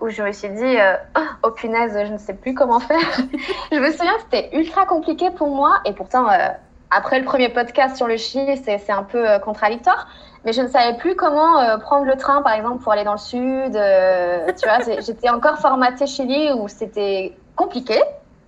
où 0.00 0.08
je 0.08 0.22
me 0.22 0.32
suis 0.32 0.48
dit, 0.48 0.78
euh, 0.78 0.94
oh 1.42 1.50
punaise, 1.50 1.98
je 2.06 2.12
ne 2.12 2.18
sais 2.18 2.34
plus 2.34 2.54
comment 2.54 2.80
faire. 2.80 2.98
je 3.72 3.78
me 3.78 3.90
souviens 3.90 4.16
c'était 4.20 4.56
ultra 4.56 4.86
compliqué 4.86 5.30
pour 5.30 5.48
moi. 5.48 5.78
Et 5.84 5.92
pourtant, 5.92 6.30
euh, 6.30 6.48
après 6.90 7.18
le 7.18 7.24
premier 7.24 7.48
podcast 7.48 7.96
sur 7.96 8.06
le 8.06 8.16
Chili, 8.16 8.56
c'est 8.64 8.90
un 8.90 9.02
peu 9.02 9.28
euh, 9.28 9.38
contradictoire. 9.38 10.08
Mais 10.44 10.52
je 10.52 10.62
ne 10.62 10.68
savais 10.68 10.96
plus 10.98 11.16
comment 11.16 11.58
euh, 11.58 11.78
prendre 11.78 12.04
le 12.04 12.16
train, 12.16 12.42
par 12.42 12.52
exemple, 12.52 12.82
pour 12.82 12.92
aller 12.92 13.04
dans 13.04 13.12
le 13.12 13.18
sud. 13.18 13.72
tu 13.72 14.68
vois, 14.68 15.00
j'étais 15.00 15.28
encore 15.28 15.58
formatée 15.58 16.06
Chili 16.06 16.52
où 16.52 16.68
c'était 16.68 17.36
compliqué, 17.56 18.00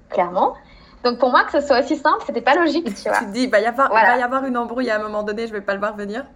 clairement. 0.09 0.55
Donc 1.05 1.19
pour 1.19 1.31
moi, 1.31 1.45
que 1.45 1.53
ce 1.53 1.67
soit 1.67 1.81
aussi 1.81 1.97
simple, 1.97 2.23
c'était 2.27 2.43
pas 2.43 2.55
logique, 2.55 2.95
tu 2.95 3.09
vois. 3.09 3.19
Tu 3.19 3.25
te 3.27 3.31
dis, 3.31 3.43
il 3.45 3.51
va, 3.51 3.61
y 3.61 3.67
avoir, 3.67 3.89
il 3.89 3.91
Voilà. 3.93 4.13
va 4.13 4.19
y 4.19 4.23
avoir 4.23 4.45
une 4.45 4.57
embrouille 4.59 4.91
à 4.91 4.97
un 4.97 4.99
moment 5.03 5.23
donné, 5.23 5.47
je 5.47 5.53
vais 5.53 5.61
pas 5.63 5.73
le 5.73 5.79
voir 5.81 5.97
venir. 5.97 6.27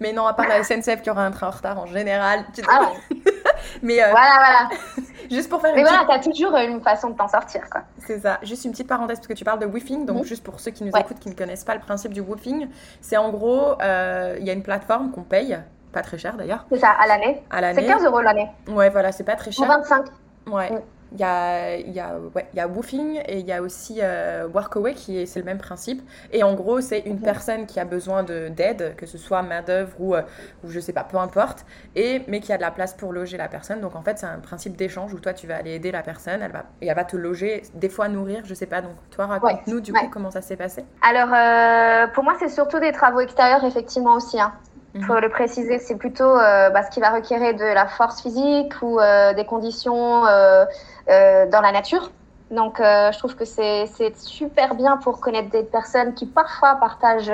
Mais 0.00 0.12
non, 0.12 0.26
à 0.26 0.32
part 0.32 0.48
la 0.48 0.62
SNCF 0.64 1.02
qui 1.02 1.10
aura 1.10 1.24
un 1.26 1.30
train 1.30 1.48
en 1.48 1.50
retard 1.50 1.78
en 1.78 1.86
général. 1.86 2.44
tu 2.54 2.62
te- 2.62 2.66
Ah 2.70 2.80
ouais. 2.82 3.16
Mais 3.82 4.02
euh, 4.02 4.10
Voilà, 4.10 4.30
voilà. 4.36 4.68
juste 5.30 5.50
pour 5.50 5.60
faire 5.60 5.72
Mais 5.74 5.80
une 5.82 5.86
voilà, 5.86 6.04
petite... 6.06 6.22
t'as 6.24 6.30
toujours 6.30 6.56
une 6.56 6.80
façon 6.80 7.10
de 7.10 7.16
t'en 7.16 7.28
sortir, 7.28 7.68
quoi. 7.70 7.82
C'est 7.98 8.18
ça. 8.20 8.38
Juste 8.42 8.64
une 8.64 8.70
petite 8.72 8.88
parenthèse 8.88 9.18
parce 9.18 9.26
que 9.28 9.32
tu 9.34 9.44
parles 9.44 9.58
de 9.58 9.66
woofing. 9.66 10.06
Donc 10.06 10.18
Mhm. 10.18 10.24
juste 10.24 10.42
pour 10.44 10.58
ceux 10.60 10.70
qui 10.70 10.84
nous 10.84 10.92
Ouais. 10.92 11.00
écoutent, 11.00 11.18
qui 11.18 11.28
ne 11.28 11.34
connaissent 11.34 11.64
pas 11.64 11.74
le 11.74 11.80
principe 11.80 12.12
du 12.14 12.20
woofing, 12.20 12.68
c'est 13.02 13.16
en 13.18 13.30
gros, 13.30 13.74
euh, 13.82 14.36
il 14.40 14.46
y 14.46 14.50
a 14.50 14.52
une 14.54 14.62
plateforme 14.62 15.10
qu'on 15.10 15.22
paye, 15.22 15.58
pas 15.92 16.02
très 16.02 16.16
cher 16.18 16.36
d'ailleurs, 16.36 16.64
C'est 16.70 16.78
ça, 16.78 16.90
à 16.90 17.06
l'année. 17.06 17.42
à 17.50 17.56
C'est 17.56 17.60
l'année. 17.60 17.86
15 17.86 18.04
euros 18.04 18.20
l'année. 18.20 18.48
Ouais, 18.68 18.88
voilà, 18.90 19.12
c'est 19.12 19.24
pas 19.24 19.36
très 19.36 19.50
Ou 19.50 19.52
cher. 19.52 19.66
25. 19.68 20.06
Ouais. 20.50 20.70
Mm. 20.70 20.80
Il 21.14 21.20
y 21.20 21.24
a, 21.24 21.76
y, 21.76 22.00
a, 22.00 22.18
ouais, 22.34 22.46
y 22.54 22.60
a 22.60 22.66
Woofing 22.66 23.20
et 23.26 23.38
il 23.38 23.46
y 23.46 23.52
a 23.52 23.62
aussi 23.62 24.00
euh, 24.02 24.48
Workaway 24.52 24.94
qui 24.94 25.18
est 25.18 25.26
c'est 25.26 25.38
le 25.38 25.44
même 25.44 25.58
principe. 25.58 26.02
Et 26.32 26.42
en 26.42 26.54
gros, 26.54 26.80
c'est 26.80 27.00
une 27.06 27.20
personne 27.20 27.66
qui 27.66 27.78
a 27.78 27.84
besoin 27.84 28.24
de 28.24 28.48
d'aide, 28.48 28.96
que 28.96 29.06
ce 29.06 29.16
soit 29.16 29.42
main-d'œuvre 29.42 29.92
ou, 30.00 30.16
euh, 30.16 30.22
ou 30.64 30.70
je 30.70 30.80
sais 30.80 30.92
pas, 30.92 31.04
peu 31.04 31.16
importe, 31.16 31.64
et, 31.94 32.22
mais 32.26 32.40
qui 32.40 32.52
a 32.52 32.56
de 32.56 32.62
la 32.62 32.72
place 32.72 32.94
pour 32.94 33.12
loger 33.12 33.36
la 33.36 33.46
personne. 33.46 33.80
Donc 33.80 33.94
en 33.94 34.02
fait, 34.02 34.18
c'est 34.18 34.26
un 34.26 34.40
principe 34.40 34.76
d'échange 34.76 35.14
où 35.14 35.20
toi 35.20 35.32
tu 35.32 35.46
vas 35.46 35.56
aller 35.56 35.74
aider 35.74 35.92
la 35.92 36.02
personne 36.02 36.42
elle 36.42 36.50
va, 36.50 36.64
et 36.80 36.88
elle 36.88 36.96
va 36.96 37.04
te 37.04 37.16
loger, 37.16 37.62
des 37.74 37.88
fois 37.88 38.08
nourrir, 38.08 38.42
je 38.44 38.54
sais 38.54 38.66
pas. 38.66 38.82
Donc 38.82 38.96
toi, 39.10 39.26
raconte-nous 39.26 39.80
du 39.80 39.92
coup 39.92 40.08
comment 40.10 40.32
ça 40.32 40.42
s'est 40.42 40.56
passé? 40.56 40.84
Alors, 41.00 41.32
euh, 41.32 42.08
pour 42.12 42.24
moi, 42.24 42.34
c'est 42.40 42.48
surtout 42.48 42.80
des 42.80 42.90
travaux 42.90 43.20
extérieurs, 43.20 43.64
effectivement, 43.64 44.14
aussi. 44.14 44.40
Hein. 44.40 44.52
Il 44.94 45.00
Mhm. 45.00 45.06
faut 45.06 45.18
le 45.20 45.28
préciser, 45.28 45.78
c'est 45.80 45.96
plutôt 45.96 46.38
euh, 46.38 46.70
bah, 46.70 46.82
ce 46.84 46.90
qui 46.90 47.00
va 47.00 47.10
requérir 47.10 47.54
de 47.54 47.64
la 47.64 47.86
force 47.86 48.22
physique 48.22 48.72
ou 48.80 49.00
euh, 49.00 49.32
des 49.34 49.44
conditions 49.44 50.24
euh, 50.26 50.64
dans 51.06 51.60
la 51.60 51.72
nature. 51.72 52.12
Donc, 52.50 52.76
je 52.78 53.18
trouve 53.18 53.34
que 53.34 53.44
c'est 53.44 53.86
super 54.16 54.76
bien 54.76 54.96
pour 54.98 55.20
connaître 55.20 55.50
des 55.50 55.64
personnes 55.64 56.14
qui 56.14 56.26
parfois 56.26 56.76
partagent 56.76 57.32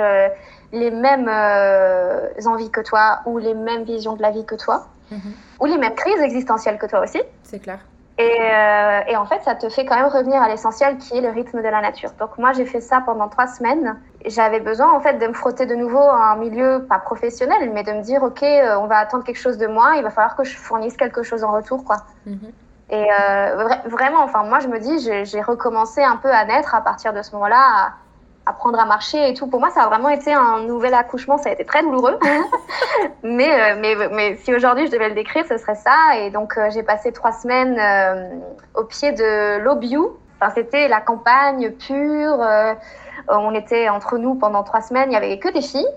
les 0.71 0.89
mêmes 0.89 1.29
envies 2.47 2.71
que 2.71 2.81
toi 2.81 3.19
ou 3.25 3.37
les 3.37 3.53
mêmes 3.53 3.83
visions 3.83 4.15
de 4.15 4.21
la 4.21 4.31
vie 4.31 4.45
que 4.45 4.55
toi 4.55 4.87
Mhm. 5.11 5.33
ou 5.59 5.65
les 5.65 5.77
mêmes 5.77 5.93
crises 5.93 6.21
existentielles 6.21 6.79
que 6.79 6.87
toi 6.87 7.01
aussi. 7.01 7.21
C'est 7.43 7.59
clair. 7.59 7.79
Et, 8.17 8.39
et, 9.07 9.17
en 9.17 9.25
fait, 9.25 9.41
ça 9.41 9.55
te 9.55 9.67
fait 9.69 9.85
quand 9.85 9.95
même 9.95 10.05
revenir 10.05 10.41
à 10.41 10.47
l'essentiel 10.47 10.97
qui 10.97 11.17
est 11.17 11.21
le 11.21 11.29
rythme 11.29 11.63
de 11.63 11.67
la 11.67 11.81
nature. 11.81 12.11
Donc 12.19 12.37
moi, 12.37 12.53
j'ai 12.53 12.65
fait 12.65 12.81
ça 12.81 13.01
pendant 13.03 13.29
trois 13.29 13.47
semaines. 13.47 13.99
J'avais 14.25 14.59
besoin 14.59 14.91
en 14.93 14.99
fait 14.99 15.17
de 15.17 15.25
me 15.25 15.33
frotter 15.33 15.65
de 15.65 15.73
nouveau 15.73 15.97
à 15.97 16.33
un 16.33 16.35
milieu 16.35 16.85
pas 16.87 16.99
professionnel, 16.99 17.71
mais 17.73 17.81
de 17.81 17.93
me 17.93 18.01
dire 18.01 18.21
ok, 18.21 18.43
on 18.77 18.85
va 18.85 18.97
attendre 18.97 19.23
quelque 19.23 19.39
chose 19.39 19.57
de 19.57 19.65
moi. 19.65 19.93
Il 19.97 20.03
va 20.03 20.11
falloir 20.11 20.35
que 20.35 20.43
je 20.43 20.55
fournisse 20.55 20.97
quelque 20.97 21.23
chose 21.23 21.43
en 21.43 21.51
retour, 21.51 21.83
quoi. 21.83 21.97
Mm-hmm. 22.27 22.51
Et 22.91 23.07
euh, 23.09 23.69
vraiment, 23.85 24.21
enfin, 24.21 24.43
moi, 24.43 24.59
je 24.59 24.67
me 24.67 24.77
dis, 24.77 24.99
j'ai 24.99 25.41
recommencé 25.41 26.03
un 26.03 26.17
peu 26.17 26.29
à 26.29 26.43
naître 26.43 26.75
à 26.75 26.81
partir 26.81 27.13
de 27.13 27.21
ce 27.21 27.31
moment-là, 27.31 27.57
à 27.57 27.93
apprendre 28.61 28.79
à 28.79 28.85
marcher 28.85 29.29
et 29.29 29.33
tout. 29.33 29.47
Pour 29.47 29.59
moi, 29.59 29.71
ça 29.71 29.81
a 29.81 29.87
vraiment 29.87 30.09
été 30.09 30.31
un 30.31 30.61
nouvel 30.61 30.93
accouchement. 30.93 31.39
Ça 31.39 31.49
a 31.49 31.53
été 31.53 31.65
très 31.65 31.81
douloureux. 31.81 32.19
mais, 33.23 33.49
euh, 33.49 33.75
mais, 33.79 33.95
mais, 34.11 34.35
si 34.35 34.53
aujourd'hui 34.53 34.85
je 34.85 34.91
devais 34.91 35.09
le 35.09 35.15
décrire, 35.15 35.45
ce 35.47 35.57
serait 35.57 35.75
ça. 35.75 36.17
Et 36.19 36.29
donc, 36.29 36.57
euh, 36.57 36.69
j'ai 36.71 36.83
passé 36.83 37.11
trois 37.11 37.31
semaines 37.31 37.79
au 38.75 38.83
pied 38.83 39.11
de 39.13 39.57
l'Obiou. 39.59 40.15
Enfin, 40.39 40.51
c'était 40.55 40.87
la 40.87 41.01
campagne 41.01 41.71
pure. 41.71 42.39
on 43.29 43.55
était 43.55 43.89
entre 43.89 44.17
nous 44.17 44.35
pendant 44.35 44.63
trois 44.63 44.81
semaines. 44.81 45.05
Il 45.07 45.11
n'y 45.11 45.15
avait 45.15 45.39
que 45.39 45.49
des 45.49 45.61
filles 45.61 45.89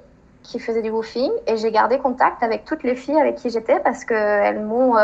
qui 0.43 0.59
faisaient 0.59 0.83
du 0.83 0.91
woofing. 0.91 1.31
Et 1.47 1.59
j'ai 1.59 1.71
gardé 1.71 1.99
contact 1.99 2.43
avec 2.43 2.65
toutes 2.65 2.83
les 2.83 2.97
filles 2.97 3.21
avec 3.21 3.37
qui 3.37 3.51
j'étais 3.51 3.79
parce 3.81 4.05
qu'elles 4.07 4.61
m'ont 4.61 4.97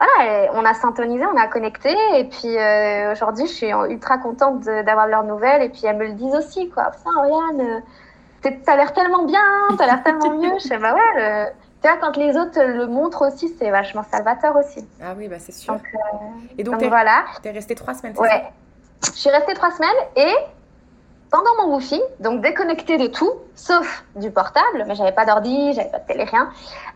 voilà, 0.00 0.50
on 0.54 0.64
a 0.64 0.74
syntonisé, 0.74 1.24
on 1.26 1.36
a 1.36 1.46
connecté. 1.46 1.94
Et 2.14 2.24
puis 2.24 2.56
euh, 2.56 3.12
aujourd'hui, 3.12 3.46
je 3.46 3.52
suis 3.52 3.70
ultra 3.70 4.18
contente 4.18 4.62
d'avoir 4.62 5.06
leurs 5.06 5.24
nouvelles. 5.24 5.62
Et 5.62 5.68
puis 5.68 5.82
elles 5.84 5.96
me 5.96 6.06
le 6.06 6.12
disent 6.12 6.34
aussi, 6.34 6.70
quoi. 6.70 6.90
Putain, 6.90 7.10
Oriane, 7.18 7.60
euh, 7.60 8.50
t'as 8.64 8.76
l'air 8.76 8.92
tellement 8.92 9.24
bien, 9.24 9.42
t'as 9.76 9.86
l'air 9.86 10.02
tellement 10.02 10.34
mieux. 10.34 10.58
Je 10.58 10.68
sais, 10.68 10.78
bah 10.78 10.94
ouais. 10.94 11.52
Tu 11.82 11.88
vois, 11.88 11.96
quand 11.96 12.16
les 12.16 12.36
autres 12.36 12.62
le 12.62 12.86
montrent 12.86 13.26
aussi, 13.26 13.48
c'est 13.58 13.70
vachement 13.70 14.02
salvateur 14.02 14.54
aussi. 14.56 14.86
Ah 15.02 15.14
oui, 15.16 15.28
bah 15.28 15.36
c'est 15.38 15.52
sûr. 15.52 15.74
Donc, 15.74 15.82
euh, 15.94 16.16
et 16.58 16.62
donc, 16.62 16.82
voilà. 16.82 17.24
T'es 17.42 17.52
restée 17.52 17.74
trois 17.74 17.94
semaines, 17.94 18.14
Ouais. 18.18 18.44
Je 19.02 19.12
suis 19.12 19.30
restée 19.30 19.54
trois 19.54 19.70
semaines 19.70 19.88
et 20.14 20.34
pendant 21.30 21.54
mon 21.58 21.74
woofing, 21.74 22.00
donc 22.18 22.42
déconnecté 22.42 22.98
de 22.98 23.06
tout, 23.06 23.32
sauf 23.54 24.04
du 24.16 24.30
portable, 24.30 24.84
mais 24.86 24.94
j'avais 24.94 25.12
pas 25.12 25.24
d'ordi, 25.24 25.72
j'avais 25.74 25.90
pas 25.90 25.98
de 25.98 26.06
télé, 26.06 26.24
rien. 26.24 26.50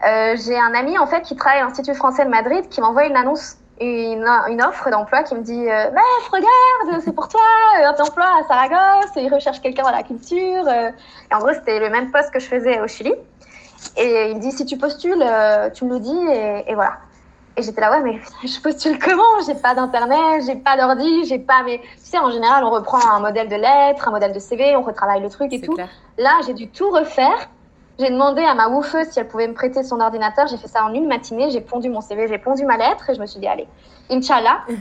Euh, 0.06 0.36
j'ai 0.44 0.58
un 0.58 0.74
ami 0.74 0.98
en 0.98 1.06
fait 1.06 1.22
qui 1.22 1.36
travaille 1.36 1.60
à 1.60 1.64
l'Institut 1.64 1.94
français 1.94 2.24
de 2.24 2.30
Madrid 2.30 2.68
qui 2.68 2.80
m'envoie 2.80 3.06
une 3.06 3.16
annonce, 3.16 3.56
une, 3.80 4.24
offre 4.62 4.90
d'emploi 4.90 5.22
qui 5.22 5.34
me 5.34 5.42
dit 5.42 5.68
euh, 5.68 5.90
regarde, 6.30 7.02
c'est 7.04 7.14
pour 7.14 7.28
toi, 7.28 7.40
un 7.82 8.02
emploi 8.02 8.26
à 8.40 8.46
Saragosse, 8.46 9.12
il 9.16 9.32
recherche 9.32 9.60
quelqu'un 9.60 9.84
dans 9.84 9.90
la 9.90 10.02
culture. 10.02 10.66
Euh. 10.66 10.90
Et 11.30 11.34
en 11.34 11.38
gros, 11.38 11.52
c'était 11.52 11.78
le 11.78 11.90
même 11.90 12.10
poste 12.10 12.30
que 12.30 12.40
je 12.40 12.46
faisais 12.46 12.80
au 12.80 12.88
Chili. 12.88 13.14
Et 13.96 14.30
il 14.30 14.36
me 14.36 14.40
dit 14.40 14.52
Si 14.52 14.64
tu 14.64 14.78
postules, 14.78 15.22
euh, 15.22 15.70
tu 15.70 15.84
me 15.84 15.94
le 15.94 16.00
dis, 16.00 16.26
et 16.66 16.74
voilà. 16.74 16.98
Et 17.56 17.62
j'étais 17.62 17.80
là, 17.80 17.90
ouais, 17.92 18.00
mais 18.00 18.20
je 18.48 18.60
postule 18.60 18.98
comment? 18.98 19.22
J'ai 19.46 19.54
pas 19.54 19.74
d'internet, 19.74 20.42
j'ai 20.46 20.56
pas 20.56 20.76
d'ordi, 20.76 21.24
j'ai 21.24 21.38
pas. 21.38 21.62
Mais 21.64 21.78
tu 21.78 21.88
sais, 21.98 22.18
en 22.18 22.30
général, 22.30 22.64
on 22.64 22.70
reprend 22.70 22.98
un 23.10 23.20
modèle 23.20 23.48
de 23.48 23.56
lettre, 23.56 24.08
un 24.08 24.10
modèle 24.10 24.32
de 24.32 24.38
CV, 24.38 24.74
on 24.76 24.82
retravaille 24.82 25.22
le 25.22 25.30
truc 25.30 25.52
et 25.52 25.60
tout. 25.60 25.76
Là, 26.18 26.40
j'ai 26.46 26.54
dû 26.54 26.68
tout 26.68 26.90
refaire. 26.90 27.48
J'ai 27.96 28.10
demandé 28.10 28.42
à 28.42 28.54
ma 28.54 28.68
woofeuse 28.68 29.08
si 29.10 29.20
elle 29.20 29.28
pouvait 29.28 29.46
me 29.46 29.54
prêter 29.54 29.84
son 29.84 30.00
ordinateur. 30.00 30.48
J'ai 30.48 30.56
fait 30.56 30.66
ça 30.66 30.84
en 30.84 30.92
une 30.92 31.06
matinée. 31.06 31.50
J'ai 31.50 31.60
pondu 31.60 31.88
mon 31.88 32.00
CV, 32.00 32.26
j'ai 32.26 32.38
pondu 32.38 32.64
ma 32.64 32.76
lettre 32.76 33.08
et 33.08 33.14
je 33.14 33.20
me 33.20 33.26
suis 33.26 33.38
dit, 33.38 33.46
allez, 33.46 33.68
Inch'Allah. 34.10 34.62
et, 34.68 34.72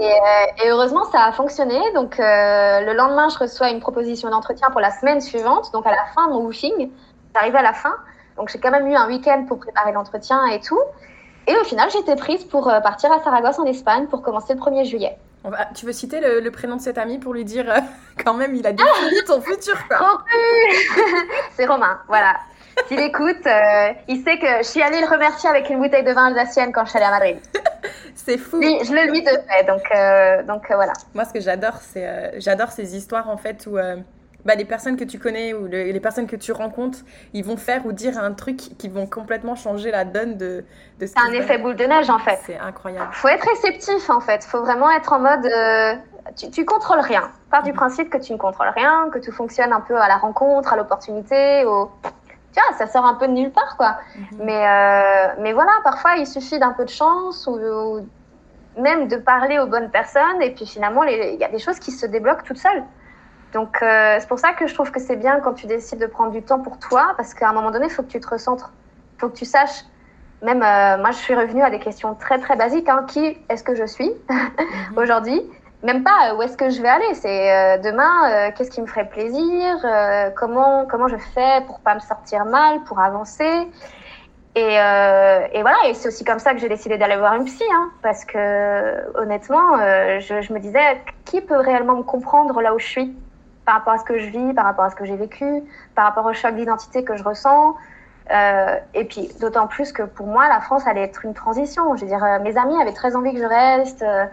euh, 0.00 0.64
et, 0.64 0.68
heureusement, 0.70 1.04
ça 1.12 1.22
a 1.22 1.30
fonctionné. 1.32 1.78
Donc, 1.94 2.18
euh, 2.18 2.80
le 2.80 2.94
lendemain, 2.94 3.28
je 3.28 3.38
reçois 3.38 3.70
une 3.70 3.78
proposition 3.78 4.28
d'entretien 4.28 4.70
pour 4.70 4.80
la 4.80 4.90
semaine 4.90 5.20
suivante. 5.20 5.70
Donc, 5.72 5.86
à 5.86 5.92
la 5.92 6.04
fin 6.16 6.26
de 6.26 6.32
mon 6.32 6.40
woofing, 6.40 6.90
j'arrivais 7.32 7.58
à 7.58 7.62
la 7.62 7.74
fin. 7.74 7.94
Donc, 8.36 8.48
j'ai 8.48 8.58
quand 8.58 8.72
même 8.72 8.88
eu 8.88 8.94
un 8.96 9.06
week-end 9.06 9.44
pour 9.46 9.60
préparer 9.60 9.92
l'entretien 9.92 10.44
et 10.46 10.58
tout. 10.58 10.80
Et 11.46 11.56
au 11.56 11.64
final, 11.64 11.88
été 11.88 12.16
prise 12.16 12.44
pour 12.44 12.68
euh, 12.68 12.80
partir 12.80 13.10
à 13.10 13.22
Saragosse 13.22 13.58
en 13.58 13.64
Espagne 13.64 14.06
pour 14.06 14.22
commencer 14.22 14.54
le 14.54 14.60
1er 14.60 14.84
juillet. 14.84 15.16
tu 15.74 15.86
veux 15.86 15.92
citer 15.92 16.20
le, 16.20 16.50
prénom 16.50 16.76
de 16.76 16.80
cet 16.80 16.98
ami 16.98 17.18
pour 17.18 17.34
lui 17.34 17.44
dire 17.44 17.68
euh, 17.68 17.80
quand 18.24 18.34
même 18.34 18.54
il 18.54 18.66
a 18.66 18.72
défini 18.72 19.24
ton 19.26 19.40
futur 19.40 19.76
quoi. 19.88 20.22
C'est 21.56 21.66
Romain, 21.66 21.98
voilà. 22.06 22.36
S'il 22.86 23.00
écoute, 23.00 23.46
euh, 23.46 23.92
il 24.08 24.22
sait 24.24 24.38
que 24.38 24.58
je 24.58 24.62
suis 24.62 24.82
allée 24.82 25.00
le 25.00 25.06
remercier 25.06 25.50
avec 25.50 25.68
une 25.68 25.78
bouteille 25.78 26.04
de 26.04 26.12
vin 26.12 26.26
alsacienne 26.26 26.72
quand 26.72 26.84
je 26.84 26.90
suis 26.90 26.98
allée 26.98 27.06
à 27.06 27.10
Madrid. 27.10 27.36
c'est 28.14 28.38
fou. 28.38 28.62
je 28.62 28.92
le 28.92 29.10
lui 29.10 29.22
devais, 29.22 29.64
donc, 29.66 30.46
donc 30.46 30.64
voilà. 30.68 30.92
Moi, 31.12 31.24
ce 31.24 31.32
que 31.34 31.40
j'adore, 31.40 31.76
c'est 31.82 32.40
j'adore 32.40 32.70
ces 32.70 32.96
histoires 32.96 33.28
en 33.28 33.36
fait 33.36 33.66
où 33.66 33.76
bah, 34.44 34.54
les 34.54 34.64
personnes 34.64 34.96
que 34.96 35.04
tu 35.04 35.18
connais 35.18 35.54
ou 35.54 35.66
les 35.66 36.00
personnes 36.00 36.26
que 36.26 36.36
tu 36.36 36.52
rencontres, 36.52 36.98
ils 37.32 37.44
vont 37.44 37.56
faire 37.56 37.86
ou 37.86 37.92
dire 37.92 38.18
un 38.18 38.32
truc 38.32 38.56
qui 38.56 38.88
vont 38.88 39.06
complètement 39.06 39.54
changer 39.54 39.90
la 39.90 40.04
donne 40.04 40.36
de, 40.36 40.64
de 40.98 41.06
ce 41.06 41.12
C'est 41.12 41.20
un 41.20 41.32
effet 41.32 41.58
boule 41.58 41.76
de 41.76 41.84
neige 41.84 42.10
en 42.10 42.18
fait. 42.18 42.40
C'est 42.44 42.58
incroyable. 42.58 43.12
faut 43.12 43.28
être 43.28 43.46
réceptif 43.48 44.10
en 44.10 44.20
fait. 44.20 44.44
faut 44.44 44.60
vraiment 44.60 44.90
être 44.90 45.12
en 45.12 45.20
mode. 45.20 45.46
Euh, 45.46 45.94
tu, 46.36 46.50
tu 46.50 46.64
contrôles 46.64 47.00
rien. 47.00 47.30
Part 47.50 47.62
du 47.62 47.72
principe 47.72 48.10
que 48.10 48.18
tu 48.18 48.32
ne 48.32 48.38
contrôles 48.38 48.72
rien, 48.74 49.08
que 49.12 49.18
tout 49.18 49.32
fonctionne 49.32 49.72
un 49.72 49.80
peu 49.80 49.96
à 49.96 50.08
la 50.08 50.16
rencontre, 50.16 50.72
à 50.72 50.76
l'opportunité, 50.76 51.64
au. 51.64 51.90
Tu 52.54 52.60
vois, 52.60 52.76
ça 52.76 52.86
sort 52.86 53.06
un 53.06 53.14
peu 53.14 53.28
de 53.28 53.32
nulle 53.32 53.50
part 53.50 53.76
quoi. 53.76 53.96
Mhm. 54.14 54.26
Mais, 54.44 54.66
euh, 54.66 55.34
mais 55.40 55.52
voilà, 55.52 55.72
parfois 55.84 56.16
il 56.16 56.26
suffit 56.26 56.58
d'un 56.58 56.72
peu 56.72 56.84
de 56.84 56.90
chance 56.90 57.46
ou, 57.46 58.06
même 58.78 59.08
de 59.08 59.16
parler 59.16 59.58
aux 59.58 59.66
bonnes 59.66 59.90
personnes 59.90 60.40
et 60.40 60.50
puis 60.50 60.66
finalement 60.66 61.02
il 61.04 61.36
y 61.38 61.44
a 61.44 61.48
des 61.48 61.58
choses 61.58 61.78
qui 61.78 61.90
se 61.90 62.06
débloquent 62.06 62.42
toutes 62.42 62.58
seules. 62.58 62.82
Donc, 63.52 63.82
euh, 63.82 64.16
c'est 64.18 64.28
pour 64.28 64.38
ça 64.38 64.52
que 64.52 64.66
je 64.66 64.74
trouve 64.74 64.90
que 64.90 65.00
c'est 65.00 65.16
bien 65.16 65.40
quand 65.40 65.52
tu 65.52 65.66
décides 65.66 65.98
de 65.98 66.06
prendre 66.06 66.32
du 66.32 66.42
temps 66.42 66.60
pour 66.60 66.78
toi, 66.78 67.12
parce 67.16 67.34
qu'à 67.34 67.50
un 67.50 67.52
moment 67.52 67.70
donné, 67.70 67.86
il 67.86 67.92
faut 67.92 68.02
que 68.02 68.08
tu 68.08 68.20
te 68.20 68.28
recentres. 68.28 68.72
Il 69.16 69.20
faut 69.20 69.28
que 69.28 69.36
tu 69.36 69.44
saches. 69.44 69.84
Même 70.42 70.62
euh, 70.62 70.96
moi, 70.98 71.10
je 71.10 71.18
suis 71.18 71.34
revenue 71.34 71.62
à 71.62 71.70
des 71.70 71.78
questions 71.78 72.14
très, 72.14 72.38
très 72.38 72.56
basiques. 72.56 72.88
Hein. 72.88 73.04
Qui 73.06 73.38
est-ce 73.48 73.62
que 73.62 73.74
je 73.74 73.84
suis 73.84 74.10
mhm. 74.30 74.96
aujourd'hui? 74.96 75.42
Même 75.82 76.02
pas 76.02 76.30
euh, 76.30 76.36
où 76.36 76.42
est-ce 76.42 76.56
que 76.56 76.70
je 76.70 76.80
vais 76.80 76.88
aller? 76.88 77.14
C'est 77.14 77.78
demain, 77.80 78.50
qu'est-ce 78.52 78.70
qui 78.70 78.80
me 78.80 78.86
ferait 78.86 79.08
plaisir? 79.08 79.76
Comment, 80.36 80.86
comment 80.86 81.08
je 81.08 81.16
fais 81.16 81.60
pour 81.66 81.80
pas 81.80 81.94
me 81.94 82.00
sortir 82.00 82.44
mal, 82.46 82.82
pour 82.84 83.00
avancer? 83.00 83.68
Et, 84.54 84.74
et, 84.74 85.60
voilà, 85.62 85.76
et 85.86 85.94
c'est 85.94 86.08
aussi 86.08 86.24
comme 86.24 86.38
ça 86.38 86.52
que 86.52 86.60
j'ai 86.60 86.68
décidé 86.68 86.98
d'aller 86.98 87.16
voir 87.16 87.34
une 87.34 87.44
psy, 87.46 87.64
hein, 87.72 87.90
parce 88.02 88.24
que 88.24 89.18
honnêtement, 89.18 89.76
je, 90.20 90.40
je, 90.40 90.52
me 90.52 90.60
disais, 90.60 91.02
qui 91.24 91.40
peut 91.40 91.56
réellement 91.56 91.96
me 91.96 92.02
comprendre 92.02 92.60
là 92.60 92.74
où 92.74 92.78
je 92.78 92.86
suis? 92.86 93.16
Par 93.64 93.76
rapport 93.76 93.94
à 93.94 93.98
ce 93.98 94.04
que 94.04 94.18
je 94.18 94.26
vis, 94.26 94.54
par 94.54 94.64
rapport 94.64 94.84
à 94.84 94.90
ce 94.90 94.96
que 94.96 95.04
j'ai 95.04 95.16
vécu, 95.16 95.62
par 95.94 96.04
rapport 96.06 96.26
au 96.26 96.32
choc 96.32 96.54
d'identité 96.54 97.04
que 97.04 97.16
je 97.16 97.24
ressens. 97.24 97.76
Euh, 98.30 98.76
et 98.94 99.04
puis, 99.04 99.28
d'autant 99.40 99.66
plus 99.66 99.92
que 99.92 100.02
pour 100.02 100.26
moi, 100.26 100.48
la 100.48 100.60
France 100.60 100.86
allait 100.86 101.02
être 101.02 101.24
une 101.24 101.34
transition. 101.34 101.96
Je 101.96 102.02
veux 102.02 102.08
dire, 102.08 102.24
euh, 102.24 102.38
mes 102.40 102.56
amis 102.56 102.80
avaient 102.80 102.92
très 102.92 103.16
envie 103.16 103.32
que 103.32 103.40
je 103.40 103.44
reste, 103.44 104.02
euh, 104.02 104.26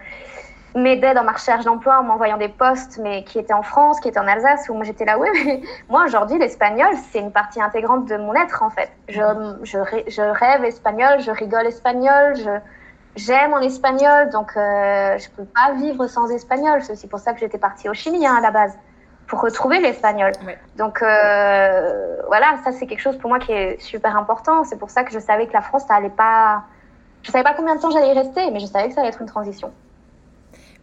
m'aidaient 0.76 1.14
dans 1.14 1.24
ma 1.24 1.32
recherche 1.32 1.66
d'emploi 1.66 2.00
en 2.00 2.04
m'envoyant 2.04 2.38
des 2.38 2.50
postes, 2.50 3.00
mais 3.02 3.24
qui 3.24 3.40
étaient 3.40 3.54
en 3.54 3.64
France, 3.64 4.00
qui 4.00 4.08
étaient 4.08 4.20
en 4.20 4.28
Alsace, 4.28 4.70
où 4.70 4.74
moi 4.76 4.84
j'étais 4.84 5.06
là, 5.06 5.18
oui, 5.20 5.28
mais 5.34 5.62
moi 5.90 6.06
aujourd'hui, 6.06 6.38
l'espagnol, 6.38 6.90
c'est 7.12 7.20
une 7.20 7.32
partie 7.32 7.62
intégrante 7.62 8.06
de 8.06 8.18
mon 8.18 8.34
être, 8.36 8.64
en 8.64 8.70
fait. 8.70 8.90
Je, 9.08 9.22
je, 9.64 9.80
je 10.08 10.22
rêve 10.22 10.64
espagnol, 10.64 11.20
je 11.20 11.32
rigole 11.32 11.66
espagnol, 11.66 12.36
j'aime 13.16 13.54
en 13.54 13.60
espagnol, 13.60 14.30
donc 14.30 14.56
euh, 14.56 15.18
je 15.18 15.30
peux 15.30 15.46
pas 15.46 15.74
vivre 15.74 16.08
sans 16.08 16.30
espagnol. 16.30 16.82
C'est 16.84 16.94
aussi 16.94 17.08
pour 17.08 17.20
ça 17.20 17.34
que 17.34 17.40
j'étais 17.40 17.58
partie 17.58 17.90
au 17.90 17.94
Chili 17.94 18.26
hein, 18.26 18.36
à 18.38 18.42
la 18.42 18.52
base 18.52 18.78
pour 19.30 19.42
retrouver 19.42 19.80
l'espagnol. 19.80 20.32
Donc 20.76 21.02
euh, 21.02 22.18
voilà, 22.28 22.58
ça 22.64 22.72
c'est 22.72 22.88
quelque 22.88 23.00
chose 23.00 23.18
pour 23.18 23.30
moi 23.30 23.40
qui 23.40 23.52
est 23.52 23.80
super 23.80 24.18
important. 24.18 24.64
C'est 24.64 24.78
pour 24.78 24.90
ça 24.90 25.04
que 25.04 25.14
je 25.14 25.20
savais 25.20 25.46
que 25.48 25.54
la 25.54 25.62
France, 25.62 25.84
ça 25.88 25.96
allait 25.96 26.10
pas. 26.10 26.64
Je 27.22 27.32
savais 27.32 27.44
pas 27.44 27.54
combien 27.54 27.76
de 27.76 27.82
temps 27.82 27.92
j'allais 27.92 28.10
y 28.10 28.18
rester, 28.18 28.50
mais 28.52 28.60
je 28.60 28.66
savais 28.66 28.90
que 28.90 28.96
ça 28.96 29.02
allait 29.02 29.10
être 29.10 29.22
une 29.22 29.28
transition. 29.28 29.72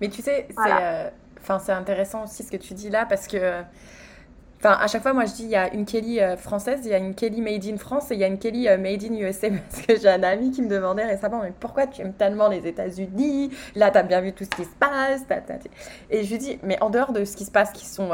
Mais 0.00 0.08
tu 0.08 0.22
sais, 0.22 0.46
c'est 0.50 0.56
euh, 0.58 1.76
intéressant 1.76 2.24
aussi 2.24 2.44
ce 2.44 2.52
que 2.52 2.56
tu 2.56 2.72
dis 2.72 2.88
là 2.88 3.04
parce 3.04 3.26
que. 3.26 3.62
Enfin, 4.58 4.78
à 4.80 4.86
chaque 4.86 5.02
fois, 5.02 5.12
moi, 5.12 5.26
je 5.26 5.32
dis, 5.32 5.44
il 5.44 5.50
y 5.50 5.56
a 5.56 5.72
une 5.72 5.84
Kelly 5.84 6.20
euh, 6.20 6.36
française, 6.36 6.80
il 6.84 6.90
y 6.90 6.94
a 6.94 6.98
une 6.98 7.14
Kelly 7.14 7.40
made 7.42 7.64
in 7.66 7.76
France 7.76 8.10
et 8.10 8.14
il 8.14 8.20
y 8.20 8.24
a 8.24 8.26
une 8.26 8.38
Kelly 8.38 8.68
made 8.78 9.04
in 9.04 9.14
USA. 9.14 9.48
Parce 9.70 9.82
que 9.82 9.98
j'ai 10.00 10.08
un 10.08 10.22
ami 10.22 10.50
qui 10.50 10.62
me 10.62 10.68
demandait 10.68 11.04
récemment, 11.04 11.40
mais 11.42 11.52
pourquoi 11.58 11.86
tu 11.86 12.02
aimes 12.02 12.14
tellement 12.14 12.48
les 12.48 12.66
États-Unis? 12.66 13.50
Là, 13.74 13.90
tu 13.90 13.98
as 13.98 14.02
bien 14.02 14.20
vu 14.20 14.32
tout 14.32 14.44
ce 14.44 14.50
qui 14.50 14.64
se 14.64 14.74
passe. 14.78 15.22
Et 16.10 16.24
je 16.24 16.30
lui 16.30 16.38
dis, 16.38 16.58
mais 16.62 16.82
en 16.82 16.90
dehors 16.90 17.12
de 17.12 17.24
ce 17.24 17.36
qui 17.36 17.44
se 17.44 17.50
passe, 17.50 17.70
qui 17.72 17.84
sont 17.84 18.10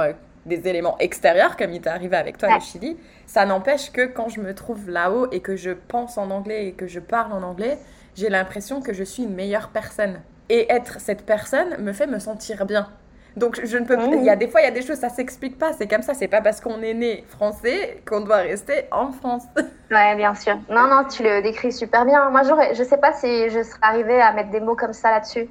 des 0.46 0.68
éléments 0.68 0.96
extérieurs, 0.98 1.57
comme 1.57 1.72
il 1.72 1.81
t'est 1.81 1.90
arrivé 1.90 2.16
avec 2.16 2.38
toi 2.38 2.57
au 2.57 2.61
Chili, 2.61 2.96
ça 3.26 3.46
n'empêche 3.46 3.92
que 3.92 4.07
quand 4.07 4.28
je 4.28 4.40
me 4.40 4.55
trouve 4.55 4.90
là-haut 4.90 5.28
et 5.31 5.40
que 5.40 5.57
je 5.57 5.70
pense 5.70 6.18
en 6.18 6.31
anglais 6.31 6.66
et 6.66 6.72
que 6.72 6.87
je 6.87 7.00
parle 7.00 7.33
en 7.33 7.42
anglais, 7.42 7.78
j'ai 8.14 8.28
l'impression 8.28 8.81
que 8.81 8.92
je 8.92 9.05
suis 9.05 9.22
une 9.22 9.35
meilleure 9.35 9.68
personne. 9.68 10.20
Et 10.48 10.70
être 10.70 11.00
cette 11.00 11.24
personne 11.24 11.81
me 11.83 11.92
fait 11.92 12.07
me 12.07 12.18
sentir 12.18 12.66
bien. 12.66 12.88
Donc 13.37 13.61
je 13.64 13.79
ne 13.79 13.85
peux 13.85 13.97
Il 14.14 14.25
y 14.25 14.31
a 14.31 14.37
des 14.37 14.49
fois, 14.49 14.61
il 14.61 14.64
y 14.64 14.68
a 14.68 14.71
des 14.71 14.83
choses, 14.83 14.99
ça 14.99 15.09
s'explique 15.09 15.59
pas. 15.59 15.73
C'est 15.73 15.87
comme 15.88 16.03
ça. 16.03 16.14
C'est 16.14 16.29
pas 16.29 16.40
parce 16.40 16.61
qu'on 16.61 16.83
est 16.83 16.95
né 16.95 17.25
français 17.29 18.03
qu'on 18.07 18.21
doit 18.21 18.37
rester 18.37 18.85
en 18.90 19.12
France. 19.12 19.45
Ouais, 19.90 20.16
bien 20.16 20.35
sûr. 20.35 20.59
Non, 20.71 20.87
non, 20.87 21.05
tu 21.05 21.23
le 21.23 21.42
décris 21.42 21.71
super 21.71 22.07
bien. 22.07 22.31
Moi, 22.31 22.45
je 22.73 22.83
sais 22.83 22.97
pas 22.97 23.12
si 23.12 23.51
je 23.51 23.62
serais 23.62 23.79
arrivée 23.83 24.23
à 24.23 24.33
mettre 24.33 24.49
des 24.49 24.61
mots 24.61 24.75
comme 24.75 24.95
ça 24.95 25.11
là-dessus. 25.11 25.51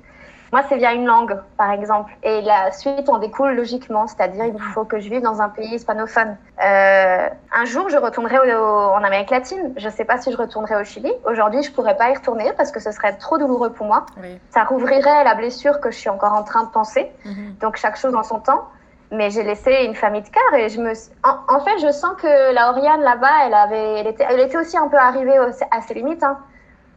Moi, 0.52 0.64
c'est 0.68 0.76
via 0.76 0.94
une 0.94 1.06
langue, 1.06 1.40
par 1.58 1.72
exemple. 1.72 2.12
Et 2.24 2.42
la 2.42 2.72
suite 2.72 3.08
en 3.08 3.20
découle 3.20 3.54
logiquement, 3.54 4.08
c'est-à-dire 4.08 4.46
il 4.46 4.60
faut 4.60 4.84
que 4.84 5.00
je 5.00 5.10
vive 5.10 5.22
dans 5.22 5.42
un 5.42 5.48
pays 5.48 5.76
hispanophone. 5.76 6.36
Euh, 6.64 7.30
un 7.54 7.66
jour, 7.66 7.88
je 7.90 7.98
retournerai 7.98 8.38
en 8.58 9.04
Amérique 9.04 9.30
latine. 9.30 9.74
Je 9.78 9.88
ne 9.88 9.92
sais 9.92 10.04
pas 10.04 10.18
si 10.18 10.32
je 10.32 10.38
retournerai 10.38 10.76
au 10.76 10.84
Chili. 10.84 11.12
Aujourd'hui, 11.26 11.64
je 11.64 11.70
ne 11.70 11.76
pourrais 11.76 11.96
pas 11.96 12.10
y 12.10 12.16
retourner 12.16 12.52
parce 12.58 12.72
que 12.72 12.82
ce 12.82 12.92
serait 12.92 13.14
trop 13.14 13.38
douloureux 13.38 13.72
pour 13.72 13.88
moi. 13.88 14.06
Ça 14.50 14.66
rouvrirait 14.66 15.24
la 15.24 15.36
blessure 15.36 15.80
que 15.80 15.90
je 15.90 15.98
suis 15.98 16.10
encore 16.10 16.34
en 16.34 16.44
train 16.44 16.64
de 16.64 16.70
penser. 16.70 17.10
Mhm. 17.24 17.56
Donc, 17.62 17.78
chaque 17.78 17.98
chose 17.98 18.14
en 18.16 18.24
son 18.24 18.40
temps. 18.40 18.68
Mais 19.14 19.30
j'ai 19.30 19.44
laissé 19.44 19.72
une 19.84 19.96
famille 19.96 20.22
de 20.22 20.30
cœur 20.30 20.54
et 20.58 20.70
je 20.70 20.80
me. 20.80 20.94
En, 21.24 21.60
fait, 21.60 21.80
je 21.80 21.92
sens 21.92 22.14
que 22.22 22.54
la 22.54 22.70
Oriane 22.70 23.02
là-bas, 23.02 23.46
elle 23.46 23.54
avait, 23.54 24.00
elle 24.00 24.08
était, 24.08 24.26
elle 24.30 24.40
était 24.40 24.58
aussi 24.58 24.78
un 24.78 24.88
peu 24.88 24.96
arrivée 24.98 25.38
à 25.70 25.82
ses 25.82 25.94
limites. 25.94 26.24
Hein. 26.24 26.38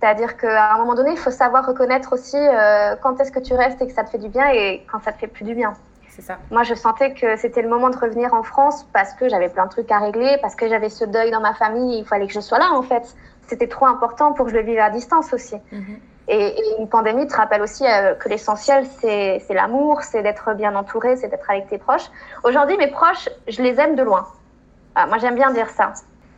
C'est-à-dire 0.05 0.37
qu'à 0.37 0.75
un 0.75 0.77
moment 0.77 0.95
donné, 0.95 1.13
il 1.13 1.17
faut 1.17 1.31
savoir 1.31 1.65
reconnaître 1.65 2.13
aussi 2.13 2.37
euh, 2.37 2.95
quand 3.01 3.19
est-ce 3.21 3.33
que 3.33 3.39
tu 3.39 3.55
restes 3.55 3.81
et 3.81 3.87
que 3.87 3.93
ça 3.95 4.05
te 4.05 4.11
fait 4.11 4.19
du 4.19 4.29
bien 4.29 4.51
et 4.53 4.85
quand 4.93 5.03
ça 5.03 5.13
te 5.13 5.19
fait 5.19 5.29
plus 5.29 5.47
du 5.47 5.55
bien. 5.55 5.73
C'est 6.11 6.21
ça. 6.21 6.37
Moi, 6.51 6.63
je 6.63 6.75
sentais 6.75 7.15
que 7.15 7.37
c'était 7.37 7.63
le 7.63 7.71
moment 7.71 7.89
de 7.89 7.97
revenir 7.97 8.35
en 8.35 8.43
France 8.43 8.87
parce 8.93 9.15
que 9.15 9.31
j'avais 9.31 9.49
plein 9.49 9.65
de 9.65 9.71
trucs 9.71 9.91
à 9.91 10.01
régler, 10.01 10.37
parce 10.43 10.57
que 10.57 10.69
j'avais 10.69 10.91
ce 10.91 11.07
deuil 11.07 11.31
dans 11.31 11.41
ma 11.41 11.55
famille. 11.55 12.01
Il 12.01 12.05
fallait 12.05 12.27
que 12.27 12.35
je 12.35 12.41
sois 12.41 12.59
là, 12.59 12.73
en 12.75 12.83
fait. 12.83 13.17
C'était 13.47 13.67
trop 13.67 13.87
important 13.87 14.35
pour 14.35 14.45
que 14.45 14.53
je 14.53 14.59
le 14.59 14.63
vive 14.63 14.79
à 14.79 14.91
distance 14.91 15.33
aussi. 15.33 15.57
Mhm. 15.73 15.99
et, 16.29 16.55
une 16.79 16.89
pandémie 16.91 17.27
te 17.27 17.35
rappelle 17.35 17.63
aussi 17.63 17.87
euh, 17.87 18.15
que 18.15 18.29
l'essentiel, 18.29 18.85
c'est 19.01 19.41
l'amour, 19.49 20.03
c'est 20.03 20.23
d'être 20.23 20.53
bien 20.53 20.77
entouré, 20.77 21.17
c'est 21.17 21.29
d'être 21.29 21.49
avec 21.49 21.69
tes 21.69 21.79
proches. 21.79 22.11
Aujourd'hui, 22.43 22.77
mes 22.77 22.89
proches, 22.89 23.31
je 23.49 23.63
les 23.63 23.81
aime 23.81 23.97
de 23.97 24.03
loin. 24.03 24.29
Ah, 24.97 25.07
moi, 25.07 25.17
j'aime 25.17 25.35
bien 25.35 25.51
dire 25.51 25.71
ça 25.71 25.95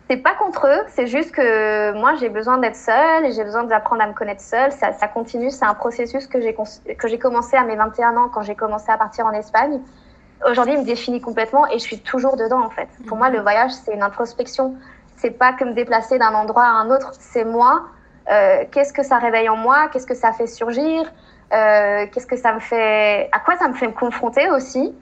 c'est 0.09 0.19
pas 0.19 0.35
contre 0.35 0.67
eux, 0.69 0.85
c'est 0.89 1.07
juste 1.07 1.33
que 1.33 1.93
moi 1.93 2.15
j'ai 2.15 2.29
besoin 2.29 2.59
d'être 2.59 2.77
seule 2.77 3.25
et 3.25 3.33
j'ai 3.33 3.43
besoin 3.43 3.65
d'apprendre 3.65 4.03
à 4.03 4.07
me 4.07 4.13
connaître 4.13 4.41
seule. 4.41 4.71
Ça, 4.73 4.93
ça 4.93 5.09
continue, 5.09 5.51
c'est 5.51 5.65
un 5.65 5.75
processus 5.75 6.27
que 6.27 6.41
j'ai 6.41 6.55
que 6.55 7.09
j'ai 7.09 7.19
commencé 7.19 7.57
à 7.57 7.65
mes 7.65 7.77
21 7.77 8.17
ans 8.17 8.29
quand 8.33 8.43
j'ai 8.43 8.55
commencé 8.55 8.91
à 8.91 8.99
partir 8.99 9.27
en 9.27 9.33
Espagne. 9.33 9.81
Aujourd'hui, 10.49 10.75
il 10.75 10.81
me 10.81 10.85
définit 10.85 11.21
complètement 11.21 11.67
et 11.67 11.79
je 11.79 11.83
suis 11.83 12.01
toujours 12.01 12.37
dedans 12.37 12.63
en 12.65 12.71
fait. 12.71 12.89
Pour 13.09 13.17
moi, 13.17 13.31
le 13.31 13.41
voyage 13.41 13.73
c'est 13.73 13.95
une 13.95 14.03
introspection. 14.03 14.77
C'est 15.17 15.31
pas 15.31 15.53
que 15.55 15.65
me 15.65 15.73
déplacer 15.73 16.19
d'un 16.19 16.35
endroit 16.35 16.65
à 16.65 16.71
un 16.71 16.91
autre, 16.91 17.13
c'est 17.19 17.45
moi. 17.45 17.87
Euh, 18.31 18.65
qu'est-ce 18.71 18.93
que 18.93 19.03
ça 19.03 19.19
réveille 19.19 19.49
en 19.49 19.57
moi? 19.57 19.89
Qu'est-ce 19.89 20.07
que 20.07 20.15
ça 20.15 20.33
fait 20.33 20.47
surgir? 20.47 21.11
Euh, 21.53 22.07
Qu'est-ce 22.13 22.27
que 22.27 22.37
ça 22.37 22.53
me 22.53 22.61
fait 22.61 23.29
À 23.33 23.39
quoi 23.39 23.57
ça 23.57 23.69
me 23.69 23.75
fait 23.75 23.87
me 23.87 23.93
confronter 23.93 24.51
aussi? 24.51 24.95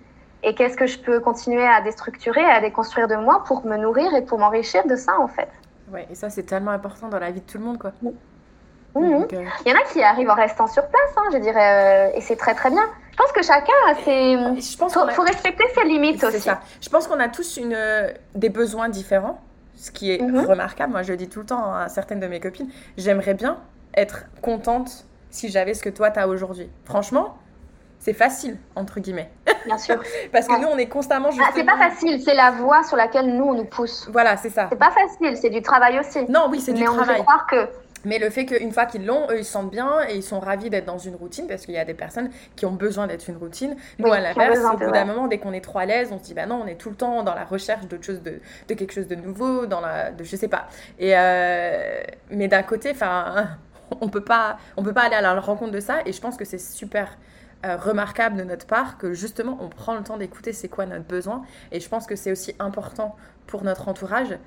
Et 0.45 0.55
qu'est-ce 0.55 0.77
que 0.77 0.87
je 0.87 0.99
peux 0.99 1.21
continuer 1.21 1.67
à 1.67 1.81
déstructurer, 1.81 2.45
à 2.45 2.61
déconstruire 2.61 3.09
de 3.09 3.17
moi 3.17 3.43
pour 3.47 3.65
me 3.65 3.77
nourrir 3.77 4.15
et 4.15 4.23
pour 4.23 4.39
m'enrichir 4.39 4.87
de 4.87 4.95
ça, 4.95 5.19
en 5.19 5.29
fait. 5.29 5.49
Ouais, 5.91 6.07
et 6.11 6.15
ça, 6.15 6.31
c'est 6.31 6.43
tellement 6.43 6.71
important 6.71 7.09
dans 7.09 7.19
la 7.19 7.31
vie 7.31 7.41
de 7.41 7.47
tout 7.47 7.59
le 7.59 7.65
monde, 7.65 7.79
quoi. 7.79 7.93
Mmh. 8.03 8.09
Euh, 8.97 9.27
Il 9.67 9.73
y 9.73 9.75
en 9.75 9.79
a 9.79 9.83
qui 9.93 10.03
arrivent 10.03 10.31
en 10.31 10.35
restant 10.35 10.67
sur 10.67 10.87
place, 10.87 11.11
hein, 11.17 11.29
je 11.33 11.39
dirais, 11.39 12.11
euh, 12.13 12.17
et 12.17 12.21
c'est 12.21 12.37
très 12.37 12.55
très 12.55 12.71
bien. 12.71 12.85
Je 13.11 13.17
pense 13.17 13.33
que 13.33 13.43
chacun 13.43 13.73
a 13.89 13.95
ses. 13.97 14.37
Je 14.37 14.77
pense 14.77 14.95
faut, 14.95 15.09
faut 15.09 15.23
respecter 15.23 15.65
ses 15.75 15.85
limites 15.85 16.23
aussi. 16.23 16.41
Ça. 16.41 16.61
Je 16.81 16.89
pense 16.89 17.09
qu'on 17.09 17.19
a 17.19 17.29
tous 17.29 17.57
une, 17.57 17.75
euh, 17.75 18.13
des 18.35 18.51
besoins 18.51 18.89
différents, 18.89 19.41
ce 19.77 19.91
qui 19.91 20.13
est 20.13 20.21
mmh. 20.21 20.47
remarquable. 20.47 20.93
Moi, 20.93 21.03
je 21.03 21.13
le 21.13 21.17
dis 21.17 21.29
tout 21.29 21.41
le 21.41 21.47
temps 21.47 21.75
à 21.75 21.89
certaines 21.89 22.21
de 22.21 22.27
mes 22.27 22.39
copines. 22.39 22.71
J'aimerais 22.97 23.35
bien 23.35 23.59
être 23.97 24.27
contente 24.43 25.07
si 25.31 25.49
j'avais 25.49 25.75
ce 25.75 25.83
que 25.83 25.91
toi, 25.91 26.11
tu 26.11 26.21
as 26.21 26.29
aujourd'hui. 26.29 26.71
Franchement, 26.85 27.37
c'est 28.05 28.13
facile, 28.13 28.59
entre 28.77 29.01
guillemets. 29.01 29.31
Bien 29.65 29.79
sûr. 29.79 29.97
Parce 30.33 30.47
que 30.47 30.61
nous, 30.61 30.69
on 30.69 30.77
est 30.77 30.89
constamment. 30.89 31.31
Ah, 31.41 31.51
c'est 31.55 31.65
pas 31.65 31.79
facile, 31.79 32.21
c'est 32.23 32.35
la 32.35 32.51
voie 32.51 32.83
sur 32.83 32.99
laquelle 32.99 33.35
nous, 33.35 33.45
on 33.45 33.55
nous 33.55 33.65
pousse. 33.65 34.11
Voilà, 34.13 34.37
c'est 34.37 34.51
ça. 34.51 34.67
C'est 34.71 34.79
pas 34.79 34.91
facile, 34.91 35.39
c'est 35.39 35.49
du 35.49 35.63
travail 35.63 35.99
aussi. 35.99 36.31
Non, 36.31 36.49
oui, 36.51 36.61
c'est 36.61 36.75
du 36.75 36.85
travail. 36.85 37.25
Mais 37.27 37.27
on 37.27 37.47
que. 37.49 37.69
Mais 38.05 38.19
le 38.19 38.29
fait 38.29 38.45
qu'une 38.45 38.73
fois 38.73 38.85
qu'ils 38.85 39.07
l'ont, 39.07 39.27
eux, 39.31 39.39
ils 39.39 39.45
se 39.47 39.53
sentent 39.53 39.71
bien 39.71 40.07
et 40.07 40.17
ils 40.17 40.23
sont 40.23 40.39
ravis 40.39 40.69
d'être 40.69 40.85
dans 40.85 40.99
une 40.99 41.15
routine 41.15 41.47
parce 41.47 41.65
qu'il 41.65 41.73
y 41.73 41.79
a 41.79 41.87
des 41.87 41.95
personnes 41.95 42.29
qui 42.57 42.67
ont 42.67 42.73
besoin 42.73 43.07
d'être 43.07 43.27
une 43.27 43.39
routine. 43.39 43.75
Nous, 43.99 44.13
à 44.13 44.21
l'inverse, 44.21 44.59
au 44.71 44.77
bout 44.77 44.91
d'un 44.91 45.07
moment, 45.07 45.27
dès 45.27 45.39
qu'on 45.39 45.55
est 45.55 45.63
trop 45.63 45.79
à 45.79 45.87
l'aise, 45.87 46.11
on 46.13 46.19
se 46.19 46.25
dit, 46.25 46.35
bah 46.35 46.45
non, 46.45 46.61
on 46.63 46.67
est 46.67 46.75
tout 46.75 46.91
le 46.91 46.97
temps 46.97 47.23
dans 47.23 47.35
la 47.35 47.45
recherche 47.45 47.87
d'autre 47.87 48.05
chose, 48.05 48.21
de, 48.21 48.39
de, 48.69 48.75
quelque 48.75 48.93
chose 48.93 49.09
de 49.09 49.15
nouveau, 49.15 49.65
dans 49.65 49.81
la, 49.81 50.11
de, 50.11 50.23
je 50.25 50.37
sais 50.37 50.49
pas. 50.49 50.67
Et 50.99 51.17
euh, 51.17 52.03
mais 52.29 52.49
d'un 52.49 52.63
côté, 52.63 52.91
enfin, 52.91 53.47
on 54.03 54.11
peut 54.11 54.25
pas, 54.25 54.59
on 54.77 54.83
peut 54.83 54.93
pas 54.93 55.05
aller 55.05 55.17
à 55.17 55.23
la 55.23 55.41
rencontre 55.41 55.73
de 55.73 55.81
ça 55.81 56.01
et 56.05 56.13
je 56.13 56.21
pense 56.21 56.37
que 56.37 56.45
c'est 56.45 56.61
super 56.61 57.17
euh, 57.65 57.77
remarquable 57.77 58.37
de 58.37 58.45
notre 58.45 58.67
part 58.67 58.99
que 58.99 59.15
justement 59.15 59.59
on 59.61 59.69
prend 59.69 59.95
le 59.95 60.03
temps 60.03 60.17
d'écouter 60.17 60.53
c'est 60.53 60.69
quoi 60.69 60.87
notre 60.87 61.05
besoin. 61.05 61.43
Et 61.73 61.81
je 61.81 61.89
pense 61.89 62.07
que 62.07 62.17
c'est 62.17 62.31
aussi 62.31 62.55
important 62.59 63.17
pour 63.47 63.65
notre 63.65 63.89
entourage 63.89 64.39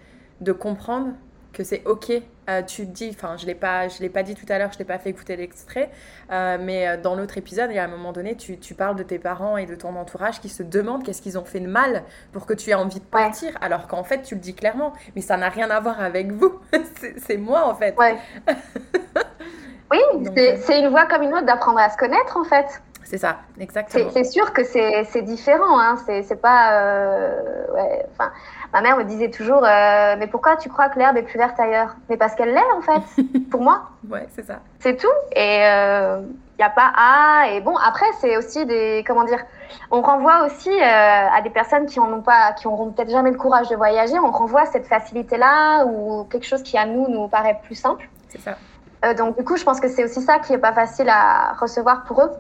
de 0.42 0.52
comprendre 0.52 1.14
que 1.54 1.64
c'est 1.64 1.82
ok 1.86 2.12
euh, 2.50 2.62
tu 2.62 2.86
dis 2.86 3.10
enfin 3.10 3.36
je 3.38 3.48
l'ai 3.48 3.56
pas 3.56 3.88
je 3.88 4.00
l'ai 4.02 4.10
pas 4.10 4.22
dit 4.22 4.36
tout 4.36 4.46
à 4.50 4.60
l'heure 4.60 4.72
je 4.72 4.78
t'ai 4.78 4.84
pas 4.84 5.00
fait 5.00 5.10
écouter 5.10 5.36
l'extrait 5.36 5.90
euh, 6.32 6.58
mais 6.62 6.98
dans 6.98 7.16
l'autre 7.16 7.38
épisode 7.38 7.72
il 7.72 7.76
y 7.76 7.80
a 7.80 7.84
un 7.84 7.88
moment 7.88 8.12
donné 8.12 8.36
tu, 8.36 8.60
tu, 8.60 8.76
parles 8.76 8.96
de 8.96 9.04
tes 9.04 9.18
parents 9.18 9.58
et 9.58 9.66
de 9.66 9.74
ton 9.74 9.96
entourage 9.96 10.40
qui 10.40 10.50
se 10.50 10.62
demandent 10.62 11.04
qu'est-ce 11.04 11.22
qu'ils 11.22 11.40
ont 11.40 11.46
fait 11.46 11.60
de 11.60 11.68
mal 11.68 12.04
pour 12.32 12.46
que 12.46 12.54
tu 12.54 12.70
aies 12.70 12.76
envie 12.76 13.00
de 13.00 13.06
partir 13.06 13.58
alors 13.62 13.88
qu'en 13.88 14.04
fait 14.04 14.22
tu 14.22 14.36
le 14.36 14.42
dis 14.42 14.54
clairement 14.54 14.94
mais 15.16 15.22
ça 15.22 15.38
n'a 15.38 15.50
rien 15.50 15.70
à 15.72 15.80
voir 15.80 16.00
avec 16.00 16.32
vous. 16.32 16.60
C'est 17.18 17.38
moi 17.38 17.68
en 17.68 17.74
fait. 17.74 17.96
Ouais. 17.98 18.18
oui 19.92 20.00
c'est 20.36 20.80
une 20.80 20.90
voie 20.90 21.08
comme 21.08 21.24
une 21.24 21.34
autre 21.34 21.46
d'apprendre 21.46 21.80
à 21.80 21.90
se 21.90 21.98
connaître 21.98 22.38
en 22.38 22.44
fait 22.44 22.82
c'est 23.10 23.18
ça, 23.18 23.38
exactement. 23.58 24.10
C'est 24.12 24.26
sûr 24.26 24.52
que 24.52 24.64
c'est 24.66 25.22
différent, 25.22 25.80
hein. 25.80 25.96
c'est 26.06 26.42
pas. 26.42 26.74
Euh, 26.74 27.66
ouais, 27.74 28.06
ma 28.74 28.82
mère 28.82 28.98
me 28.98 29.06
disait 29.06 29.32
toujours 29.32 29.64
euh, 29.64 30.16
Mais 30.20 30.28
pourquoi 30.28 30.58
tu 30.58 30.68
crois 30.68 30.90
que 30.90 31.00
l'herbe 31.00 31.16
est 31.16 31.24
plus 31.24 31.38
verte 31.38 31.58
ailleurs? 31.58 31.96
Mais 32.10 32.18
parce 32.18 32.36
qu'elle 32.36 32.54
l'est, 32.54 32.72
en 32.76 32.82
fait, 32.82 33.24
pour 33.50 33.62
moi. 33.62 33.92
Ouais, 34.10 34.28
c'est 34.36 34.46
ça. 34.46 34.60
C'est 34.80 34.98
tout. 34.98 35.08
Et 35.32 35.60
il 35.60 35.64
euh, 35.64 36.22
n'y 36.60 36.66
a 36.66 36.70
pas 36.70 36.92
à. 36.98 37.52
Et 37.52 37.62
bon, 37.62 37.78
après, 37.78 38.08
c'est 38.20 38.36
aussi 38.36 38.66
des. 38.66 39.06
Comment 39.08 39.24
dire 39.24 39.40
On 39.90 40.02
renvoie 40.02 40.46
aussi 40.46 40.78
à 40.82 41.40
des 41.42 41.50
personnes 41.50 41.86
qui 41.86 42.00
n'auront 42.00 42.22
pas, 42.22 42.52
qui 42.60 42.68
auront 42.68 42.92
peut-être 42.92 43.12
jamais 43.12 43.32
le 43.32 43.38
courage 43.38 43.70
de 43.70 43.78
voyager. 43.78 44.20
On 44.20 44.32
renvoie 44.32 44.66
cette 44.66 44.86
facilité-là 44.86 45.86
ou 45.86 46.26
quelque 46.26 46.46
chose 46.46 46.62
qui, 46.62 46.78
à 46.78 46.86
nous, 46.86 47.08
nous 47.08 47.30
paraît 47.30 47.62
plus 47.64 47.76
simple. 47.76 48.10
C'est 48.28 48.42
ça. 48.42 48.58
donc, 49.14 49.38
du 49.38 49.46
coup, 49.46 49.56
je 49.56 49.64
pense 49.64 49.80
que 49.80 49.88
c'est 49.88 50.04
aussi 50.04 50.22
ça 50.22 50.40
qui 50.40 50.52
n'est 50.52 50.58
pas 50.58 50.74
facile 50.74 51.08
à 51.08 51.54
recevoir 51.54 52.04
pour 52.04 52.22
eux 52.22 52.32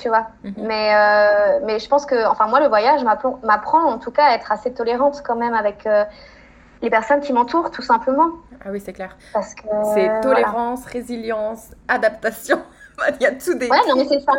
tu 0.00 0.08
vois. 0.08 0.26
Mhm. 0.42 0.54
Mais, 0.58 0.94
euh, 0.94 1.60
mais 1.64 1.78
je 1.78 1.88
pense 1.88 2.06
que, 2.06 2.26
enfin, 2.26 2.46
moi, 2.46 2.60
le 2.60 2.68
voyage 2.68 3.02
m'apprend 3.04 3.84
en 3.84 3.98
tout 3.98 4.10
cas 4.10 4.26
à 4.26 4.34
être 4.34 4.50
assez 4.52 4.72
tolérante 4.72 5.22
quand 5.24 5.36
même 5.36 5.54
avec 5.54 5.86
euh, 5.86 6.04
les 6.82 6.90
personnes 6.90 7.20
qui 7.20 7.32
m'entourent, 7.32 7.70
tout 7.70 7.82
simplement. 7.82 8.30
Ah 8.64 8.68
oui, 8.70 8.80
c'est 8.84 8.92
clair. 8.92 9.16
Parce 9.32 9.54
que. 9.54 9.66
C'est 9.94 10.20
tolérance, 10.20 10.84
résilience, 10.86 11.70
adaptation. 11.88 12.62
Il 13.20 13.22
y 13.22 13.26
a 13.26 13.32
tout 13.32 13.54
des. 13.54 13.68
Ouais, 13.68 13.78
non, 13.88 13.96
mais 13.96 14.06
c'est 14.06 14.20
ça. 14.20 14.32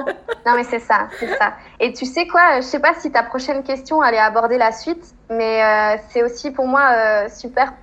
non, 0.46 0.56
mais 0.56 0.64
c'est 0.64 0.80
ça, 0.80 1.08
c'est 1.20 1.36
ça. 1.36 1.54
Et 1.80 1.92
tu 1.92 2.06
sais 2.06 2.26
quoi, 2.28 2.58
je 2.58 2.62
sais 2.62 2.80
pas 2.80 2.94
si 2.94 3.12
ta 3.12 3.24
prochaine 3.24 3.64
question 3.64 4.02
allait 4.02 4.18
aborder 4.18 4.58
la 4.58 4.72
suite, 4.72 5.14
mais 5.30 5.62
euh, 5.62 5.98
c'est 6.10 6.24
aussi 6.24 6.52
pour 6.52 6.66
moi 6.66 7.28
super 7.28 7.74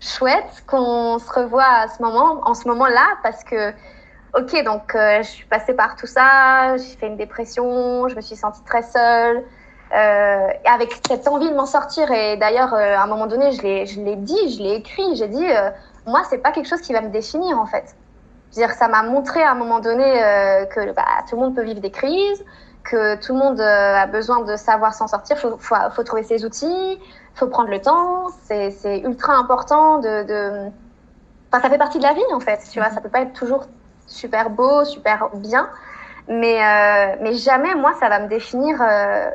chouette 0.00 0.64
qu'on 0.66 1.18
se 1.18 1.32
revoie 1.32 1.64
à 1.64 1.88
ce 1.88 2.02
moment, 2.02 2.40
en 2.44 2.54
ce 2.54 2.66
moment-là, 2.66 3.06
parce 3.22 3.44
que 3.44 3.72
ok, 4.34 4.64
donc 4.64 4.94
euh, 4.94 5.18
je 5.22 5.28
suis 5.28 5.46
passée 5.46 5.74
par 5.74 5.96
tout 5.96 6.06
ça, 6.06 6.76
j'ai 6.76 6.96
fait 6.96 7.06
une 7.06 7.16
dépression, 7.16 8.08
je 8.08 8.16
me 8.16 8.20
suis 8.20 8.36
sentie 8.36 8.62
très 8.64 8.82
seule, 8.82 9.44
euh, 9.94 10.48
avec 10.64 11.00
cette 11.06 11.26
envie 11.28 11.48
de 11.48 11.54
m'en 11.54 11.66
sortir. 11.66 12.10
Et 12.10 12.36
d'ailleurs, 12.36 12.74
euh, 12.74 12.96
à 12.96 13.02
un 13.02 13.06
moment 13.06 13.26
donné, 13.26 13.52
je 13.52 13.62
l'ai 13.62 14.16
dit, 14.16 14.56
je 14.56 14.62
l'ai 14.62 14.74
écrit, 14.74 15.16
j'ai 15.16 15.28
dit, 15.28 15.46
moi, 16.06 16.22
c'est 16.28 16.38
pas 16.38 16.52
quelque 16.52 16.68
chose 16.68 16.80
qui 16.80 16.92
va 16.92 17.00
me 17.00 17.10
définir 17.10 17.58
en 17.58 17.66
fait. 17.66 17.96
dire, 18.52 18.70
ça 18.72 18.88
m'a 18.88 19.02
montré 19.02 19.42
à 19.42 19.52
un 19.52 19.54
moment 19.54 19.80
donné 19.80 20.04
que 20.70 20.92
bah, 20.92 21.04
tout 21.28 21.36
le 21.36 21.42
monde 21.42 21.54
peut 21.54 21.64
vivre 21.64 21.80
des 21.80 21.90
crises, 21.90 22.44
que 22.84 23.16
tout 23.16 23.34
le 23.34 23.38
monde 23.38 23.60
a 23.60 24.06
besoin 24.06 24.42
de 24.44 24.56
savoir 24.56 24.94
s'en 24.94 25.06
sortir, 25.06 25.36
il 25.36 25.40
faut, 25.40 25.58
faut, 25.58 26.02
trouver 26.02 26.22
ses 26.22 26.44
outils, 26.44 26.92
il 26.92 27.38
faut 27.38 27.48
prendre 27.48 27.70
le 27.70 27.80
temps, 27.80 28.28
c'est 28.44 29.00
ultra 29.00 29.34
important 29.34 29.98
de... 29.98 30.22
de... 30.24 30.70
Enfin, 31.50 31.62
ça 31.62 31.70
fait 31.70 31.78
partie 31.78 31.96
de 31.96 32.02
la 32.02 32.12
vie 32.12 32.20
en 32.34 32.40
fait, 32.40 32.60
tu 32.70 32.78
vois, 32.78 32.90
ça 32.90 33.00
peut 33.00 33.08
pas 33.08 33.22
être 33.22 33.32
toujours 33.32 33.64
super 34.08 34.50
beau, 34.50 34.84
super 34.84 35.30
bien. 35.34 35.68
Mais, 36.28 36.62
euh, 36.62 37.16
mais 37.22 37.34
jamais, 37.34 37.74
moi, 37.74 37.94
ça 38.00 38.08
va 38.08 38.20
me 38.20 38.28
définir 38.28 38.80
euh, 38.82 39.30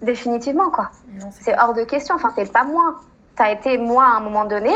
définitivement, 0.00 0.70
quoi. 0.70 0.90
C'est 1.30 1.58
hors 1.58 1.74
de 1.74 1.82
question. 1.84 2.14
Enfin, 2.14 2.32
c'est 2.36 2.52
pas 2.52 2.64
moi. 2.64 3.00
Ça 3.36 3.44
a 3.44 3.52
été 3.52 3.78
moi 3.78 4.04
à 4.04 4.16
un 4.16 4.20
moment 4.20 4.44
donné, 4.44 4.74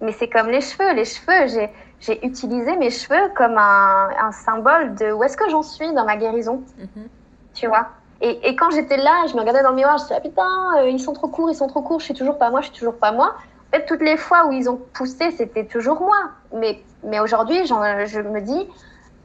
mais 0.00 0.12
c'est 0.12 0.28
comme 0.28 0.48
les 0.48 0.60
cheveux. 0.60 0.94
Les 0.94 1.04
cheveux, 1.04 1.68
j'ai 2.00 2.26
utilisé 2.26 2.76
mes 2.76 2.90
cheveux 2.90 3.30
comme 3.36 3.58
un, 3.58 4.10
un 4.20 4.32
symbole 4.32 4.94
de 4.94 5.12
où 5.12 5.22
est-ce 5.24 5.36
que 5.36 5.48
j'en 5.50 5.62
suis 5.62 5.92
dans 5.94 6.04
ma 6.04 6.16
guérison. 6.16 6.62
Mhm. 6.78 7.08
Tu 7.54 7.66
vois 7.66 7.88
et, 8.20 8.48
et, 8.48 8.56
quand 8.56 8.70
j'étais 8.70 8.96
là, 8.96 9.26
je 9.28 9.34
me 9.34 9.40
regardais 9.40 9.62
dans 9.62 9.70
le 9.70 9.76
miroir, 9.76 9.96
je 9.98 10.02
me 10.02 10.08
disais, 10.08 10.16
ah, 10.18 10.20
putain, 10.20 10.78
euh, 10.78 10.90
ils 10.90 10.98
sont 10.98 11.12
trop 11.12 11.28
courts, 11.28 11.50
ils 11.50 11.54
sont 11.54 11.68
trop 11.68 11.82
courts, 11.82 12.00
je 12.00 12.06
suis 12.06 12.14
toujours 12.14 12.36
pas 12.36 12.50
moi, 12.50 12.60
je 12.62 12.66
suis 12.66 12.76
toujours 12.76 12.98
pas 12.98 13.12
moi. 13.12 13.36
En 13.68 13.76
fait, 13.76 13.86
toutes 13.86 14.00
les 14.00 14.16
fois 14.16 14.46
où 14.46 14.52
ils 14.52 14.68
ont 14.68 14.80
poussé, 14.94 15.30
c'était 15.30 15.64
toujours 15.64 16.00
moi. 16.00 16.30
Mais, 16.54 16.80
mais 17.04 17.20
aujourd'hui, 17.20 17.66
je 17.66 18.20
me 18.20 18.40
dis, 18.40 18.68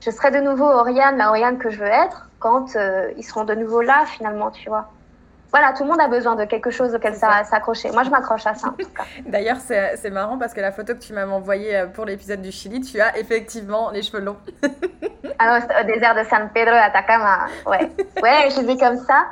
je 0.01 0.12
serai 0.12 0.32
de 0.32 0.39
nouveau 0.39 0.65
Oriane, 0.65 1.17
la 1.17 1.29
Oriane 1.29 1.58
que 1.58 1.69
je 1.69 1.79
veux 1.79 1.88
être, 1.88 2.29
quand 2.39 2.75
euh, 2.75 3.12
ils 3.17 3.23
seront 3.23 3.45
de 3.45 3.56
nouveau 3.56 3.82
là, 3.82 4.03
finalement, 4.06 4.51
tu 4.51 4.67
vois. 4.67 4.89
Voilà, 5.49 5.71
tout 5.71 5.84
le 5.84 5.89
monde 5.89 6.01
a 6.01 6.08
besoin 6.08 6.36
de 6.36 6.45
quelque 6.45 6.71
chose 6.71 6.95
auquel 6.95 7.15
s'accrocher. 7.15 7.91
Moi, 7.91 8.03
je 8.03 8.10
m'accroche 8.10 8.45
à 8.47 8.56
ça, 8.56 8.69
en 8.69 8.71
tout 8.71 8.89
cas. 8.89 9.03
D'ailleurs, 9.27 9.60
c'est 9.60 10.10
marrant 10.10 10.38
parce 10.38 10.53
que 10.53 10.60
la 10.60 10.71
photo 10.71 10.95
que 10.95 10.99
tu 10.99 11.13
m'avais 11.13 11.32
envoyée 11.32 11.75
euh, 11.77 11.86
pour 11.86 12.06
l'épisode 12.06 12.41
du 12.41 12.51
Chili, 12.51 12.82
tu 12.82 12.99
as 12.99 13.17
effectivement 13.17 13.91
les 13.91 14.01
cheveux 14.01 14.19
longs. 14.19 14.38
ah 15.39 15.60
non, 15.60 15.65
au 15.79 15.86
désert 15.86 16.15
de 16.15 16.23
San 16.27 16.49
Pedro 16.53 16.73
d'Atacama. 16.73 17.45
Ouais. 17.67 17.91
Ouais, 18.21 18.49
je 18.49 18.62
les 18.62 18.71
ai 18.71 18.77
comme 18.77 18.97
ça. 18.97 19.27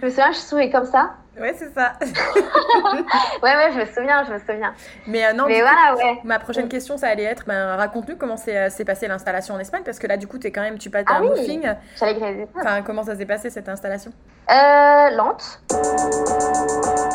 Je 0.00 0.04
me 0.04 0.10
souviens, 0.10 0.32
je 0.32 0.38
souris 0.38 0.70
comme 0.70 0.84
ça. 0.84 1.14
Ouais, 1.40 1.54
c'est 1.56 1.72
ça. 1.72 1.92
ouais, 2.02 3.54
ouais, 3.56 3.70
je 3.72 3.78
me 3.80 3.84
souviens, 3.86 4.24
je 4.24 4.32
me 4.32 4.38
souviens. 4.38 4.74
Mais 5.06 5.26
euh, 5.26 5.32
non, 5.32 5.44
Mais 5.46 5.60
voilà, 5.60 5.94
ouais. 5.96 6.18
ma 6.24 6.38
prochaine 6.38 6.68
question, 6.68 6.96
ça 6.96 7.08
allait 7.08 7.22
être, 7.24 7.44
ben, 7.46 7.76
raconte-nous 7.76 8.16
comment 8.16 8.36
s'est 8.36 8.70
s'est 8.70 8.84
passée 8.84 9.08
l'installation 9.08 9.54
en 9.54 9.58
Espagne, 9.58 9.82
parce 9.84 9.98
que 9.98 10.06
là, 10.06 10.16
du 10.16 10.26
coup, 10.26 10.38
es 10.42 10.50
quand 10.50 10.62
même, 10.62 10.78
tu 10.78 10.90
passes 10.90 11.04
Ah 11.08 11.18
un 11.18 11.22
oui. 11.22 11.30
griller. 11.30 12.46
Enfin, 12.56 12.82
comment 12.82 13.04
ça 13.04 13.16
s'est 13.16 13.26
passé 13.26 13.50
cette 13.50 13.68
installation? 13.68 14.12
Euh, 14.50 15.10
lente. 15.16 15.60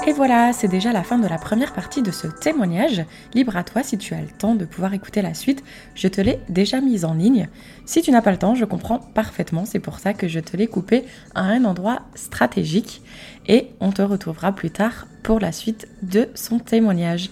Et 0.05 0.11
voilà, 0.11 0.51
c'est 0.53 0.67
déjà 0.67 0.91
la 0.91 1.01
fin 1.03 1.17
de 1.17 1.27
la 1.27 1.37
première 1.37 1.73
partie 1.73 2.01
de 2.01 2.11
ce 2.11 2.27
témoignage. 2.27 3.03
Libre 3.33 3.55
à 3.57 3.63
toi 3.63 3.81
si 3.83 3.97
tu 3.97 4.13
as 4.13 4.19
le 4.21 4.27
temps 4.27 4.53
de 4.53 4.65
pouvoir 4.65 4.93
écouter 4.93 5.21
la 5.21 5.33
suite. 5.33 5.63
Je 5.95 6.07
te 6.09 6.21
l'ai 6.21 6.39
déjà 6.49 6.81
mise 6.81 7.05
en 7.05 7.13
ligne. 7.13 7.47
Si 7.85 8.01
tu 8.01 8.11
n'as 8.11 8.21
pas 8.21 8.31
le 8.31 8.37
temps, 8.37 8.53
je 8.53 8.65
comprends 8.65 8.99
parfaitement. 8.99 9.65
C'est 9.65 9.79
pour 9.79 9.99
ça 9.99 10.13
que 10.13 10.27
je 10.27 10.39
te 10.39 10.55
l'ai 10.57 10.67
coupé 10.67 11.05
à 11.35 11.41
un 11.41 11.63
endroit 11.65 11.99
stratégique. 12.15 13.01
Et 13.47 13.69
on 13.79 13.91
te 13.91 14.01
retrouvera 14.01 14.51
plus 14.51 14.71
tard 14.71 15.07
pour 15.21 15.39
la 15.39 15.51
suite 15.51 15.87
de 16.01 16.29
son 16.35 16.59
témoignage. 16.59 17.29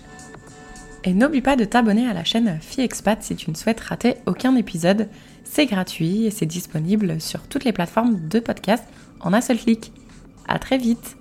Et 1.04 1.14
n'oublie 1.14 1.42
pas 1.42 1.56
de 1.56 1.66
t'abonner 1.66 2.08
à 2.08 2.14
la 2.14 2.24
chaîne 2.24 2.60
FiExpat 2.62 3.24
si 3.24 3.36
tu 3.36 3.50
ne 3.50 3.56
souhaites 3.56 3.80
rater 3.80 4.16
aucun 4.26 4.56
épisode. 4.56 5.08
C'est 5.44 5.66
gratuit 5.66 6.26
et 6.26 6.32
c'est 6.32 6.46
disponible 6.46 7.20
sur 7.20 7.42
toutes 7.48 7.64
les 7.64 7.74
plateformes 7.74 8.28
de 8.28 8.40
podcast 8.40 8.84
en 9.20 9.34
un 9.34 9.42
seul 9.42 9.58
clic. 9.58 9.92
À 10.48 10.60
très 10.60 10.78
vite 10.78 11.18